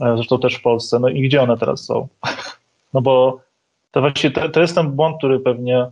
e, 0.00 0.16
zresztą 0.16 0.38
też 0.38 0.54
w 0.54 0.62
Polsce, 0.62 0.98
no 0.98 1.08
i 1.08 1.22
gdzie 1.22 1.42
one 1.42 1.58
teraz 1.58 1.84
są? 1.84 2.08
No 2.94 3.02
bo 3.02 3.40
to 3.90 4.00
właściwie 4.00 4.34
to, 4.34 4.48
to 4.48 4.60
jest 4.60 4.74
ten 4.74 4.90
błąd, 4.90 5.18
który 5.18 5.40
pewnie 5.40 5.86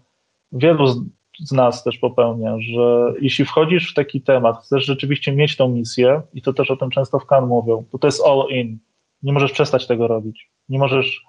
wielu 0.52 0.86
z, 0.86 1.00
z 1.38 1.52
nas 1.52 1.84
też 1.84 1.98
popełnia, 1.98 2.56
że 2.58 3.12
jeśli 3.20 3.44
wchodzisz 3.44 3.90
w 3.90 3.94
taki 3.94 4.20
temat, 4.20 4.58
chcesz 4.64 4.84
rzeczywiście 4.84 5.32
mieć 5.32 5.56
tą 5.56 5.68
misję, 5.68 6.22
i 6.34 6.42
to 6.42 6.52
też 6.52 6.70
o 6.70 6.76
tym 6.76 6.90
często 6.90 7.18
w 7.18 7.26
Kan 7.26 7.46
mówią, 7.46 7.84
to 7.92 7.98
to 7.98 8.06
jest 8.06 8.26
all 8.26 8.46
in. 8.50 8.78
Nie 9.22 9.32
możesz 9.32 9.52
przestać 9.52 9.86
tego 9.86 10.08
robić. 10.08 10.50
Nie 10.68 10.78
możesz 10.78 11.24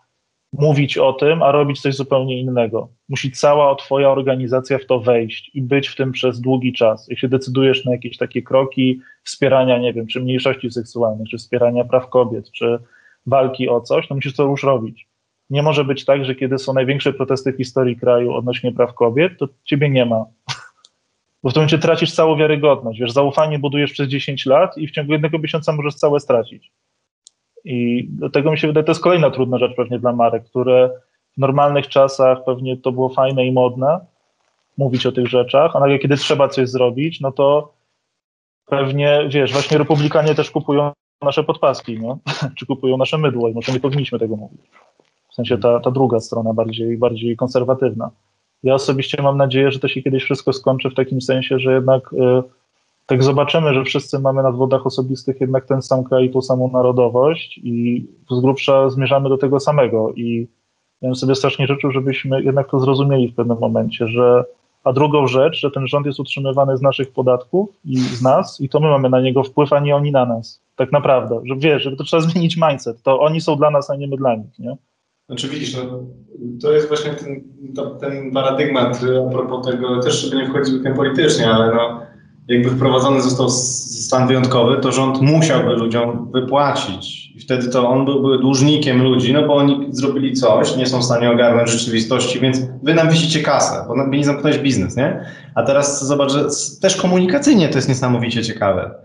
mówić 0.60 0.98
o 0.98 1.14
tym, 1.14 1.44
a 1.44 1.52
robić 1.52 1.82
coś 1.82 1.96
zupełnie 1.96 2.40
innego. 2.40 2.90
Musi 3.10 3.32
cała 3.32 3.76
twoja 3.76 4.10
organizacja 4.10 4.78
w 4.78 4.86
to 4.86 5.00
wejść 5.00 5.52
i 5.54 5.62
być 5.62 5.88
w 5.88 5.96
tym 5.96 6.12
przez 6.12 6.42
długi 6.42 6.74
czas. 6.74 7.08
Jeśli 7.10 7.30
decydujesz 7.30 7.86
na 7.86 7.92
jakieś 7.92 8.18
takie 8.18 8.42
kroki 8.42 9.02
wspierania, 9.24 9.78
nie 9.78 9.94
wiem, 9.94 10.08
czy 10.08 10.22
mniejszości 10.22 10.72
seksualnych, 10.72 11.30
czy 11.30 11.38
wspierania 11.38 11.84
praw 11.84 12.10
kobiet, 12.10 12.52
czy 12.52 12.80
walki 13.26 13.70
o 13.70 13.82
coś, 13.82 14.08
to 14.08 14.16
musisz 14.16 14.36
to 14.36 14.44
już 14.44 14.64
robić. 14.64 15.08
Nie 15.50 15.64
może 15.64 15.86
być 15.86 16.06
tak, 16.06 16.26
że 16.26 16.36
kiedy 16.36 16.58
są 16.58 16.74
największe 16.74 17.14
protesty 17.14 17.54
w 17.54 17.58
historii 17.58 17.98
kraju 17.98 18.34
odnośnie 18.34 18.72
praw 18.72 18.94
kobiet, 18.94 19.38
to 19.40 19.48
ciebie 19.64 19.90
nie 19.90 20.06
ma. 20.06 20.26
Bo 21.44 21.50
w 21.50 21.54
tym 21.54 21.62
momencie 21.62 21.78
tracisz 21.78 22.12
całą 22.12 22.38
wiarygodność. 22.38 23.00
Wiesz, 23.00 23.12
zaufanie 23.12 23.60
budujesz 23.60 23.92
przez 23.92 24.08
10 24.08 24.46
lat 24.46 24.78
i 24.78 24.88
w 24.88 24.92
ciągu 24.92 25.12
jednego 25.12 25.40
miesiąca 25.40 25.72
możesz 25.72 25.96
całe 25.96 26.20
stracić. 26.20 26.72
I 27.66 28.08
do 28.10 28.30
tego 28.30 28.52
mi 28.52 28.58
się 28.58 28.68
wydaje, 28.68 28.84
to 28.84 28.92
jest 28.92 29.04
kolejna 29.04 29.32
trudna 29.32 29.58
rzecz 29.58 29.76
pewnie 29.76 30.00
dla 30.00 30.14
marek, 30.14 30.44
które 30.46 30.90
w 31.38 31.38
normalnych 31.38 31.88
czasach 31.88 32.38
pewnie 32.46 32.78
to 32.78 32.92
było 32.92 33.10
fajne 33.10 33.46
i 33.46 33.52
modne 33.52 34.00
mówić 34.78 35.06
o 35.06 35.12
tych 35.12 35.28
rzeczach, 35.28 35.76
a 35.76 35.80
nagle 35.80 36.00
kiedy 36.00 36.18
trzeba 36.18 36.48
coś 36.48 36.70
zrobić, 36.70 37.22
no 37.22 37.32
to 37.32 37.74
pewnie, 38.66 39.30
wiesz, 39.30 39.54
właśnie 39.54 39.78
republikanie 39.78 40.36
też 40.36 40.52
kupują 40.52 40.92
nasze 41.22 41.44
podpaski, 41.44 42.00
nie? 42.00 42.18
czy 42.58 42.66
kupują 42.66 42.98
nasze 42.98 43.18
mydło 43.18 43.50
i 43.50 43.54
może 43.54 43.72
nie 43.72 43.80
powinniśmy 43.80 44.20
tego 44.20 44.36
mówić. 44.36 44.62
W 45.30 45.36
sensie 45.36 45.58
ta, 45.58 45.80
ta 45.80 45.92
druga 45.92 46.20
strona, 46.20 46.54
bardziej, 46.54 46.98
bardziej 46.98 47.36
konserwatywna. 47.36 48.12
Ja 48.64 48.74
osobiście 48.74 49.22
mam 49.22 49.38
nadzieję, 49.38 49.72
że 49.72 49.80
to 49.80 49.88
się 49.88 50.02
kiedyś 50.02 50.24
wszystko 50.24 50.54
skończy 50.54 50.90
w 50.90 50.96
takim 50.96 51.22
sensie, 51.22 51.60
że 51.60 51.74
jednak 51.74 52.14
y, 52.14 52.44
tak 53.06 53.24
zobaczymy, 53.24 53.74
że 53.74 53.84
wszyscy 53.84 54.20
mamy 54.20 54.44
na 54.44 54.52
dowodach 54.52 54.86
osobistych 54.86 55.42
jednak 55.42 55.66
ten 55.66 55.82
sam 55.82 56.04
kraj 56.04 56.26
i 56.26 56.30
tą 56.30 56.42
samą 56.42 56.72
narodowość 56.72 57.58
i 57.64 58.06
z 58.32 58.40
grubsza 58.40 58.90
zmierzamy 58.90 59.30
do 59.30 59.38
tego 59.38 59.60
samego 59.60 60.14
i 60.16 60.48
ja 61.02 61.10
bym 61.10 61.16
sobie 61.16 61.36
strasznie 61.36 61.68
życzył, 61.68 61.92
żebyśmy 61.92 62.44
jednak 62.44 62.70
to 62.70 62.80
zrozumieli 62.80 63.28
w 63.28 63.36
pewnym 63.36 63.60
momencie, 63.60 64.08
że 64.08 64.44
A 64.84 64.94
drugą 64.94 65.28
rzecz, 65.28 65.60
że 65.60 65.72
ten 65.72 65.88
rząd 65.88 66.06
jest 66.06 66.20
utrzymywany 66.20 66.78
z 66.78 66.82
naszych 66.82 67.12
podatków 67.12 67.70
i 67.86 67.98
z 67.98 68.22
nas, 68.22 68.62
i 68.62 68.70
to 68.70 68.80
my 68.80 68.88
mamy 68.88 69.10
na 69.10 69.22
niego 69.22 69.44
wpływ, 69.44 69.74
a 69.74 69.80
nie 69.80 69.96
oni 69.96 70.12
na 70.12 70.26
nas. 70.26 70.62
Tak 70.76 70.92
naprawdę, 70.92 71.42
że 71.46 71.56
wiesz, 71.58 71.84
że 71.84 71.96
to 71.96 72.04
trzeba 72.04 72.24
zmienić 72.24 72.58
mindset. 72.58 73.02
To 73.02 73.20
oni 73.20 73.42
są 73.42 73.56
dla 73.56 73.72
nas, 73.72 73.90
a 73.90 73.96
nie 73.96 74.08
my 74.08 74.18
dla 74.18 74.36
nich, 74.36 74.60
nie? 74.60 74.78
Znaczy 75.28 75.48
widzisz, 75.48 75.76
no, 75.76 76.00
to 76.62 76.72
jest 76.72 76.88
właśnie 76.88 77.12
ten, 77.12 77.44
to, 77.76 77.86
ten 77.86 78.32
paradygmat 78.32 79.02
a 79.28 79.32
propos 79.32 79.68
tego, 79.68 80.00
też 80.00 80.22
żeby 80.22 80.36
nie 80.36 80.50
wchodzić 80.50 80.76
w 80.76 80.96
politycznie, 80.96 81.52
ale 81.52 81.76
no, 81.76 82.02
jakby 82.48 82.70
wprowadzony 82.70 83.22
został 83.22 83.50
stan 83.50 84.28
wyjątkowy, 84.28 84.78
to 84.82 84.92
rząd 84.92 85.22
musiałby 85.22 85.74
ludziom 85.74 86.32
wypłacić. 86.32 87.32
I 87.36 87.40
wtedy 87.40 87.70
to 87.70 87.90
on 87.90 88.06
był, 88.06 88.22
był 88.22 88.40
dłużnikiem 88.40 89.04
ludzi, 89.04 89.34
no 89.34 89.48
bo 89.48 89.56
oni 89.56 89.88
zrobili 89.90 90.34
coś, 90.34 90.76
nie 90.76 90.86
są 90.86 91.00
w 91.00 91.06
stanie 91.06 91.32
ogarnąć 91.32 91.70
rzeczywistości, 91.70 92.40
więc 92.40 92.62
wy 92.84 92.94
nam 92.94 93.10
wisicie 93.10 93.40
kasę, 93.40 93.86
bo 93.88 94.08
mi 94.08 94.24
zamknąłeś 94.24 94.58
biznes, 94.58 94.98
nie? 94.98 95.26
A 95.56 95.64
teraz 95.64 96.08
zobacz, 96.08 96.32
że 96.32 96.46
też 96.82 96.96
komunikacyjnie 96.96 97.70
to 97.70 97.78
jest 97.78 97.90
niesamowicie 97.90 98.44
ciekawe 98.44 99.05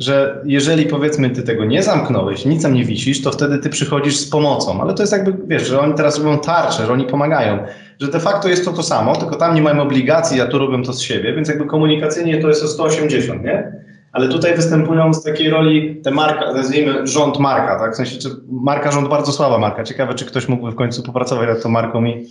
że 0.00 0.42
jeżeli 0.44 0.86
powiedzmy 0.86 1.30
ty 1.30 1.42
tego 1.42 1.64
nie 1.64 1.82
zamknąłeś, 1.82 2.44
nic 2.44 2.62
tam 2.62 2.74
nie 2.74 2.84
wisisz, 2.84 3.22
to 3.22 3.30
wtedy 3.32 3.58
ty 3.58 3.68
przychodzisz 3.68 4.16
z 4.16 4.30
pomocą. 4.30 4.80
Ale 4.82 4.94
to 4.94 5.02
jest 5.02 5.12
jakby, 5.12 5.34
wiesz, 5.46 5.68
że 5.68 5.80
oni 5.80 5.94
teraz 5.94 6.18
robią 6.18 6.38
tarcze, 6.38 6.86
że 6.86 6.92
oni 6.92 7.04
pomagają. 7.04 7.58
Że 8.00 8.08
de 8.08 8.20
facto 8.20 8.48
jest 8.48 8.64
to 8.64 8.72
to 8.72 8.82
samo, 8.82 9.16
tylko 9.16 9.36
tam 9.36 9.54
nie 9.54 9.62
mają 9.62 9.82
obligacji, 9.82 10.40
a 10.40 10.46
tu 10.46 10.58
robią 10.58 10.82
to 10.82 10.92
z 10.92 11.00
siebie, 11.00 11.34
więc 11.34 11.48
jakby 11.48 11.66
komunikacyjnie 11.66 12.38
to 12.42 12.48
jest 12.48 12.64
o 12.64 12.68
180, 12.68 13.44
nie? 13.44 13.72
Ale 14.12 14.28
tutaj 14.28 14.56
występują 14.56 15.14
z 15.14 15.22
takiej 15.22 15.50
roli 15.50 15.96
te 16.02 16.10
marka, 16.10 16.52
nazwijmy 16.52 17.06
rząd 17.06 17.38
marka, 17.38 17.78
tak? 17.78 17.92
W 17.92 17.96
sensie, 17.96 18.18
czy 18.18 18.28
marka 18.50 18.92
rząd 18.92 19.08
bardzo 19.08 19.32
słaba 19.32 19.58
marka. 19.58 19.84
Ciekawe, 19.84 20.14
czy 20.14 20.24
ktoś 20.24 20.48
mógłby 20.48 20.70
w 20.70 20.74
końcu 20.74 21.02
popracować 21.02 21.48
nad 21.48 21.62
tą 21.62 21.68
marką 21.68 22.04
i, 22.04 22.26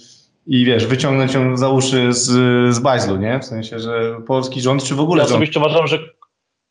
i 0.48 0.66
wiesz, 0.66 0.86
wyciągnąć 0.86 1.34
ją 1.34 1.58
za 1.58 1.70
uszy 1.70 2.14
z, 2.14 2.26
z 2.76 2.80
bajzlu, 2.80 3.18
nie? 3.18 3.40
W 3.40 3.46
sensie, 3.46 3.80
że 3.80 4.16
polski 4.28 4.62
rząd, 4.62 4.84
czy 4.84 4.96
w 4.96 5.00
ogóle 5.00 5.24
Ja 5.24 5.28
rząd. 5.28 5.32
osobiście 5.36 5.60
uważam, 5.60 5.88
że 5.88 6.00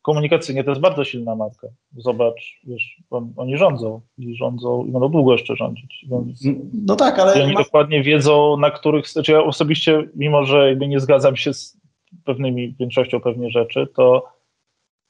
komunikacyjnie 0.09 0.65
to 0.65 0.71
jest 0.71 0.81
bardzo 0.81 1.05
silna 1.05 1.35
marka. 1.35 1.69
Zobacz, 1.97 2.61
wiesz, 2.65 3.03
on, 3.11 3.33
oni 3.37 3.57
rządzą 3.57 4.01
i 4.19 4.37
rządzą 4.37 4.85
i 4.85 4.93
będą 4.93 5.09
długo 5.09 5.33
jeszcze 5.33 5.57
rządzić. 5.57 6.07
Więc 6.11 6.43
No 6.87 6.97
tak, 6.97 7.19
ale... 7.19 7.45
Oni 7.45 7.55
dokładnie 7.55 8.03
wiedzą, 8.03 8.57
na 8.57 8.71
których, 8.71 9.09
znaczy 9.09 9.33
ja 9.33 9.43
osobiście, 9.43 10.09
mimo 10.15 10.45
że 10.45 10.69
jakby 10.69 10.89
nie 10.89 11.01
zgadzam 11.01 11.37
się 11.37 11.55
z 11.55 11.77
pewnymi, 12.25 12.75
większością 12.81 13.21
pewnie 13.21 13.51
rzeczy, 13.51 13.87
to 13.95 14.25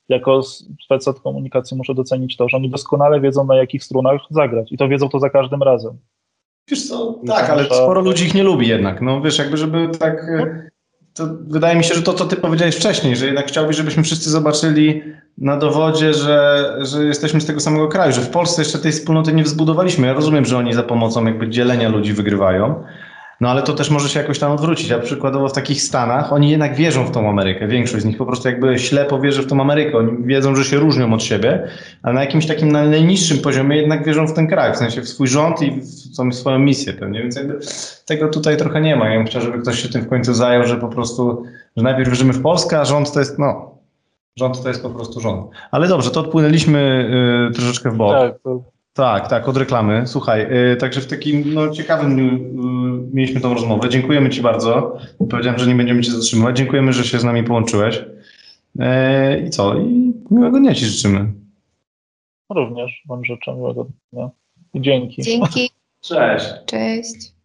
jako 0.08 0.42
spec 0.84 1.08
od 1.08 1.20
komunikacji 1.20 1.76
muszę 1.76 1.94
docenić 1.94 2.36
to, 2.36 2.48
że 2.48 2.56
oni 2.56 2.70
doskonale 2.70 3.20
wiedzą, 3.20 3.46
na 3.46 3.56
jakich 3.56 3.84
strunach 3.84 4.20
zagrać 4.30 4.72
i 4.72 4.76
to 4.76 4.88
wiedzą 4.88 5.08
to 5.08 5.18
za 5.18 5.30
każdym 5.30 5.62
razem. 5.62 5.98
Wiesz 6.70 6.88
co, 6.88 7.20
tak, 7.26 7.50
ale 7.50 7.64
sporo 7.64 8.00
ludzi 8.00 8.24
ich 8.24 8.34
nie 8.34 8.42
lubi 8.42 8.68
jednak. 8.68 9.02
No 9.02 9.20
wiesz, 9.20 9.38
jakby 9.38 9.56
żeby 9.56 9.88
tak... 9.98 10.26
To 11.18 11.24
wydaje 11.48 11.76
mi 11.76 11.84
się, 11.84 11.94
że 11.94 12.02
to, 12.02 12.14
co 12.14 12.24
ty 12.24 12.36
powiedziałeś 12.36 12.76
wcześniej, 12.76 13.16
że 13.16 13.26
jednak 13.26 13.46
chciałbyś, 13.46 13.76
żebyśmy 13.76 14.02
wszyscy 14.02 14.30
zobaczyli 14.30 15.02
na 15.38 15.56
dowodzie, 15.56 16.14
że, 16.14 16.68
że 16.80 17.04
jesteśmy 17.04 17.40
z 17.40 17.46
tego 17.46 17.60
samego 17.60 17.88
kraju, 17.88 18.12
że 18.12 18.20
w 18.20 18.30
Polsce 18.30 18.62
jeszcze 18.62 18.78
tej 18.78 18.92
wspólnoty 18.92 19.32
nie 19.32 19.42
wzbudowaliśmy. 19.42 20.06
Ja 20.06 20.12
rozumiem, 20.12 20.44
że 20.44 20.58
oni 20.58 20.72
za 20.72 20.82
pomocą 20.82 21.26
jakby 21.26 21.48
dzielenia 21.48 21.88
ludzi 21.88 22.12
wygrywają, 22.12 22.84
no 23.40 23.50
ale 23.50 23.62
to 23.62 23.72
też 23.72 23.90
może 23.90 24.08
się 24.08 24.20
jakoś 24.20 24.38
tam 24.38 24.52
odwrócić. 24.52 24.92
A 24.92 24.98
przykładowo 24.98 25.48
w 25.48 25.52
takich 25.52 25.82
Stanach 25.82 26.32
oni 26.32 26.50
jednak 26.50 26.74
wierzą 26.74 27.04
w 27.04 27.10
tą 27.10 27.28
Amerykę. 27.28 27.68
Większość 27.68 28.02
z 28.02 28.06
nich 28.06 28.18
po 28.18 28.26
prostu 28.26 28.48
jakby 28.48 28.78
ślepo 28.78 29.20
wierzy 29.20 29.42
w 29.42 29.46
tą 29.46 29.60
Amerykę. 29.60 29.98
Oni 29.98 30.24
wiedzą, 30.24 30.56
że 30.56 30.64
się 30.64 30.76
różnią 30.76 31.12
od 31.12 31.22
siebie, 31.22 31.68
a 32.02 32.12
na 32.12 32.20
jakimś 32.20 32.46
takim 32.46 32.72
najniższym 32.72 33.38
poziomie 33.38 33.76
jednak 33.76 34.04
wierzą 34.04 34.26
w 34.26 34.32
ten 34.32 34.46
kraj, 34.46 34.72
w 34.72 34.76
sensie 34.76 35.00
w 35.00 35.08
swój 35.08 35.28
rząd 35.28 35.62
i 35.62 35.80
w 36.30 36.34
swoją 36.34 36.58
misję 36.58 36.92
pewnie. 36.92 37.22
Więc 37.22 37.36
jakby 37.36 37.58
tego 38.06 38.28
tutaj 38.28 38.56
trochę 38.56 38.80
nie 38.80 38.96
ma. 38.96 39.08
Ja 39.08 39.16
bym 39.16 39.26
chciał, 39.26 39.42
żeby 39.42 39.58
ktoś 39.58 39.82
się 39.82 39.88
tym 39.88 40.02
w 40.02 40.08
końcu 40.08 40.34
zajął, 40.34 40.64
że 40.64 40.76
po 40.76 40.88
prostu, 40.88 41.44
że 41.76 41.82
najpierw 41.82 42.08
wierzymy 42.08 42.32
w 42.32 42.42
Polskę, 42.42 42.80
a 42.80 42.84
rząd 42.84 43.12
to 43.12 43.20
jest, 43.20 43.38
no, 43.38 43.78
rząd 44.36 44.62
to 44.62 44.68
jest 44.68 44.82
po 44.82 44.90
prostu 44.90 45.20
rząd. 45.20 45.50
Ale 45.70 45.88
dobrze, 45.88 46.10
to 46.10 46.20
odpłynęliśmy 46.20 47.08
y, 47.50 47.54
troszeczkę 47.54 47.90
w 47.90 47.96
bok. 47.96 48.12
Tak, 48.12 48.42
to... 48.42 48.77
Tak, 48.98 49.28
tak, 49.28 49.48
od 49.48 49.56
reklamy. 49.56 50.06
Słuchaj, 50.06 50.48
yy, 50.50 50.76
także 50.76 51.00
w 51.00 51.06
takim 51.06 51.54
no, 51.54 51.70
ciekawym 51.70 52.14
dniu 52.14 52.24
yy, 52.24 53.08
mieliśmy 53.12 53.40
tą 53.40 53.54
rozmowę. 53.54 53.88
Dziękujemy 53.88 54.30
Ci 54.30 54.42
bardzo. 54.42 54.98
Powiedziałem, 55.30 55.58
że 55.58 55.66
nie 55.66 55.74
będziemy 55.74 56.02
Cię 56.02 56.10
zatrzymywać. 56.10 56.56
Dziękujemy, 56.56 56.92
że 56.92 57.04
się 57.04 57.18
z 57.18 57.24
nami 57.24 57.44
połączyłeś. 57.44 58.04
Yy, 58.74 58.84
I 59.46 59.50
co? 59.50 59.74
I 59.74 60.12
miłego 60.30 60.58
dnia 60.58 60.74
Ci 60.74 60.86
życzymy. 60.86 61.32
Również 62.50 63.02
Wam 63.08 63.24
życzę 63.24 63.54
miłego 63.54 63.86
dnia. 64.12 64.30
I 64.74 64.80
dzięki. 64.80 65.22
Dzięki. 65.22 65.70
Cześć. 66.00 66.46
Cześć. 66.66 67.37